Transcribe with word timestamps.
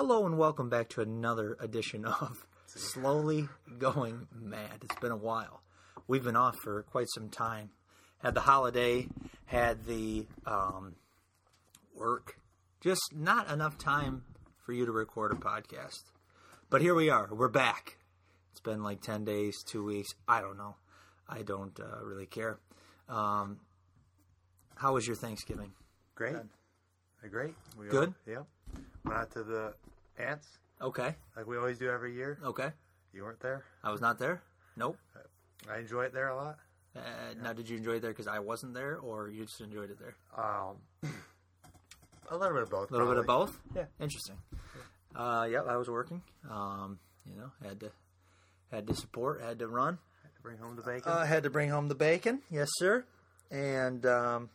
Hello 0.00 0.24
and 0.26 0.38
welcome 0.38 0.68
back 0.68 0.88
to 0.90 1.00
another 1.00 1.56
edition 1.58 2.04
of 2.04 2.46
Slowly 2.66 3.48
Going 3.78 4.28
Mad. 4.32 4.84
It's 4.84 5.00
been 5.00 5.10
a 5.10 5.16
while. 5.16 5.60
We've 6.06 6.22
been 6.22 6.36
off 6.36 6.54
for 6.62 6.84
quite 6.84 7.08
some 7.12 7.30
time. 7.30 7.70
Had 8.18 8.34
the 8.34 8.42
holiday, 8.42 9.08
had 9.46 9.86
the 9.86 10.28
um, 10.46 10.94
work, 11.96 12.38
just 12.80 13.12
not 13.12 13.50
enough 13.50 13.76
time 13.76 14.22
for 14.64 14.72
you 14.72 14.86
to 14.86 14.92
record 14.92 15.32
a 15.32 15.34
podcast. 15.34 16.04
But 16.70 16.80
here 16.80 16.94
we 16.94 17.10
are. 17.10 17.28
We're 17.34 17.48
back. 17.48 17.98
It's 18.52 18.60
been 18.60 18.84
like 18.84 19.00
10 19.00 19.24
days, 19.24 19.64
two 19.66 19.84
weeks. 19.84 20.10
I 20.28 20.40
don't 20.40 20.58
know. 20.58 20.76
I 21.28 21.42
don't 21.42 21.76
uh, 21.80 22.04
really 22.04 22.26
care. 22.26 22.60
Um, 23.08 23.58
how 24.76 24.94
was 24.94 25.08
your 25.08 25.16
Thanksgiving? 25.16 25.72
Great. 26.14 26.36
Uh, 26.36 26.42
Great. 27.28 27.56
We 27.76 27.88
Good? 27.88 28.14
All, 28.28 28.32
yep. 28.32 28.46
Went 29.04 29.18
out 29.18 29.30
to 29.32 29.42
the 29.42 29.74
ants 30.18 30.46
Okay. 30.80 31.14
like 31.36 31.46
we 31.46 31.56
always 31.56 31.78
do 31.78 31.90
every 31.90 32.14
year. 32.14 32.38
Okay. 32.44 32.70
You 33.12 33.22
weren't 33.24 33.40
there. 33.40 33.64
I 33.82 33.90
was 33.90 34.00
not 34.00 34.18
there. 34.18 34.42
Nope. 34.76 34.98
I 35.70 35.78
enjoy 35.78 36.04
it 36.04 36.12
there 36.12 36.28
a 36.28 36.36
lot. 36.36 36.58
Uh, 36.96 37.00
Now, 37.42 37.52
did 37.52 37.68
you 37.68 37.76
enjoy 37.76 37.92
it 37.96 38.00
there 38.02 38.10
because 38.10 38.26
I 38.28 38.38
wasn't 38.38 38.74
there, 38.74 38.96
or 38.98 39.28
you 39.28 39.44
just 39.44 39.60
enjoyed 39.60 39.90
it 39.90 39.98
there? 39.98 40.14
Um, 40.36 40.76
a 42.30 42.36
little 42.36 42.54
bit 42.54 42.62
of 42.62 42.70
both. 42.70 42.90
A 42.90 42.92
little 42.92 43.08
bit 43.08 43.18
of 43.18 43.26
both. 43.26 43.58
Yeah. 43.74 43.84
Interesting. 44.00 44.36
Uh, 45.14 45.48
yep, 45.50 45.64
I 45.68 45.76
was 45.76 45.88
working. 45.88 46.22
Um, 46.48 46.98
you 47.26 47.36
know, 47.36 47.50
had 47.66 47.80
to 47.80 47.90
had 48.70 48.86
to 48.86 48.94
support, 48.94 49.40
had 49.42 49.58
to 49.60 49.66
run. 49.66 49.98
Had 50.22 50.34
to 50.36 50.42
bring 50.42 50.58
home 50.58 50.76
the 50.76 50.82
bacon. 50.82 51.10
Uh, 51.10 51.24
had 51.24 51.42
to 51.44 51.50
bring 51.50 51.70
home 51.70 51.88
the 51.88 51.94
bacon. 51.94 52.42
Yes, 52.50 52.68
sir. 52.76 53.04
And 53.50 54.04
um, 54.06 54.50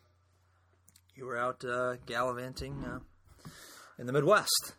you 1.15 1.25
were 1.25 1.37
out 1.37 1.63
uh, 1.65 1.95
gallivanting 2.05 2.83
uh, 2.85 2.99
in 3.97 4.05
the 4.05 4.13
Midwest. 4.13 4.73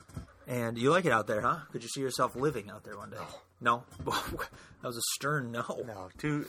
And 0.47 0.77
you 0.77 0.91
like 0.91 1.05
it 1.05 1.13
out 1.13 1.27
there, 1.27 1.41
huh? 1.41 1.59
Could 1.73 1.83
you 1.83 1.89
see 1.89 2.01
yourself 2.01 2.37
living 2.37 2.71
out 2.71 2.85
there 2.85 2.97
one 2.97 3.11
day? 3.11 3.17
No. 3.61 3.85
no? 4.05 4.13
that 4.83 4.87
was 4.87 4.97
a 4.97 5.03
stern 5.15 5.51
no. 5.53 5.65
no, 5.87 6.09
too 6.19 6.47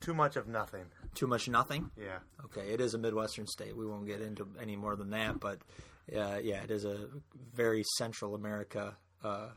too 0.00 0.14
much 0.14 0.36
of 0.36 0.46
nothing. 0.46 0.84
Too 1.14 1.26
much 1.26 1.48
nothing. 1.48 1.90
Yeah. 1.96 2.18
Okay, 2.44 2.72
it 2.72 2.80
is 2.80 2.94
a 2.94 2.98
Midwestern 2.98 3.46
state. 3.46 3.76
We 3.76 3.86
won't 3.86 4.06
get 4.06 4.20
into 4.20 4.46
any 4.60 4.76
more 4.76 4.96
than 4.96 5.10
that, 5.10 5.40
but 5.40 5.58
uh, 6.14 6.38
yeah, 6.42 6.62
it 6.62 6.70
is 6.70 6.84
a 6.84 7.08
very 7.54 7.84
Central 7.96 8.34
America 8.34 8.96
uh, 9.24 9.48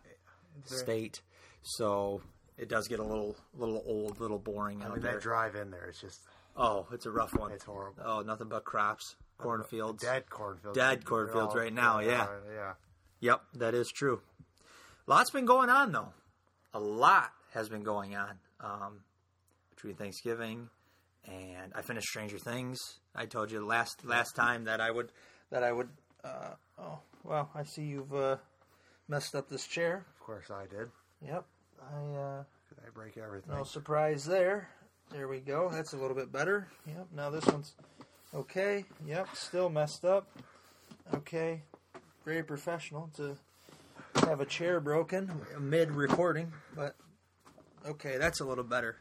state. 0.66 1.22
So 1.62 2.22
it 2.58 2.70
does 2.70 2.88
get 2.88 3.00
a 3.00 3.04
little, 3.04 3.36
little 3.54 3.84
old, 3.86 4.20
little 4.20 4.40
boring 4.40 4.82
I 4.82 4.86
out 4.86 4.94
mean 4.94 5.02
there. 5.02 5.14
that 5.14 5.22
drive 5.22 5.56
in 5.56 5.70
there 5.70 5.90
is 5.90 5.98
just 6.00 6.20
oh, 6.58 6.88
it's 6.92 7.06
a 7.06 7.12
rough 7.12 7.36
one. 7.36 7.52
it's 7.52 7.66
horrible. 7.66 8.04
Oh, 8.04 8.22
nothing 8.22 8.48
but 8.48 8.64
crops, 8.64 9.16
cornfields. 9.38 10.04
Dead 10.04 10.30
cornfields. 10.30 10.78
Dead 10.78 11.06
cornfields 11.06 11.56
right 11.56 11.74
now, 11.74 12.00
yeah. 12.00 12.28
yeah. 12.54 12.74
Yep, 13.22 13.42
that 13.56 13.74
is 13.74 13.90
true. 13.90 14.22
Lots 15.08 15.32
been 15.32 15.46
going 15.46 15.70
on 15.70 15.92
though. 15.92 16.10
A 16.74 16.80
lot 16.80 17.32
has 17.54 17.70
been 17.70 17.84
going 17.84 18.16
on 18.16 18.40
um, 18.60 19.00
between 19.76 19.96
Thanksgiving 19.96 20.70
and 21.26 21.72
I 21.76 21.82
finished 21.82 22.08
Stranger 22.08 22.38
Things. 22.40 22.80
I 23.16 23.26
told 23.26 23.52
you 23.52 23.66
last 23.66 24.04
last 24.06 24.36
time 24.36 24.66
that 24.66 24.82
I 24.82 24.92
would 24.92 25.12
that 25.52 25.64
I 25.64 25.72
would. 25.72 25.90
Uh, 26.24 26.56
oh 26.80 27.00
well, 27.24 27.50
I 27.56 27.64
see 27.64 27.84
you've 27.84 28.14
uh, 28.14 28.38
messed 29.08 29.36
up 29.36 29.50
this 29.50 29.68
chair. 29.68 30.06
Of 30.16 30.26
course 30.26 30.50
I 30.50 30.66
did. 30.66 30.90
Yep, 31.26 31.46
I 31.82 32.18
uh, 32.18 32.44
Did 32.70 32.80
I 32.86 32.90
break 32.94 33.18
everything? 33.18 33.56
no 33.56 33.64
surprise 33.64 34.26
there. 34.26 34.70
There 35.12 35.28
we 35.28 35.40
go. 35.40 35.70
That's 35.72 35.94
a 35.94 35.98
little 35.98 36.16
bit 36.16 36.32
better. 36.32 36.68
Yep. 36.88 37.08
Now 37.14 37.30
this 37.30 37.46
one's 37.46 37.74
okay. 38.34 38.86
Yep. 39.06 39.28
Still 39.36 39.70
messed 39.70 40.06
up. 40.06 40.28
Okay. 41.14 41.64
Very 42.26 42.44
professional 42.44 43.10
to 43.16 43.36
have 44.28 44.42
a 44.42 44.46
chair 44.46 44.80
broken 44.80 45.32
mid 45.60 45.92
recording, 45.92 46.54
but 46.76 46.96
okay, 47.86 48.18
that's 48.18 48.42
a 48.42 48.46
little 48.46 48.64
better. 48.64 48.98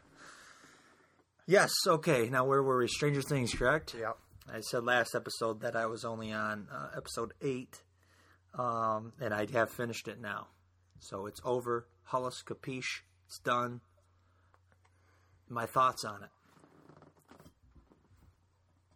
Yes. 1.45 1.71
Okay. 1.85 2.29
Now 2.29 2.45
where 2.45 2.63
were 2.63 2.79
we? 2.79 2.87
Stranger 2.87 3.21
Things, 3.21 3.53
correct? 3.53 3.93
Yep. 3.97 4.17
I 4.51 4.61
said 4.61 4.83
last 4.83 5.15
episode 5.15 5.61
that 5.61 5.75
I 5.75 5.85
was 5.85 6.03
only 6.03 6.31
on 6.31 6.67
uh, 6.73 6.89
episode 6.97 7.33
eight, 7.41 7.83
um, 8.57 9.13
and 9.21 9.33
I 9.33 9.45
have 9.53 9.69
finished 9.69 10.07
it 10.07 10.19
now. 10.19 10.47
So 10.99 11.25
it's 11.25 11.41
over. 11.45 11.87
Hollis 12.03 12.43
capiche. 12.45 13.01
It's 13.27 13.39
done. 13.39 13.81
My 15.47 15.65
thoughts 15.65 16.03
on 16.03 16.23
it. 16.23 16.29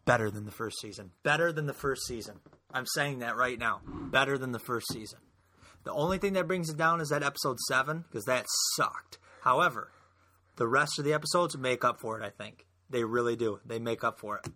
Better 0.05 0.29
than 0.29 0.45
the 0.45 0.51
first 0.51 0.79
season. 0.79 1.11
Better 1.23 1.51
than 1.51 1.67
the 1.67 1.73
first 1.73 2.05
season. 2.07 2.39
I'm 2.75 2.85
saying 2.85 3.19
that 3.19 3.37
right 3.37 3.57
now. 3.57 3.79
Better 3.87 4.37
than 4.37 4.51
the 4.51 4.59
first 4.59 4.91
season. 4.91 5.19
The 5.85 5.93
only 5.93 6.17
thing 6.17 6.33
that 6.33 6.45
brings 6.45 6.69
it 6.69 6.75
down 6.75 6.99
is 6.99 7.07
that 7.07 7.23
episode 7.23 7.57
seven 7.69 8.03
because 8.09 8.25
that 8.25 8.45
sucked. 8.75 9.17
However, 9.41 9.91
the 10.57 10.67
rest 10.67 10.99
of 10.99 11.05
the 11.05 11.13
episodes 11.13 11.57
make 11.57 11.85
up 11.85 12.01
for 12.01 12.19
it. 12.19 12.25
I 12.25 12.31
think 12.31 12.65
they 12.89 13.05
really 13.05 13.37
do. 13.37 13.61
They 13.65 13.79
make 13.79 14.03
up 14.03 14.19
for 14.19 14.37
it. 14.37 14.47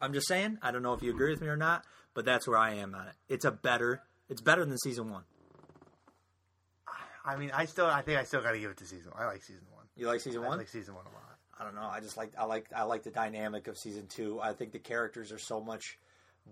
I'm 0.00 0.12
just 0.12 0.28
saying. 0.28 0.58
I 0.62 0.70
don't 0.70 0.82
know 0.82 0.92
if 0.92 1.02
you 1.02 1.10
agree 1.10 1.30
with 1.30 1.40
me 1.40 1.48
or 1.48 1.56
not, 1.56 1.84
but 2.14 2.24
that's 2.24 2.46
where 2.46 2.56
I 2.56 2.74
am 2.74 2.94
on 2.94 3.08
it. 3.08 3.14
It's 3.28 3.44
a 3.44 3.50
better. 3.50 4.02
It's 4.28 4.40
better 4.40 4.64
than 4.64 4.78
season 4.78 5.10
one. 5.10 5.24
I 7.24 7.36
mean, 7.36 7.50
I 7.52 7.64
still. 7.64 7.86
I 7.86 8.02
think 8.02 8.20
I 8.20 8.22
still 8.22 8.42
got 8.42 8.52
to 8.52 8.60
give 8.60 8.70
it 8.70 8.76
to 8.76 8.86
season. 8.86 9.10
one. 9.10 9.20
I 9.22 9.26
like 9.26 9.42
season 9.42 9.64
one. 9.74 9.86
You 9.96 10.06
like 10.06 10.20
season 10.20 10.40
one? 10.40 10.46
I 10.46 10.50
one? 10.50 10.58
like 10.58 10.68
season 10.68 10.94
one 10.94 11.04
a 11.04 11.08
lot. 11.08 11.38
I 11.58 11.64
don't 11.64 11.74
know. 11.74 11.88
I 11.90 11.98
just 11.98 12.16
like 12.16 12.30
I 12.38 12.44
like 12.44 12.66
I 12.74 12.84
like 12.84 13.02
the 13.02 13.10
dynamic 13.10 13.66
of 13.66 13.76
season 13.76 14.06
two. 14.06 14.40
I 14.40 14.52
think 14.52 14.70
the 14.70 14.78
characters 14.78 15.32
are 15.32 15.38
so 15.40 15.60
much 15.60 15.98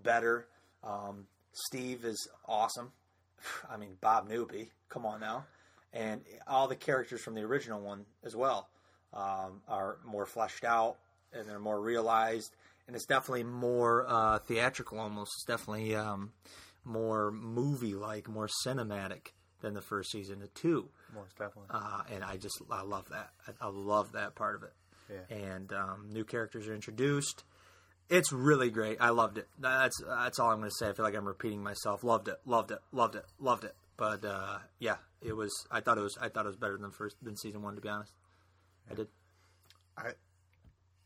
better. 0.03 0.47
Um, 0.83 1.25
Steve 1.53 2.05
is 2.05 2.27
awesome. 2.45 2.91
I 3.69 3.77
mean, 3.77 3.97
Bob 4.01 4.27
Newby. 4.27 4.71
Come 4.89 5.05
on 5.05 5.19
now, 5.19 5.45
and 5.93 6.21
all 6.47 6.67
the 6.67 6.75
characters 6.75 7.21
from 7.21 7.35
the 7.35 7.41
original 7.41 7.81
one 7.81 8.05
as 8.23 8.35
well 8.35 8.69
um, 9.13 9.61
are 9.67 9.97
more 10.05 10.25
fleshed 10.25 10.63
out 10.63 10.95
and 11.33 11.47
they're 11.47 11.59
more 11.59 11.79
realized. 11.81 12.55
And 12.87 12.95
it's 12.95 13.05
definitely 13.05 13.43
more 13.43 14.05
uh, 14.07 14.39
theatrical, 14.39 14.97
almost. 14.99 15.31
It's 15.35 15.43
definitely 15.45 15.93
um, 15.93 16.31
more 16.85 17.31
movie-like, 17.31 18.29
more 18.29 18.47
cinematic 18.65 19.33
than 19.59 19.73
the 19.73 19.81
first 19.81 20.11
season 20.11 20.41
of 20.41 20.53
two 20.53 20.87
Most 21.13 21.31
definitely. 21.37 21.65
uh, 21.71 22.03
and 22.13 22.23
I 22.23 22.37
just 22.37 22.61
I 22.71 22.83
love 22.83 23.09
that. 23.09 23.31
I, 23.45 23.65
I 23.65 23.69
love 23.69 24.13
that 24.13 24.35
part 24.35 24.55
of 24.55 24.63
it. 24.63 24.73
Yeah. 25.11 25.35
And 25.35 25.73
um, 25.73 26.07
new 26.11 26.23
characters 26.23 26.67
are 26.67 26.73
introduced. 26.75 27.43
It's 28.09 28.31
really 28.31 28.69
great. 28.69 28.97
I 29.01 29.09
loved 29.09 29.37
it. 29.37 29.47
That's 29.59 30.01
that's 30.07 30.39
all 30.39 30.51
I'm 30.51 30.59
going 30.59 30.69
to 30.69 30.75
say. 30.75 30.89
I 30.89 30.93
feel 30.93 31.03
like 31.03 31.15
I'm 31.15 31.27
repeating 31.27 31.61
myself. 31.61 32.03
Loved 32.03 32.29
it. 32.29 32.37
Loved 32.45 32.71
it. 32.71 32.79
Loved 32.91 33.15
it. 33.15 33.25
Loved 33.39 33.65
it. 33.65 33.75
But 33.97 34.23
uh, 34.23 34.59
yeah, 34.79 34.95
it 35.21 35.33
was. 35.33 35.51
I 35.71 35.81
thought 35.81 35.97
it 35.97 36.01
was. 36.01 36.17
I 36.21 36.29
thought 36.29 36.45
it 36.45 36.49
was 36.49 36.55
better 36.55 36.77
than 36.77 36.91
first 36.91 37.17
than 37.21 37.35
season 37.35 37.61
one. 37.61 37.75
To 37.75 37.81
be 37.81 37.89
honest, 37.89 38.13
I 38.89 38.93
did. 38.93 39.07
I. 39.97 40.11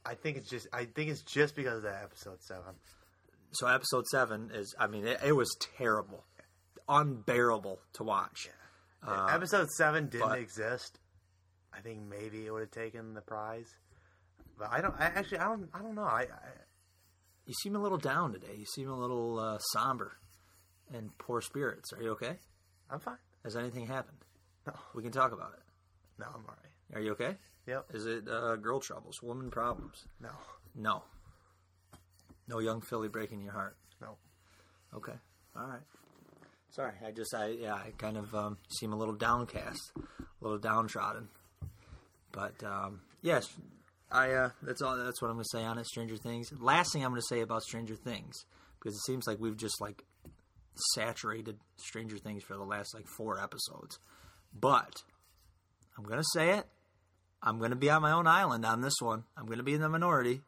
I 0.06 0.16
think 0.16 0.38
it's 0.38 0.50
just. 0.50 0.68
I 0.74 0.86
think 0.86 1.10
it's 1.10 1.24
just 1.24 1.56
because 1.56 1.78
of 1.78 1.84
that 1.84 2.04
episode 2.04 2.42
seven. 2.44 2.76
So 3.52 3.68
episode 3.68 4.06
seven 4.08 4.52
is. 4.54 4.76
I 4.78 4.88
mean, 4.88 5.08
it, 5.08 5.20
it 5.26 5.32
was 5.32 5.56
terrible, 5.78 6.26
unbearable 6.88 7.80
to 7.94 8.04
watch. 8.04 8.50
If 9.04 9.34
episode 9.34 9.70
seven 9.72 10.10
didn't 10.10 10.30
but- 10.30 10.38
exist, 10.40 11.00
I 11.74 11.80
think 11.80 12.02
maybe 12.08 12.46
it 12.46 12.52
would 12.52 12.62
have 12.62 12.72
taken 12.72 13.16
the 13.16 13.22
prize. 13.22 13.74
But 14.60 14.70
I 14.72 14.82
don't. 14.82 14.94
I 15.00 15.06
actually, 15.06 15.40
I 15.40 15.46
don't. 15.46 15.70
I 15.74 15.80
don't 15.80 15.96
know. 15.96 16.04
I. 16.04 16.24
I 16.24 16.50
You 17.52 17.56
seem 17.56 17.76
a 17.76 17.80
little 17.80 17.98
down 17.98 18.32
today. 18.32 18.56
You 18.58 18.64
seem 18.64 18.88
a 18.88 18.98
little 18.98 19.38
uh, 19.38 19.58
somber 19.74 20.14
and 20.94 21.10
poor 21.18 21.42
spirits. 21.42 21.92
Are 21.92 22.02
you 22.02 22.12
okay? 22.12 22.38
I'm 22.90 23.02
fine. 23.02 23.18
Has 23.44 23.58
anything 23.58 23.88
happened? 23.88 24.20
No. 24.66 24.72
We 24.96 25.04
can 25.04 25.12
talk 25.12 25.34
about 25.34 25.52
it. 25.58 25.64
No, 26.18 26.28
I'm 26.28 26.46
all 26.48 26.56
right. 26.64 26.98
Are 26.98 27.02
you 27.02 27.12
okay? 27.12 27.36
Yep. 27.68 27.88
Is 27.94 28.06
it 28.06 28.24
uh, 28.30 28.56
girl 28.56 28.80
troubles, 28.80 29.22
woman 29.22 29.52
problems? 29.52 30.06
No. 30.22 30.30
No. 30.78 31.04
No 32.48 32.60
young 32.60 32.80
filly 32.80 33.10
breaking 33.10 33.42
your 33.42 33.52
heart. 33.52 33.76
No. 34.00 34.16
Okay. 34.96 35.20
All 35.54 35.68
right. 35.68 35.82
Sorry, 36.70 36.94
I 37.06 37.12
just 37.12 37.36
I 37.36 37.48
yeah 37.48 37.74
I 37.74 37.92
kind 37.98 38.16
of 38.16 38.34
um, 38.34 38.60
seem 38.80 38.94
a 38.94 38.96
little 38.96 39.16
downcast, 39.16 39.92
a 40.00 40.04
little 40.40 40.58
downtrodden. 40.58 41.28
But 42.32 42.64
um, 42.64 43.02
yes, 43.22 43.50
I 44.12 44.32
uh, 44.32 44.50
that's 44.62 44.82
all. 44.82 44.98
That's 44.98 45.22
what 45.22 45.30
I'm 45.30 45.36
going 45.36 45.46
to 45.52 45.58
say 45.58 45.64
on 45.64 45.78
it. 45.78 45.86
Stranger 45.86 46.18
Things. 46.18 46.52
Last 46.60 46.94
thing 46.94 47.04
I'm 47.04 47.12
going 47.12 47.22
to 47.22 47.28
say 47.28 47.42
about 47.42 47.64
Stranger 47.64 47.96
Things 47.96 48.46
because 48.80 48.96
it 48.96 49.02
seems 49.06 49.28
like 49.28 49.40
we've 49.40 49.58
just 49.58 49.80
like 49.80 50.04
saturated 50.94 51.58
Stranger 51.78 52.18
Things 52.18 52.44
for 52.44 52.56
the 52.56 52.64
last 52.64 52.94
like 52.94 53.08
four 53.08 53.42
episodes. 53.42 54.00
But 54.54 55.04
I'm 55.98 56.04
going 56.04 56.20
to 56.20 56.28
say 56.34 56.52
it. 56.52 56.66
I'm 57.44 57.58
going 57.58 57.72
to 57.72 57.78
be 57.78 57.90
on 57.90 58.02
my 58.02 58.12
own 58.12 58.28
island 58.28 58.66
on 58.66 58.82
this 58.82 59.02
one. 59.02 59.24
I'm 59.36 59.46
going 59.46 59.58
to 59.58 59.64
be 59.64 59.74
in 59.74 59.82
the 59.82 59.90
minority. 59.90 60.42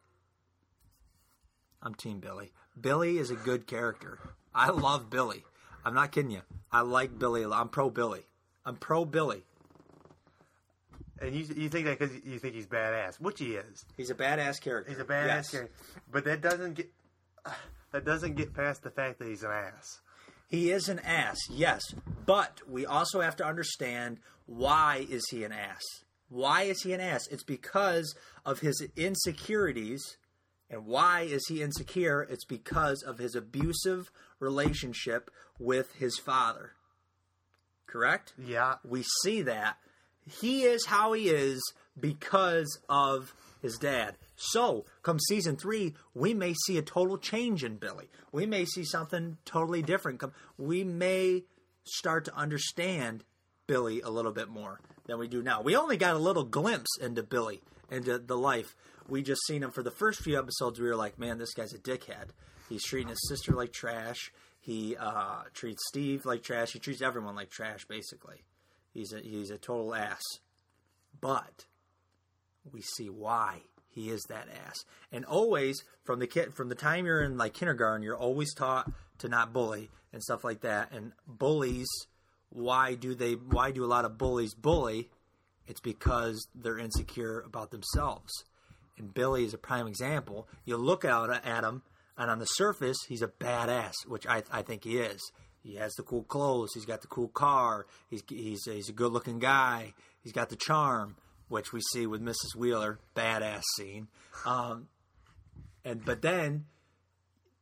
I'm 1.82 1.94
Team 1.94 2.20
Billy. 2.20 2.52
Billy 2.80 3.18
is 3.18 3.30
a 3.30 3.34
good 3.34 3.66
character. 3.66 4.18
I 4.54 4.70
love 4.70 5.10
Billy. 5.10 5.44
I'm 5.84 5.94
not 5.94 6.12
kidding 6.12 6.30
you. 6.30 6.42
I 6.70 6.80
like 6.80 7.18
Billy. 7.18 7.44
I'm 7.44 7.68
pro 7.68 7.90
Billy. 7.90 8.22
I'm 8.64 8.76
pro 8.76 9.04
Billy. 9.04 9.44
And 11.20 11.34
you 11.34 11.44
you 11.54 11.68
think 11.68 11.86
that 11.86 11.98
because 11.98 12.14
you 12.24 12.38
think 12.38 12.54
he's 12.54 12.66
badass, 12.66 13.20
which 13.20 13.38
he 13.38 13.54
is. 13.54 13.84
He's 13.96 14.10
a 14.10 14.14
badass 14.14 14.60
character. 14.60 14.90
He's 14.90 15.00
a 15.00 15.04
badass 15.04 15.26
Yes. 15.26 15.50
character. 15.50 15.74
But 16.10 16.24
that 16.24 16.40
doesn't 16.40 16.74
get 16.74 16.90
that 17.92 18.04
doesn't 18.04 18.34
get 18.34 18.52
past 18.54 18.82
the 18.82 18.90
fact 18.90 19.18
that 19.20 19.28
he's 19.28 19.42
an 19.42 19.50
ass. 19.52 20.00
He 20.48 20.70
is 20.70 20.88
an 20.88 20.98
ass, 21.00 21.38
yes, 21.50 21.82
But 22.26 22.60
we 22.68 22.84
also 22.86 23.20
have 23.22 23.34
to 23.36 23.44
understand 23.46 24.18
why 24.46 25.06
is 25.10 25.24
he 25.30 25.42
an 25.42 25.52
ass? 25.52 25.82
Why 26.28 26.62
is 26.64 26.82
he 26.82 26.92
an 26.92 27.00
ass? 27.00 27.26
It's 27.28 27.42
because 27.42 28.14
of 28.44 28.60
his 28.60 28.86
insecurities. 28.94 30.16
And 30.70 30.86
why 30.86 31.22
is 31.22 31.46
he 31.48 31.62
insecure? 31.62 32.22
It's 32.22 32.44
because 32.44 33.02
of 33.02 33.18
his 33.18 33.34
abusive 33.34 34.10
relationship 34.38 35.30
with 35.58 35.92
his 35.94 36.18
father. 36.18 36.72
Correct? 37.86 38.32
Yeah. 38.38 38.76
We 38.84 39.04
see 39.22 39.42
that. 39.42 39.76
He 40.26 40.62
is 40.62 40.86
how 40.86 41.12
he 41.12 41.28
is 41.28 41.62
because 41.98 42.78
of 42.88 43.34
his 43.62 43.76
dad. 43.78 44.16
So, 44.36 44.84
come 45.02 45.18
season 45.18 45.56
three, 45.56 45.94
we 46.12 46.34
may 46.34 46.54
see 46.66 46.76
a 46.76 46.82
total 46.82 47.18
change 47.18 47.64
in 47.64 47.76
Billy. 47.76 48.10
We 48.32 48.46
may 48.46 48.64
see 48.64 48.84
something 48.84 49.38
totally 49.44 49.82
different. 49.82 50.20
Come, 50.20 50.32
we 50.58 50.84
may 50.84 51.44
start 51.84 52.24
to 52.26 52.34
understand 52.34 53.24
Billy 53.66 54.00
a 54.00 54.10
little 54.10 54.32
bit 54.32 54.48
more 54.48 54.80
than 55.06 55.18
we 55.18 55.28
do 55.28 55.42
now. 55.42 55.62
We 55.62 55.76
only 55.76 55.96
got 55.96 56.14
a 56.14 56.18
little 56.18 56.44
glimpse 56.44 56.98
into 57.00 57.22
Billy, 57.22 57.62
into 57.90 58.18
the 58.18 58.36
life. 58.36 58.74
We 59.08 59.22
just 59.22 59.42
seen 59.46 59.62
him 59.62 59.70
for 59.70 59.82
the 59.82 59.90
first 59.90 60.20
few 60.20 60.38
episodes. 60.38 60.80
We 60.80 60.88
were 60.88 60.96
like, 60.96 61.18
man, 61.18 61.38
this 61.38 61.54
guy's 61.54 61.74
a 61.74 61.78
dickhead. 61.78 62.30
He's 62.68 62.84
treating 62.84 63.08
his 63.08 63.28
sister 63.28 63.52
like 63.52 63.72
trash. 63.72 64.32
He 64.60 64.96
uh, 64.96 65.42
treats 65.52 65.82
Steve 65.88 66.24
like 66.24 66.42
trash. 66.42 66.72
He 66.72 66.78
treats 66.78 67.02
everyone 67.02 67.34
like 67.34 67.50
trash, 67.50 67.84
basically. 67.86 68.42
He's 68.94 69.12
a 69.12 69.20
he's 69.20 69.50
a 69.50 69.58
total 69.58 69.94
ass. 69.94 70.22
But 71.20 71.66
we 72.72 72.80
see 72.80 73.10
why 73.10 73.62
he 73.90 74.08
is 74.08 74.22
that 74.28 74.48
ass. 74.66 74.84
And 75.12 75.24
always 75.24 75.82
from 76.04 76.20
the 76.20 76.26
kid 76.26 76.54
from 76.54 76.68
the 76.68 76.74
time 76.74 77.04
you're 77.04 77.22
in 77.22 77.36
like 77.36 77.52
kindergarten, 77.52 78.02
you're 78.02 78.16
always 78.16 78.54
taught 78.54 78.90
to 79.18 79.28
not 79.28 79.52
bully 79.52 79.90
and 80.12 80.22
stuff 80.22 80.44
like 80.44 80.60
that. 80.62 80.92
And 80.92 81.12
bullies, 81.26 81.88
why 82.48 82.94
do 82.94 83.14
they 83.14 83.32
why 83.32 83.72
do 83.72 83.84
a 83.84 83.86
lot 83.86 84.04
of 84.04 84.16
bullies 84.16 84.54
bully? 84.54 85.10
It's 85.66 85.80
because 85.80 86.46
they're 86.54 86.78
insecure 86.78 87.40
about 87.40 87.70
themselves. 87.70 88.32
And 88.96 89.12
Billy 89.12 89.44
is 89.44 89.54
a 89.54 89.58
prime 89.58 89.86
example. 89.86 90.48
You 90.64 90.76
look 90.76 91.04
out 91.04 91.30
at 91.30 91.64
him, 91.64 91.82
and 92.16 92.30
on 92.30 92.38
the 92.38 92.44
surface, 92.44 92.98
he's 93.08 93.22
a 93.22 93.28
badass, 93.28 93.94
which 94.06 94.26
I, 94.26 94.42
I 94.52 94.62
think 94.62 94.84
he 94.84 94.98
is. 94.98 95.20
He 95.64 95.76
has 95.76 95.94
the 95.94 96.02
cool 96.02 96.24
clothes. 96.24 96.70
He's 96.74 96.84
got 96.84 97.00
the 97.00 97.08
cool 97.08 97.28
car. 97.28 97.86
He's 98.10 98.22
he's 98.28 98.64
he's 98.64 98.90
a 98.90 98.92
good 98.92 99.12
looking 99.12 99.38
guy. 99.38 99.94
He's 100.20 100.32
got 100.32 100.50
the 100.50 100.56
charm, 100.56 101.16
which 101.48 101.72
we 101.72 101.80
see 101.92 102.06
with 102.06 102.22
Mrs. 102.22 102.54
Wheeler, 102.54 103.00
badass 103.16 103.62
scene. 103.76 104.08
Um, 104.44 104.88
and 105.84 106.04
but 106.04 106.20
then 106.20 106.66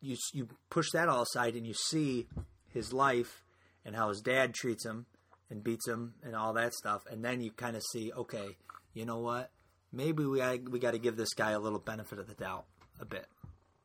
you 0.01 0.17
you 0.35 0.49
push 0.69 0.91
that 0.93 1.09
all 1.09 1.23
aside 1.23 1.55
and 1.55 1.67
you 1.67 1.75
see 1.75 2.27
his 2.69 2.93
life 2.93 3.45
and 3.85 3.95
how 3.95 4.09
his 4.09 4.21
dad 4.21 4.53
treats 4.53 4.85
him 4.85 5.07
and 5.49 5.63
beats 5.63 5.87
him 5.87 6.15
and 6.25 6.35
all 6.35 6.53
that 6.55 6.75
stuff, 6.75 7.03
and 7.11 7.25
then 7.25 7.41
you 7.41 7.53
kind 7.53 7.77
of 7.77 7.83
see, 7.93 8.11
okay, 8.13 8.57
you 8.95 9.05
know 9.05 9.19
what? 9.19 9.51
Maybe 9.93 10.25
we 10.25 10.41
we 10.71 10.81
got 10.81 10.93
to 10.93 10.99
give 10.99 11.17
this 11.17 11.35
guy 11.35 11.53
a 11.53 11.61
little 11.61 11.79
benefit 11.79 12.19
of 12.19 12.27
the 12.27 12.35
doubt 12.35 12.65
a 12.99 13.05
bit 13.05 13.27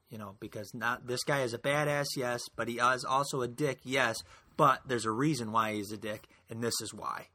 you 0.10 0.18
know, 0.18 0.36
because 0.40 0.74
not 0.74 1.08
this 1.08 1.24
guy 1.24 1.42
is 1.42 1.54
a 1.54 1.58
badass, 1.58 2.06
yes, 2.16 2.42
but 2.56 2.68
he 2.68 2.80
is 2.80 3.04
also 3.04 3.42
a 3.42 3.48
dick, 3.48 3.80
yes, 3.84 4.18
but 4.56 4.82
there's 4.88 5.06
a 5.06 5.12
reason 5.12 5.52
why 5.52 5.74
he's 5.74 5.92
a 5.92 5.98
dick, 5.98 6.28
and 6.50 6.64
this 6.64 6.82
is 6.82 6.94
why. 6.94 7.28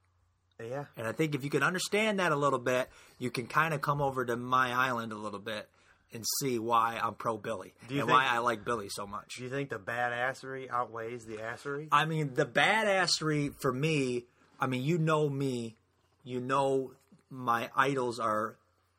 Yeah. 0.61 0.85
And 0.97 1.07
I 1.07 1.13
think 1.13 1.35
if 1.35 1.45
you 1.45 1.51
can 1.51 1.63
understand 1.63 2.21
that 2.21 2.33
a 2.33 2.37
little 2.37 2.59
bit, 2.59 2.89
you 3.19 3.31
can 3.31 3.47
kind 3.47 3.75
of 3.75 3.81
come 3.81 4.01
over 4.01 4.25
to 4.25 4.37
my 4.37 4.73
island 4.73 5.13
a 5.13 5.17
little 5.17 5.41
bit 5.41 5.69
and 6.13 6.25
see 6.41 6.59
why 6.59 7.01
I'm 7.03 7.15
pro 7.15 7.39
Billy 7.39 7.73
and 7.83 7.91
you 7.91 8.07
why 8.07 8.27
I 8.29 8.39
like 8.39 8.65
Billy 8.65 8.89
so 8.91 9.07
much. 9.07 9.37
Do 9.37 9.45
you 9.45 9.51
think 9.51 9.71
the 9.71 9.79
badassery 9.79 10.71
outweighs 10.71 11.25
the 11.25 11.37
assery? 11.37 11.89
I 11.91 12.05
mean, 12.05 12.35
the 12.35 12.47
badassery 12.47 13.55
for 13.61 13.73
me, 13.73 14.27
I 14.61 14.67
mean, 14.67 14.83
you 14.83 14.99
know 14.99 15.29
me, 15.29 15.77
you 16.23 16.41
know 16.41 16.93
my 17.31 17.71
idols 17.75 18.19
are 18.21 18.57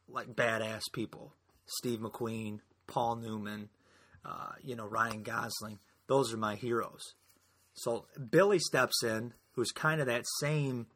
like 0.09 0.35
badass 0.35 0.81
people. 0.91 1.33
Steve 1.65 1.99
McQueen, 1.99 2.59
Paul 2.87 3.17
Newman, 3.17 3.69
uh, 4.25 4.51
you 4.63 4.75
know, 4.75 4.85
Ryan 4.85 5.23
Gosling. 5.23 5.79
Those 6.07 6.33
are 6.33 6.37
my 6.37 6.55
heroes. 6.55 7.13
So 7.73 8.05
Billy 8.29 8.59
steps 8.59 9.03
in, 9.03 9.33
who's 9.53 9.71
kind 9.71 10.01
of 10.01 10.07
that 10.07 10.25
same, 10.39 10.87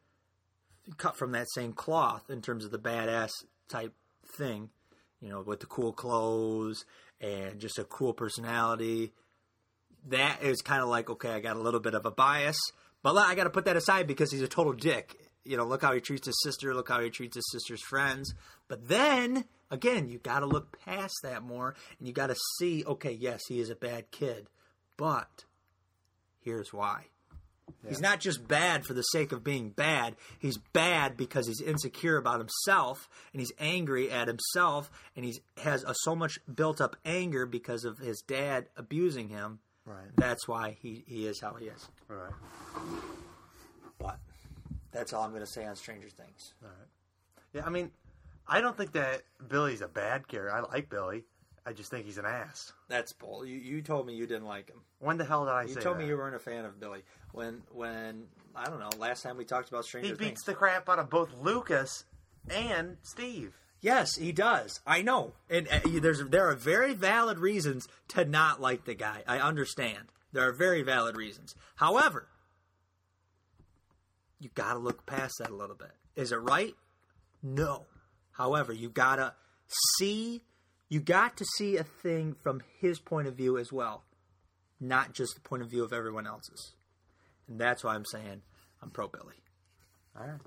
cut 0.96 1.16
from 1.16 1.32
that 1.32 1.46
same 1.54 1.72
cloth 1.72 2.30
in 2.30 2.42
terms 2.42 2.64
of 2.64 2.70
the 2.70 2.78
badass 2.78 3.30
type 3.68 3.94
thing, 4.36 4.70
you 5.20 5.28
know, 5.28 5.42
with 5.42 5.60
the 5.60 5.66
cool 5.66 5.92
clothes 5.92 6.84
and 7.20 7.58
just 7.58 7.78
a 7.78 7.84
cool 7.84 8.12
personality 8.12 9.12
that 10.06 10.42
is 10.42 10.62
kind 10.62 10.82
of 10.82 10.88
like 10.88 11.10
okay, 11.10 11.30
I 11.30 11.40
got 11.40 11.56
a 11.56 11.60
little 11.60 11.80
bit 11.80 11.94
of 11.94 12.06
a 12.06 12.10
bias, 12.10 12.58
but 13.02 13.16
I 13.16 13.34
got 13.34 13.44
to 13.44 13.50
put 13.50 13.64
that 13.66 13.76
aside 13.76 14.06
because 14.06 14.32
he's 14.32 14.42
a 14.42 14.48
total 14.48 14.72
dick. 14.72 15.16
You 15.44 15.56
know, 15.56 15.64
look 15.64 15.82
how 15.82 15.92
he 15.92 16.00
treats 16.00 16.26
his 16.26 16.40
sister. 16.42 16.74
Look 16.74 16.88
how 16.88 17.00
he 17.00 17.10
treats 17.10 17.36
his 17.36 17.48
sister's 17.50 17.82
friends. 17.82 18.34
But 18.68 18.88
then 18.88 19.44
again, 19.70 20.08
you 20.08 20.18
got 20.18 20.40
to 20.40 20.46
look 20.46 20.78
past 20.84 21.14
that 21.22 21.42
more, 21.42 21.74
and 21.98 22.06
you 22.08 22.14
got 22.14 22.28
to 22.28 22.36
see, 22.58 22.84
okay, 22.84 23.12
yes, 23.12 23.42
he 23.48 23.60
is 23.60 23.70
a 23.70 23.76
bad 23.76 24.10
kid, 24.10 24.48
but 24.96 25.44
here's 26.40 26.72
why. 26.72 27.06
He's 27.86 28.00
not 28.00 28.20
just 28.20 28.46
bad 28.46 28.84
for 28.84 28.94
the 28.94 29.02
sake 29.02 29.32
of 29.32 29.44
being 29.44 29.70
bad. 29.70 30.16
He's 30.38 30.58
bad 30.58 31.16
because 31.16 31.46
he's 31.46 31.60
insecure 31.60 32.16
about 32.16 32.38
himself 32.38 33.08
and 33.32 33.40
he's 33.40 33.52
angry 33.58 34.10
at 34.10 34.26
himself 34.26 34.90
and 35.14 35.24
he 35.24 35.40
has 35.58 35.84
a, 35.84 35.94
so 36.02 36.16
much 36.16 36.38
built 36.52 36.80
up 36.80 36.96
anger 37.04 37.46
because 37.46 37.84
of 37.84 37.98
his 37.98 38.22
dad 38.26 38.66
abusing 38.76 39.28
him. 39.28 39.60
Right. 39.84 40.08
That's 40.16 40.48
why 40.48 40.76
he, 40.80 41.04
he 41.06 41.26
is 41.26 41.40
how 41.40 41.54
he 41.54 41.66
is. 41.66 41.88
Right. 42.08 42.32
But 43.98 44.18
that's 44.92 45.12
all 45.12 45.22
I'm 45.22 45.30
going 45.30 45.44
to 45.44 45.50
say 45.50 45.64
on 45.64 45.76
Stranger 45.76 46.08
Things. 46.08 46.54
All 46.62 46.68
right. 46.68 46.88
Yeah, 47.54 47.64
I 47.64 47.70
mean, 47.70 47.90
I 48.48 48.60
don't 48.60 48.76
think 48.76 48.92
that 48.92 49.22
Billy's 49.46 49.80
a 49.82 49.88
bad 49.88 50.26
character. 50.28 50.54
I 50.54 50.60
like 50.72 50.88
Billy. 50.88 51.24
I 51.66 51.72
just 51.74 51.90
think 51.90 52.06
he's 52.06 52.16
an 52.16 52.24
ass. 52.24 52.72
That's 52.88 53.12
bull. 53.12 53.44
You, 53.44 53.58
you 53.58 53.82
told 53.82 54.06
me 54.06 54.14
you 54.14 54.26
didn't 54.26 54.46
like 54.46 54.70
him. 54.70 54.78
When 55.00 55.18
the 55.18 55.24
hell 55.24 55.44
did 55.44 55.50
I 55.52 55.62
You 55.62 55.68
say 55.68 55.74
You 55.74 55.80
told 55.82 55.96
that? 55.96 56.02
me 56.02 56.06
you 56.08 56.16
weren't 56.16 56.34
a 56.34 56.38
fan 56.38 56.64
of 56.64 56.80
Billy. 56.80 57.02
When 57.32 57.62
when 57.72 58.24
I 58.56 58.64
don't 58.70 58.80
know. 58.80 58.88
Last 58.98 59.22
time 59.22 59.36
we 59.36 59.44
talked 59.44 59.68
about 59.68 59.84
Stranger 59.84 60.08
He 60.08 60.14
Things. 60.14 60.30
beats 60.30 60.44
the 60.44 60.54
crap 60.54 60.88
out 60.88 60.98
of 60.98 61.10
both 61.10 61.30
Lucas 61.34 62.04
and 62.50 62.96
Steve. 63.02 63.52
Yes, 63.80 64.16
he 64.16 64.32
does. 64.32 64.80
I 64.86 65.02
know, 65.02 65.34
and 65.48 65.68
uh, 65.68 65.78
there's 66.00 66.24
there 66.24 66.48
are 66.48 66.54
very 66.56 66.94
valid 66.94 67.38
reasons 67.38 67.86
to 68.08 68.24
not 68.24 68.60
like 68.60 68.86
the 68.86 68.94
guy. 68.94 69.22
I 69.28 69.38
understand. 69.38 70.08
There 70.32 70.48
are 70.48 70.52
very 70.52 70.82
valid 70.82 71.16
reasons. 71.16 71.54
However, 71.76 72.28
you 74.40 74.48
got 74.54 74.72
to 74.72 74.78
look 74.78 75.06
past 75.06 75.34
that 75.38 75.50
a 75.50 75.54
little 75.54 75.76
bit. 75.76 75.92
Is 76.16 76.32
it 76.32 76.36
right? 76.36 76.74
No. 77.42 77.86
However, 78.38 78.72
you 78.72 78.88
got 78.88 79.16
to 79.16 79.34
see 79.98 80.42
you 80.88 81.00
got 81.00 81.36
to 81.36 81.44
see 81.56 81.76
a 81.76 81.84
thing 81.84 82.34
from 82.42 82.62
his 82.80 82.98
point 82.98 83.28
of 83.28 83.34
view 83.34 83.58
as 83.58 83.70
well, 83.70 84.04
not 84.80 85.12
just 85.12 85.34
the 85.34 85.40
point 85.40 85.62
of 85.62 85.68
view 85.68 85.84
of 85.84 85.92
everyone 85.92 86.26
else's. 86.26 86.72
And 87.46 87.60
that's 87.60 87.84
why 87.84 87.94
I'm 87.94 88.06
saying 88.06 88.40
I'm 88.80 88.88
pro 88.90 89.08
Billy. 89.08 89.34
All 90.18 90.26
right. 90.26 90.40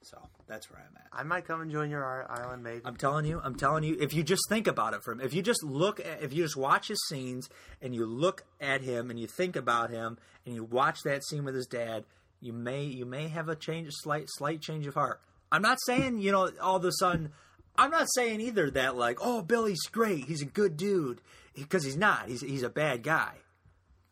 So, 0.00 0.18
that's 0.46 0.70
where 0.70 0.80
I'm 0.80 0.96
at. 0.96 1.06
I 1.12 1.22
might 1.22 1.46
come 1.46 1.62
and 1.62 1.70
join 1.70 1.90
your 1.90 2.30
island, 2.30 2.62
maybe. 2.62 2.82
I'm 2.84 2.96
telling 2.96 3.24
you, 3.24 3.40
I'm 3.42 3.54
telling 3.54 3.84
you, 3.84 3.96
if 3.98 4.12
you 4.12 4.22
just 4.22 4.42
think 4.50 4.66
about 4.66 4.92
it 4.92 5.02
for 5.02 5.12
him, 5.12 5.20
if 5.20 5.32
you 5.32 5.42
just 5.42 5.62
look 5.62 5.98
at, 5.98 6.22
if 6.22 6.32
you 6.34 6.42
just 6.42 6.56
watch 6.56 6.88
his 6.88 6.98
scenes 7.08 7.48
and 7.80 7.94
you 7.94 8.04
look 8.04 8.44
at 8.60 8.82
him 8.82 9.10
and 9.10 9.18
you 9.18 9.26
think 9.26 9.56
about 9.56 9.90
him 9.90 10.18
and 10.44 10.54
you 10.54 10.62
watch 10.62 10.98
that 11.04 11.24
scene 11.24 11.44
with 11.44 11.54
his 11.54 11.66
dad, 11.66 12.04
you 12.40 12.52
may 12.52 12.84
you 12.84 13.06
may 13.06 13.28
have 13.28 13.48
a 13.48 13.56
change, 13.56 13.88
slight 13.92 14.26
slight 14.28 14.60
change 14.60 14.86
of 14.86 14.94
heart. 14.94 15.20
I'm 15.54 15.62
not 15.62 15.78
saying 15.86 16.18
you 16.18 16.32
know 16.32 16.50
all 16.60 16.76
of 16.76 16.84
a 16.84 16.92
sudden. 16.92 17.30
I'm 17.76 17.90
not 17.90 18.08
saying 18.14 18.40
either 18.40 18.70
that 18.72 18.96
like 18.96 19.18
oh 19.20 19.42
Billy's 19.42 19.86
great, 19.86 20.24
he's 20.24 20.42
a 20.42 20.46
good 20.46 20.76
dude 20.76 21.20
because 21.54 21.84
he's 21.84 21.96
not. 21.96 22.28
He's 22.28 22.40
he's 22.40 22.64
a 22.64 22.68
bad 22.68 23.04
guy, 23.04 23.34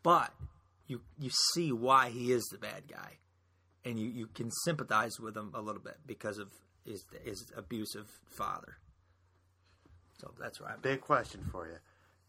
but 0.03 0.31
you 0.87 1.01
you 1.19 1.29
see 1.53 1.71
why 1.71 2.09
he 2.09 2.31
is 2.31 2.43
the 2.51 2.57
bad 2.57 2.87
guy, 2.89 3.17
and 3.83 3.99
you 3.99 4.07
you 4.07 4.27
can 4.27 4.49
sympathize 4.63 5.19
with 5.19 5.35
him 5.35 5.51
a 5.53 5.61
little 5.61 5.81
bit 5.81 5.97
because 6.05 6.37
of 6.37 6.49
his 6.85 7.05
his 7.23 7.51
abusive 7.57 8.07
father. 8.37 8.77
So 10.19 10.31
that's 10.39 10.61
right. 10.61 10.73
I'm. 10.75 10.81
Big 10.81 11.01
question 11.01 11.43
for 11.51 11.67
you. 11.67 11.75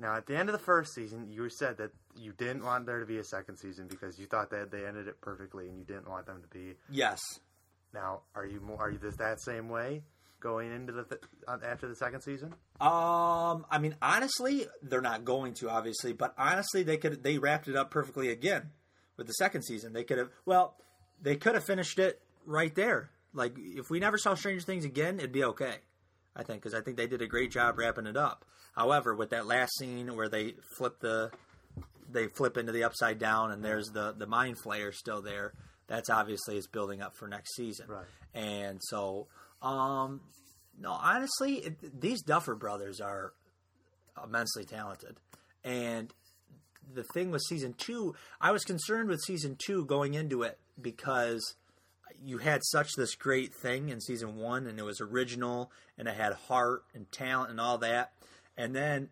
Now, 0.00 0.16
at 0.16 0.26
the 0.26 0.36
end 0.36 0.48
of 0.48 0.52
the 0.52 0.64
first 0.64 0.92
season, 0.92 1.28
you 1.30 1.48
said 1.48 1.78
that 1.78 1.92
you 2.16 2.32
didn't 2.32 2.64
want 2.64 2.84
there 2.86 2.98
to 2.98 3.06
be 3.06 3.18
a 3.18 3.24
second 3.24 3.58
season 3.58 3.86
because 3.86 4.18
you 4.18 4.26
thought 4.26 4.50
that 4.50 4.72
they 4.72 4.84
ended 4.84 5.06
it 5.06 5.20
perfectly, 5.20 5.68
and 5.68 5.78
you 5.78 5.84
didn't 5.84 6.08
want 6.08 6.26
them 6.26 6.42
to 6.42 6.48
be. 6.48 6.74
Yes. 6.90 7.20
Now, 7.94 8.22
are 8.34 8.44
you 8.44 8.60
more, 8.60 8.78
are 8.78 8.90
you 8.90 8.98
this, 8.98 9.16
that 9.16 9.40
same 9.40 9.68
way 9.68 10.02
going 10.40 10.74
into 10.74 10.92
the 10.92 11.04
th- 11.04 11.22
uh, 11.48 11.56
after 11.64 11.88
the 11.88 11.94
second 11.94 12.22
season? 12.22 12.52
Um. 12.80 13.64
I 13.70 13.78
mean, 13.80 13.96
honestly, 14.02 14.66
they're 14.82 15.00
not 15.00 15.24
going 15.24 15.54
to, 15.54 15.70
obviously, 15.70 16.12
but 16.12 16.34
honestly, 16.36 16.82
they 16.82 16.96
could. 16.96 17.22
They 17.22 17.38
wrapped 17.38 17.68
it 17.68 17.76
up 17.76 17.90
perfectly 17.90 18.30
again 18.30 18.70
with 19.16 19.26
the 19.26 19.32
second 19.34 19.62
season. 19.62 19.92
They 19.92 20.04
could 20.04 20.18
have. 20.18 20.30
Well, 20.44 20.76
they 21.22 21.36
could 21.36 21.54
have 21.54 21.64
finished 21.64 21.98
it 21.98 22.20
right 22.44 22.74
there. 22.74 23.10
Like, 23.32 23.54
if 23.56 23.90
we 23.90 24.00
never 24.00 24.18
saw 24.18 24.34
Stranger 24.34 24.64
Things 24.64 24.84
again, 24.84 25.18
it'd 25.18 25.32
be 25.32 25.44
okay. 25.44 25.76
I 26.36 26.42
think 26.42 26.62
because 26.62 26.74
I 26.74 26.80
think 26.82 26.96
they 26.96 27.06
did 27.06 27.22
a 27.22 27.26
great 27.26 27.50
job 27.50 27.78
wrapping 27.78 28.06
it 28.06 28.16
up. 28.16 28.44
However, 28.74 29.14
with 29.14 29.30
that 29.30 29.46
last 29.46 29.78
scene 29.78 30.16
where 30.16 30.28
they 30.28 30.54
flip 30.76 30.98
the 31.00 31.30
they 32.10 32.26
flip 32.26 32.56
into 32.56 32.72
the 32.72 32.84
upside 32.84 33.18
down, 33.18 33.52
and 33.52 33.64
there's 33.64 33.90
the 33.90 34.12
the 34.16 34.26
mind 34.26 34.58
flayer 34.58 34.92
still 34.92 35.22
there. 35.22 35.52
That's 35.86 36.10
obviously 36.10 36.56
is 36.56 36.66
building 36.66 37.02
up 37.02 37.16
for 37.16 37.28
next 37.28 37.54
season, 37.54 37.86
Right. 37.88 38.06
And 38.34 38.80
so, 38.82 39.28
um, 39.62 40.22
no, 40.78 40.90
honestly, 40.90 41.56
it, 41.56 42.00
these 42.00 42.22
Duffer 42.22 42.54
brothers 42.54 43.00
are 43.00 43.32
immensely 44.22 44.64
talented, 44.64 45.16
and 45.62 46.12
the 46.92 47.04
thing 47.14 47.30
with 47.30 47.42
season 47.48 47.74
two, 47.74 48.14
I 48.40 48.52
was 48.52 48.64
concerned 48.64 49.08
with 49.08 49.20
season 49.20 49.56
two 49.58 49.84
going 49.86 50.14
into 50.14 50.42
it 50.42 50.58
because 50.80 51.54
you 52.22 52.38
had 52.38 52.60
such 52.64 52.92
this 52.96 53.14
great 53.14 53.54
thing 53.54 53.88
in 53.88 54.00
season 54.00 54.36
one, 54.36 54.66
and 54.66 54.78
it 54.78 54.84
was 54.84 55.00
original, 55.00 55.70
and 55.98 56.08
it 56.08 56.14
had 56.14 56.32
heart 56.32 56.84
and 56.94 57.10
talent 57.12 57.50
and 57.50 57.60
all 57.60 57.78
that, 57.78 58.12
and 58.56 58.74
then 58.74 59.08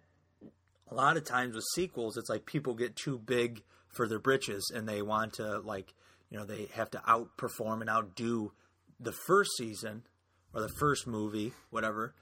a 0.90 0.94
lot 0.94 1.16
of 1.16 1.24
times 1.24 1.54
with 1.54 1.64
sequels, 1.74 2.16
it's 2.16 2.28
like 2.28 2.46
people 2.46 2.74
get 2.74 2.96
too 2.96 3.18
big 3.18 3.62
for 3.88 4.06
their 4.06 4.18
britches, 4.18 4.70
and 4.74 4.88
they 4.88 5.02
want 5.02 5.34
to 5.34 5.58
like, 5.60 5.94
you 6.32 6.38
know, 6.38 6.46
they 6.46 6.66
have 6.72 6.90
to 6.90 6.98
outperform 7.06 7.82
and 7.82 7.90
outdo 7.90 8.52
the 8.98 9.12
first 9.12 9.50
season 9.58 10.02
or 10.54 10.62
the 10.62 10.72
first 10.80 11.06
movie, 11.06 11.52
whatever, 11.68 12.14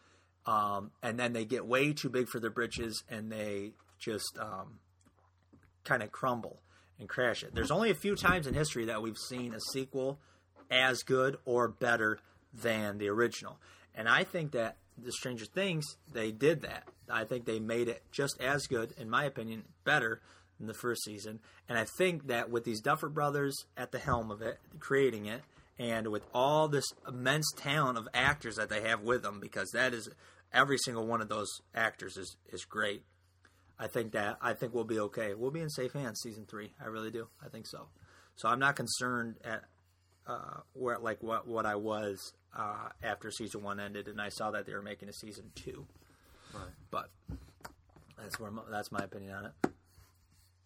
um, 0.46 0.90
and 1.00 1.18
then 1.18 1.32
they 1.32 1.44
get 1.44 1.64
way 1.64 1.92
too 1.92 2.08
big 2.08 2.28
for 2.28 2.40
their 2.40 2.50
britches, 2.50 3.04
and 3.08 3.30
they 3.30 3.72
just 3.98 4.36
um, 4.38 4.80
kind 5.84 6.02
of 6.02 6.10
crumble 6.10 6.60
and 6.98 7.08
crash 7.08 7.44
it. 7.44 7.54
There's 7.54 7.70
only 7.70 7.90
a 7.90 7.94
few 7.94 8.16
times 8.16 8.48
in 8.48 8.54
history 8.54 8.86
that 8.86 9.00
we've 9.00 9.16
seen 9.16 9.54
a 9.54 9.60
sequel 9.72 10.18
as 10.70 11.02
good 11.04 11.38
or 11.44 11.68
better 11.68 12.18
than 12.52 12.98
the 12.98 13.08
original. 13.08 13.58
And 13.94 14.08
I 14.08 14.24
think 14.24 14.52
that 14.52 14.76
the 14.98 15.12
Stranger 15.12 15.44
Things, 15.44 15.84
they 16.12 16.32
did 16.32 16.62
that. 16.62 16.88
I 17.08 17.24
think 17.24 17.44
they 17.44 17.60
made 17.60 17.88
it 17.88 18.02
just 18.10 18.40
as 18.40 18.66
good, 18.66 18.92
in 18.98 19.08
my 19.08 19.24
opinion, 19.24 19.64
better 19.84 20.20
than 20.60 20.68
the 20.68 20.74
first 20.74 21.02
season. 21.02 21.40
And 21.68 21.76
I 21.76 21.84
think 21.84 22.28
that 22.28 22.50
with 22.50 22.64
these 22.64 22.80
Duffer 22.80 23.08
brothers 23.08 23.56
at 23.76 23.90
the 23.90 23.98
helm 23.98 24.30
of 24.30 24.42
it, 24.42 24.58
creating 24.78 25.26
it, 25.26 25.40
and 25.78 26.08
with 26.08 26.22
all 26.34 26.68
this 26.68 26.84
immense 27.08 27.50
talent 27.56 27.96
of 27.96 28.06
actors 28.12 28.56
that 28.56 28.68
they 28.68 28.82
have 28.82 29.00
with 29.00 29.22
them, 29.22 29.40
because 29.40 29.70
that 29.72 29.94
is 29.94 30.10
every 30.52 30.76
single 30.78 31.06
one 31.06 31.22
of 31.22 31.28
those 31.28 31.48
actors 31.74 32.16
is, 32.18 32.36
is 32.52 32.64
great. 32.64 33.02
I 33.78 33.86
think 33.86 34.12
that 34.12 34.36
I 34.42 34.52
think 34.52 34.74
we'll 34.74 34.84
be 34.84 35.00
okay. 35.00 35.32
We'll 35.32 35.50
be 35.50 35.62
in 35.62 35.70
safe 35.70 35.94
hands 35.94 36.20
season 36.22 36.44
three. 36.44 36.74
I 36.78 36.88
really 36.88 37.10
do. 37.10 37.28
I 37.42 37.48
think 37.48 37.66
so. 37.66 37.86
So 38.36 38.46
I'm 38.46 38.58
not 38.58 38.76
concerned 38.76 39.36
at 39.42 39.64
uh, 40.26 40.60
where 40.74 40.98
like 40.98 41.22
what 41.22 41.48
what 41.48 41.64
I 41.64 41.76
was 41.76 42.34
uh, 42.54 42.90
after 43.02 43.30
season 43.30 43.62
one 43.62 43.80
ended, 43.80 44.06
and 44.06 44.20
I 44.20 44.28
saw 44.28 44.50
that 44.50 44.66
they 44.66 44.74
were 44.74 44.82
making 44.82 45.08
a 45.08 45.14
season 45.14 45.50
two. 45.54 45.86
Right. 46.52 46.62
But 46.90 47.08
that's 48.18 48.38
where 48.38 48.50
my, 48.50 48.62
that's 48.70 48.92
my 48.92 49.00
opinion 49.00 49.34
on 49.34 49.46
it. 49.46 49.52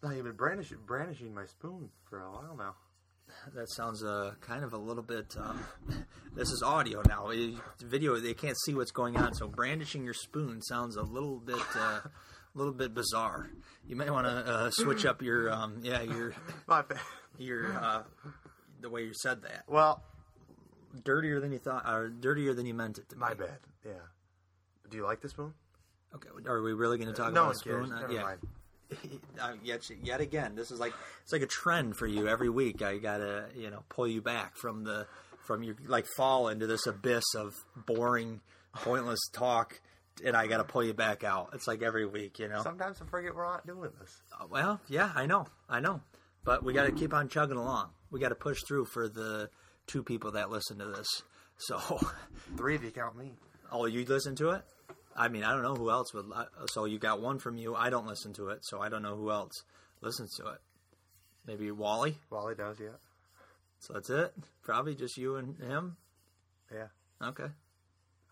No, 0.05 0.11
you've 0.11 0.23
been 0.25 0.33
brandishing, 0.35 0.77
brandishing 0.85 1.33
my 1.33 1.45
spoon 1.45 1.89
for 2.07 2.21
a 2.21 2.31
while 2.31 2.55
now. 2.55 2.75
That 3.55 3.67
sounds 3.71 4.03
uh, 4.03 4.33
kind 4.39 4.63
of 4.63 4.73
a 4.73 4.77
little 4.77 5.01
bit. 5.01 5.35
Um, 5.35 5.59
this 6.35 6.49
is 6.51 6.61
audio 6.63 7.01
now. 7.07 7.29
It- 7.29 7.55
video, 7.81 8.15
they 8.19 8.35
can't 8.35 8.55
see 8.65 8.75
what's 8.75 8.91
going 8.91 9.17
on. 9.17 9.33
So 9.33 9.47
brandishing 9.47 10.03
your 10.03 10.13
spoon 10.13 10.61
sounds 10.61 10.95
a 10.95 11.01
little 11.01 11.39
bit, 11.39 11.57
uh, 11.75 12.01
a 12.03 12.11
little 12.53 12.71
bit 12.71 12.93
bizarre. 12.93 13.49
You 13.87 13.95
may 13.95 14.11
want 14.11 14.27
to 14.27 14.31
uh, 14.53 14.69
switch 14.69 15.07
up 15.07 15.23
your, 15.23 15.51
um, 15.51 15.79
yeah, 15.81 16.03
your, 16.03 16.35
My 16.67 16.83
bad. 16.83 16.99
your, 17.39 17.73
uh, 17.73 18.03
the 18.81 18.91
way 18.91 19.05
you 19.05 19.11
said 19.15 19.41
that. 19.41 19.63
Well, 19.67 20.03
Dirtier 21.03 21.39
than 21.41 21.51
you 21.51 21.57
thought, 21.57 21.83
or 21.91 22.09
dirtier 22.09 22.53
than 22.53 22.67
you 22.67 22.75
meant 22.75 22.99
it 22.99 23.09
to 23.09 23.15
be. 23.15 23.19
my 23.21 23.33
bad. 23.33 23.57
Yeah. 23.83 23.93
Do 24.89 24.97
you 24.97 25.03
like 25.03 25.19
the 25.21 25.29
spoon? 25.29 25.53
Okay, 26.13 26.29
are 26.47 26.61
we 26.61 26.73
really 26.73 26.97
going 26.99 27.09
to 27.09 27.13
talk 27.13 27.33
no 27.33 27.45
about 27.45 27.55
spoon? 27.57 27.89
cares. 27.89 27.91
Uh, 27.91 27.99
Never 28.01 28.13
yeah. 28.13 28.21
mind. 28.21 28.39
uh, 29.41 29.53
yet 29.63 29.89
yet 30.03 30.21
again, 30.21 30.55
this 30.55 30.71
is 30.71 30.79
like 30.79 30.93
it's 31.23 31.33
like 31.33 31.41
a 31.41 31.47
trend 31.47 31.97
for 31.97 32.07
you 32.07 32.27
every 32.27 32.49
week. 32.49 32.81
I 32.81 32.97
gotta 32.97 33.45
you 33.55 33.69
know 33.69 33.83
pull 33.89 34.07
you 34.07 34.21
back 34.21 34.55
from 34.55 34.83
the 34.83 35.07
from 35.45 35.63
your 35.63 35.75
like 35.87 36.05
fall 36.17 36.47
into 36.49 36.67
this 36.67 36.87
abyss 36.87 37.23
of 37.35 37.53
boring, 37.75 38.41
pointless 38.73 39.19
talk, 39.33 39.79
and 40.23 40.35
I 40.35 40.47
gotta 40.47 40.63
pull 40.63 40.83
you 40.83 40.93
back 40.93 41.23
out. 41.23 41.49
It's 41.53 41.67
like 41.67 41.81
every 41.81 42.05
week, 42.05 42.39
you 42.39 42.47
know. 42.47 42.61
Sometimes 42.61 43.01
I 43.01 43.05
forget 43.05 43.35
we're 43.35 43.45
not 43.45 43.65
doing 43.65 43.91
this. 43.99 44.21
Uh, 44.39 44.45
Well, 44.49 44.79
yeah, 44.87 45.11
I 45.15 45.25
know, 45.25 45.47
I 45.69 45.79
know, 45.79 46.01
but 46.43 46.63
we 46.63 46.73
got 46.73 46.85
to 46.85 46.91
keep 46.91 47.13
on 47.13 47.27
chugging 47.29 47.57
along. 47.57 47.89
We 48.11 48.19
got 48.19 48.29
to 48.29 48.35
push 48.35 48.61
through 48.67 48.85
for 48.85 49.09
the 49.09 49.49
two 49.87 50.03
people 50.03 50.31
that 50.31 50.49
listen 50.49 50.77
to 50.79 50.85
this. 50.85 51.07
So, 51.57 51.79
Three 52.57 52.75
if 52.75 52.83
you 52.83 52.91
count 52.91 53.17
me. 53.17 53.33
oh, 53.71 53.85
you 53.85 54.05
listen 54.05 54.35
to 54.37 54.51
it? 54.51 54.63
I 55.15 55.29
mean, 55.29 55.43
I 55.43 55.51
don't 55.53 55.63
know 55.63 55.75
who 55.75 55.89
else 55.89 56.13
would. 56.13 56.27
li- 56.27 56.45
So 56.67 56.85
you 56.85 56.99
got 56.99 57.21
one 57.21 57.39
from 57.39 57.57
you. 57.57 57.73
I 57.75 57.89
don't 57.89 58.05
listen 58.07 58.33
to 58.33 58.49
it, 58.49 58.65
so 58.65 58.81
I 58.81 58.89
don't 58.89 59.01
know 59.01 59.15
who 59.15 59.31
else 59.31 59.63
listens 60.01 60.35
to 60.37 60.47
it. 60.47 60.59
Maybe 61.47 61.71
Wally. 61.71 62.17
Wally 62.29 62.55
does, 62.55 62.79
yeah. 62.79 62.97
So 63.79 63.93
that's 63.93 64.09
it. 64.09 64.33
Probably 64.63 64.95
just 64.95 65.17
you 65.17 65.35
and 65.37 65.57
him. 65.57 65.95
Yeah. 66.73 66.87
Okay, 67.21 67.45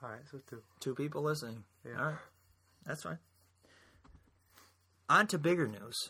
All 0.01 0.09
right, 0.09 0.19
so 0.29 0.39
two. 0.49 0.61
two 0.81 0.93
people 0.95 1.21
listening. 1.21 1.63
Yeah. 1.85 1.97
All 1.99 2.05
right, 2.07 2.15
that's 2.85 3.03
fine. 3.03 3.19
On 5.09 5.27
to 5.27 5.37
bigger 5.37 5.67
news. 5.67 6.09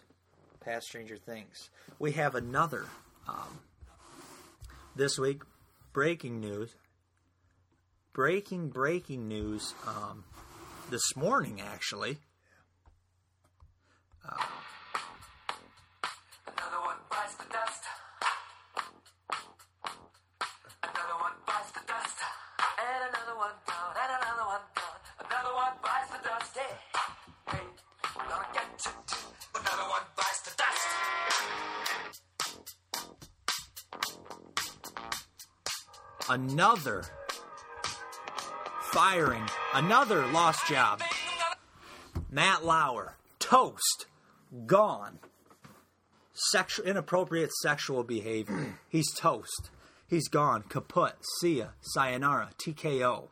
Past 0.60 0.88
Stranger 0.88 1.18
Things. 1.18 1.70
We 2.00 2.14
have 2.14 2.34
another 2.36 2.86
um, 3.28 3.60
this 4.96 5.20
week. 5.20 5.44
Breaking 5.92 6.40
news. 6.40 6.74
Breaking 8.14 8.70
breaking 8.70 9.28
news. 9.28 9.74
Um, 9.88 10.24
this 10.90 11.16
morning, 11.16 11.62
actually. 11.62 12.18
Another 14.24 14.40
one 16.80 16.98
bites 17.10 17.36
the 17.36 17.44
dust. 17.52 17.84
Another 36.30 37.04
firing. 38.94 39.44
Another 39.74 40.28
lost 40.28 40.68
job. 40.68 41.02
Matt 42.30 42.64
Lauer, 42.64 43.16
toast, 43.40 44.06
gone. 44.68 45.18
Sexual, 46.34 46.86
inappropriate 46.86 47.52
sexual 47.64 48.04
behavior. 48.04 48.78
He's 48.90 49.12
toast. 49.12 49.72
He's 50.08 50.28
gone. 50.28 50.64
Kaput. 50.70 51.14
See 51.40 51.58
ya. 51.58 51.70
Sayonara. 51.82 52.52
TKO. 52.64 53.30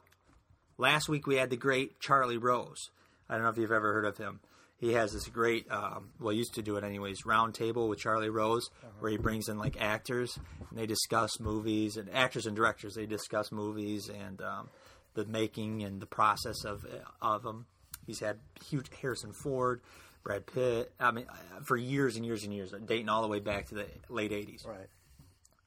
Last 0.80 1.08
week 1.08 1.27
we 1.27 1.36
had 1.36 1.51
the 1.51 1.58
great 1.58 2.00
Charlie 2.00 2.38
Rose. 2.38 2.89
I 3.30 3.36
don't 3.36 3.44
know 3.44 3.50
if 3.50 3.58
you've 3.58 3.72
ever 3.72 3.94
heard 3.94 4.06
of 4.06 4.18
him. 4.18 4.39
He 4.77 4.94
has 4.94 5.13
this 5.13 5.27
great, 5.27 5.72
um, 5.72 6.10
well, 6.20 6.34
used 6.34 6.56
to 6.56 6.63
do 6.63 6.75
it 6.77 6.84
anyways, 6.84 7.24
round 7.24 7.53
table 7.53 7.88
with 7.88 8.00
Charlie 8.00 8.32
Rose, 8.32 8.68
where 9.00 9.12
he 9.12 9.18
brings 9.18 9.48
in 9.48 9.60
like 9.60 9.80
actors 9.80 10.39
and 10.72 10.80
they 10.80 10.88
discuss 10.88 11.39
movies 11.39 11.98
and 11.98 12.10
actors 12.12 12.48
and 12.48 12.56
directors. 12.56 12.96
They 12.96 13.06
discuss 13.06 13.51
movies 13.51 14.10
and 14.10 14.41
um, 14.41 14.70
the 15.13 15.25
making 15.25 15.84
and 15.84 16.01
the 16.01 16.06
process 16.06 16.63
of 16.65 16.86
of 17.22 17.44
them. 17.44 17.65
He's 18.08 18.20
had 18.20 18.39
huge 18.70 18.88
Harrison 19.01 19.32
Ford, 19.34 19.82
Brad 20.24 20.46
Pitt. 20.46 20.91
I 21.00 21.12
mean, 21.12 21.25
for 21.63 21.77
years 21.77 22.15
and 22.15 22.25
years 22.25 22.44
and 22.44 22.53
years, 22.53 22.74
dating 22.86 23.10
all 23.10 23.22
the 23.22 23.27
way 23.27 23.39
back 23.39 23.68
to 23.68 23.75
the 23.75 23.86
late 24.10 24.32
'80s 24.32 24.65
Right. 24.68 24.89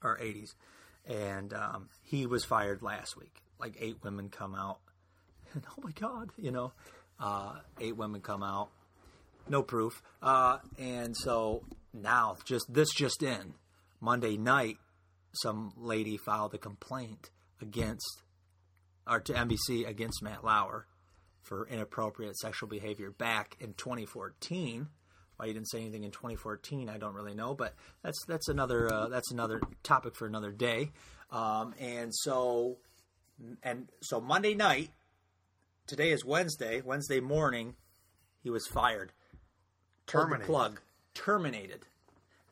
or 0.02 0.18
80s. 0.18 0.54
And 1.06 1.52
um, 1.52 1.88
he 2.02 2.26
was 2.26 2.44
fired 2.44 2.82
last 2.82 3.16
week. 3.16 3.42
Like 3.60 3.76
eight 3.78 3.98
women 4.02 4.30
come 4.30 4.54
out. 4.54 4.78
And 5.52 5.62
oh 5.78 5.82
my 5.82 5.92
God, 5.92 6.30
you 6.38 6.50
know, 6.50 6.72
uh, 7.20 7.56
eight 7.80 7.96
women 7.96 8.20
come 8.20 8.42
out. 8.42 8.70
No 9.48 9.62
proof. 9.62 10.02
Uh, 10.22 10.58
and 10.78 11.14
so 11.16 11.62
now, 11.92 12.36
just 12.44 12.64
this 12.72 12.88
just 12.94 13.22
in, 13.22 13.54
Monday 14.00 14.36
night, 14.38 14.78
some 15.34 15.72
lady 15.76 16.16
filed 16.16 16.54
a 16.54 16.58
complaint 16.58 17.30
against, 17.60 18.22
or 19.06 19.20
to 19.20 19.32
NBC 19.32 19.86
against 19.86 20.22
Matt 20.22 20.44
Lauer 20.44 20.86
for 21.42 21.66
inappropriate 21.66 22.36
sexual 22.36 22.68
behavior 22.68 23.10
back 23.10 23.56
in 23.60 23.74
2014. 23.74 24.88
Why 25.36 25.46
you 25.46 25.52
didn't 25.52 25.68
say 25.68 25.80
anything 25.80 26.04
in 26.04 26.10
2014, 26.10 26.88
I 26.88 26.96
don't 26.96 27.14
really 27.14 27.34
know, 27.34 27.54
but 27.54 27.74
that's 28.02 28.24
that's 28.26 28.48
another 28.48 28.92
uh, 28.92 29.08
that's 29.08 29.32
another 29.32 29.60
topic 29.82 30.14
for 30.14 30.26
another 30.26 30.52
day. 30.52 30.92
Um, 31.30 31.74
and 31.80 32.14
so, 32.14 32.78
and 33.62 33.88
so 34.00 34.20
Monday 34.20 34.54
night, 34.54 34.90
today 35.88 36.12
is 36.12 36.24
Wednesday. 36.24 36.82
Wednesday 36.82 37.18
morning, 37.18 37.74
he 38.42 38.50
was 38.50 38.66
fired. 38.68 39.12
Terminated. 40.06 40.46
plug. 40.46 40.80
Terminated. 41.14 41.86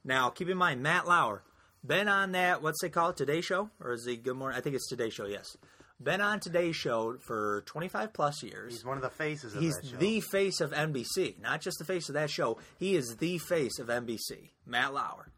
Now, 0.04 0.30
keep 0.30 0.48
in 0.48 0.56
mind, 0.56 0.82
Matt 0.82 1.06
Lauer 1.06 1.44
been 1.84 2.08
on 2.08 2.32
that. 2.32 2.62
What's 2.62 2.80
they 2.80 2.88
call 2.88 3.10
it? 3.10 3.16
Today 3.16 3.40
Show 3.40 3.70
or 3.80 3.92
is 3.92 4.06
he 4.06 4.16
Good 4.16 4.36
Morning? 4.36 4.56
I 4.56 4.60
think 4.60 4.74
it's 4.76 4.88
Today 4.88 5.10
Show. 5.10 5.26
Yes. 5.26 5.56
Been 6.00 6.20
on 6.20 6.40
Today's 6.40 6.76
Show 6.76 7.16
for 7.18 7.62
25 7.66 8.12
plus 8.12 8.42
years. 8.42 8.72
He's 8.74 8.84
one 8.84 8.96
of 8.96 9.02
the 9.02 9.10
faces 9.10 9.54
of 9.54 9.62
He's 9.62 9.74
that 9.76 9.86
show. 9.86 9.96
the 9.96 10.20
face 10.20 10.60
of 10.60 10.70
NBC, 10.72 11.40
not 11.40 11.60
just 11.60 11.78
the 11.78 11.84
face 11.84 12.08
of 12.08 12.14
that 12.14 12.30
show. 12.30 12.58
He 12.78 12.94
is 12.96 13.16
the 13.16 13.38
face 13.38 13.78
of 13.78 13.86
NBC. 13.88 14.50
Matt 14.66 14.92
Lauer, 14.94 15.28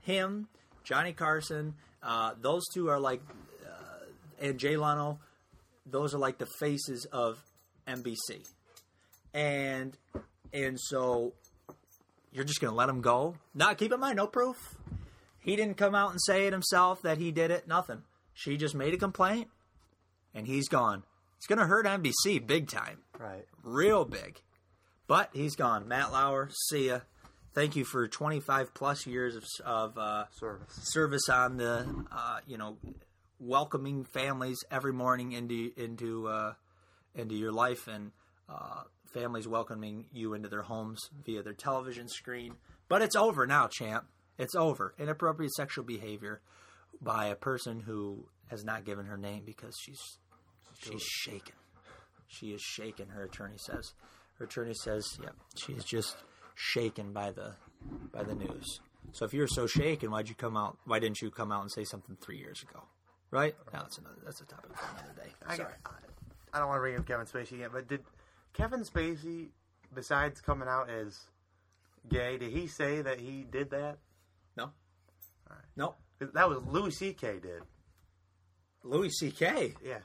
him, 0.00 0.48
Johnny 0.84 1.12
Carson, 1.12 1.74
uh, 2.02 2.32
those 2.40 2.62
two 2.72 2.88
are 2.88 3.00
like, 3.00 3.20
uh, 3.64 4.04
and 4.40 4.58
Jay 4.58 4.76
Leno. 4.76 5.18
Those 5.86 6.14
are 6.14 6.18
like 6.18 6.38
the 6.38 6.46
faces 6.46 7.06
of 7.12 7.38
NBC, 7.86 8.42
and 9.34 9.96
and 10.52 10.78
so 10.80 11.34
you're 12.32 12.44
just 12.44 12.60
gonna 12.60 12.74
let 12.74 12.88
him 12.88 13.00
go? 13.02 13.36
Now, 13.54 13.74
keep 13.74 13.92
in 13.92 14.00
mind, 14.00 14.16
no 14.16 14.26
proof. 14.26 14.56
He 15.40 15.56
didn't 15.56 15.76
come 15.76 15.94
out 15.94 16.10
and 16.10 16.20
say 16.22 16.46
it 16.46 16.52
himself 16.54 17.02
that 17.02 17.18
he 17.18 17.30
did 17.32 17.50
it. 17.50 17.68
Nothing. 17.68 18.02
She 18.32 18.56
just 18.56 18.74
made 18.74 18.94
a 18.94 18.96
complaint, 18.96 19.48
and 20.34 20.46
he's 20.46 20.68
gone. 20.68 21.04
It's 21.36 21.46
gonna 21.46 21.66
hurt 21.66 21.86
NBC 21.86 22.46
big 22.46 22.68
time 22.68 22.98
right. 23.18 23.44
real 23.62 24.04
big. 24.04 24.40
But 25.06 25.30
he's 25.34 25.54
gone. 25.54 25.86
Matt 25.86 26.12
Lauer, 26.12 26.48
see 26.68 26.88
ya. 26.88 27.00
Thank 27.52 27.76
you 27.76 27.84
for 27.84 28.08
25 28.08 28.74
plus 28.74 29.06
years 29.06 29.36
of, 29.36 29.44
of 29.64 29.98
uh, 29.98 30.24
Service. 30.32 30.74
service 30.82 31.28
on 31.28 31.56
the, 31.58 31.86
uh, 32.10 32.38
you 32.46 32.58
know, 32.58 32.78
welcoming 33.38 34.04
families 34.04 34.58
every 34.70 34.92
morning 34.92 35.32
into 35.32 35.70
into 35.76 36.26
uh, 36.26 36.54
into 37.14 37.34
your 37.34 37.52
life 37.52 37.86
and 37.86 38.12
uh, 38.48 38.82
families 39.12 39.46
welcoming 39.46 40.06
you 40.12 40.34
into 40.34 40.48
their 40.48 40.62
homes 40.62 41.00
via 41.24 41.42
their 41.42 41.52
television 41.52 42.08
screen. 42.08 42.54
But 42.88 43.02
it's 43.02 43.16
over 43.16 43.46
now, 43.46 43.68
champ. 43.68 44.06
It's 44.38 44.54
over. 44.54 44.94
Inappropriate 44.98 45.52
sexual 45.52 45.84
behavior 45.84 46.40
by 47.00 47.26
a 47.26 47.36
person 47.36 47.80
who 47.80 48.26
has 48.48 48.64
not 48.64 48.84
given 48.84 49.06
her 49.06 49.16
name 49.16 49.42
because 49.44 49.76
she's 49.80 50.18
she's 50.78 51.02
shaken. 51.02 51.54
She 52.28 52.48
is 52.52 52.60
shaken. 52.60 53.08
Her 53.10 53.24
attorney 53.24 53.56
says. 53.58 53.92
Her 54.38 54.46
attorney 54.46 54.74
says, 54.74 55.18
"Yep, 55.22 55.34
she 55.56 55.72
is 55.74 55.84
just 55.84 56.16
shaken 56.54 57.12
by 57.12 57.30
the 57.30 57.54
by 58.12 58.22
the 58.24 58.34
news." 58.34 58.80
So 59.12 59.24
if 59.24 59.32
you're 59.34 59.46
so 59.46 59.66
shaken, 59.66 60.10
why'd 60.10 60.28
you 60.28 60.34
come 60.34 60.56
out? 60.56 60.78
Why 60.86 60.98
didn't 60.98 61.20
you 61.20 61.30
come 61.30 61.52
out 61.52 61.62
and 61.62 61.70
say 61.70 61.84
something 61.84 62.16
three 62.20 62.38
years 62.38 62.62
ago? 62.62 62.82
Right? 63.30 63.54
No, 63.72 63.80
that's 63.80 63.98
another. 63.98 64.16
That's 64.24 64.40
a 64.40 64.44
topic 64.46 64.76
for 64.76 64.86
another 64.98 65.14
day. 65.22 65.30
I, 65.46 65.56
Sorry. 65.56 65.74
I 66.52 66.58
don't 66.58 66.68
want 66.68 66.78
to 66.78 66.80
bring 66.80 66.96
up 66.96 67.06
Kevin 67.06 67.26
Spacey 67.26 67.52
again, 67.52 67.70
but 67.72 67.86
did 67.88 68.02
Kevin 68.52 68.82
Spacey, 68.84 69.48
besides 69.94 70.40
coming 70.40 70.68
out 70.68 70.88
as 70.88 71.18
gay, 72.08 72.38
did 72.38 72.50
he 72.52 72.66
say 72.66 73.02
that 73.02 73.18
he 73.20 73.44
did 73.50 73.70
that? 73.70 73.98
No. 74.56 74.70
No. 75.76 75.94
'Cause 76.18 76.30
That 76.32 76.48
was 76.48 76.62
Louis 76.64 76.92
C.K. 76.92 77.40
did. 77.40 77.62
Louis 78.84 79.10
C.K. 79.10 79.74
Yeah. 79.84 79.98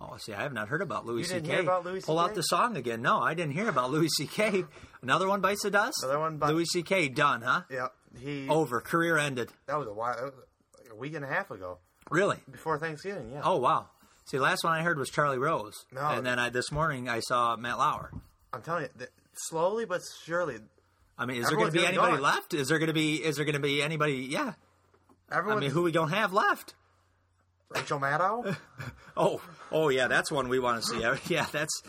Oh, 0.00 0.16
see, 0.18 0.32
I 0.32 0.42
have 0.42 0.52
not 0.54 0.68
heard 0.68 0.80
about 0.80 1.04
Louis 1.04 1.22
You 1.22 1.28
didn't 1.28 1.44
C.K. 1.44 1.52
hear 1.56 1.62
about 1.62 1.84
Louis 1.84 2.02
Pull 2.04 2.18
out 2.18 2.30
CK? 2.30 2.34
the 2.36 2.42
song 2.42 2.76
again. 2.76 3.02
No, 3.02 3.20
I 3.20 3.34
didn't 3.34 3.52
hear 3.52 3.68
about 3.68 3.90
Louis 3.90 4.08
C.K. 4.08 4.64
Another 5.02 5.28
one 5.28 5.40
bites 5.40 5.62
the 5.62 5.70
dust. 5.70 6.02
Another 6.02 6.18
one 6.20 6.38
bite- 6.38 6.50
Louis 6.52 6.64
C.K. 6.64 7.08
Done, 7.10 7.42
huh? 7.42 7.62
Yeah. 7.70 7.88
He. 8.18 8.48
Over. 8.48 8.80
Career 8.80 9.18
ended. 9.18 9.50
That 9.66 9.78
was 9.78 9.86
a 9.88 9.92
while. 9.92 10.16
Was 10.22 10.32
like 10.78 10.90
a 10.90 10.94
week 10.96 11.14
and 11.14 11.24
a 11.24 11.28
half 11.28 11.50
ago, 11.50 11.78
Really? 12.10 12.38
before 12.50 12.78
Thanksgiving. 12.78 13.30
Yeah. 13.32 13.42
Oh 13.44 13.56
wow. 13.58 13.88
See, 14.24 14.38
last 14.38 14.64
one 14.64 14.72
I 14.72 14.82
heard 14.82 14.98
was 14.98 15.10
Charlie 15.10 15.38
Rose, 15.38 15.84
No. 15.92 16.00
and 16.00 16.24
then 16.24 16.38
I 16.38 16.48
this 16.50 16.70
morning 16.72 17.08
I 17.08 17.20
saw 17.20 17.56
Matt 17.56 17.78
Lauer. 17.78 18.10
I'm 18.52 18.62
telling 18.62 18.84
you, 18.98 19.06
slowly 19.34 19.84
but 19.84 20.00
surely, 20.24 20.58
I 21.18 21.26
mean, 21.26 21.40
is 21.42 21.48
there 21.48 21.56
going 21.56 21.70
to 21.72 21.78
be 21.78 21.84
anybody 21.86 22.12
gone. 22.14 22.22
left? 22.22 22.54
Is 22.54 22.68
there 22.68 22.78
going 22.78 22.88
to 22.88 22.92
be? 22.94 23.16
Is 23.16 23.36
there 23.36 23.44
going 23.44 23.54
to 23.54 23.60
be 23.60 23.82
anybody? 23.82 24.26
Yeah. 24.30 24.54
Everyone 25.30 25.58
I 25.58 25.60
mean, 25.60 25.70
who 25.70 25.82
we 25.82 25.92
don't 25.92 26.10
have 26.10 26.32
left? 26.32 26.74
Rachel 27.70 28.00
Maddow. 28.00 28.56
Oh, 29.16 29.42
oh 29.70 29.88
yeah, 29.90 30.06
that's 30.06 30.30
one 30.30 30.48
we 30.48 30.60
want 30.60 30.82
to 30.82 30.88
see. 30.88 31.04
Yeah, 31.34 31.44
that's. 31.52 31.82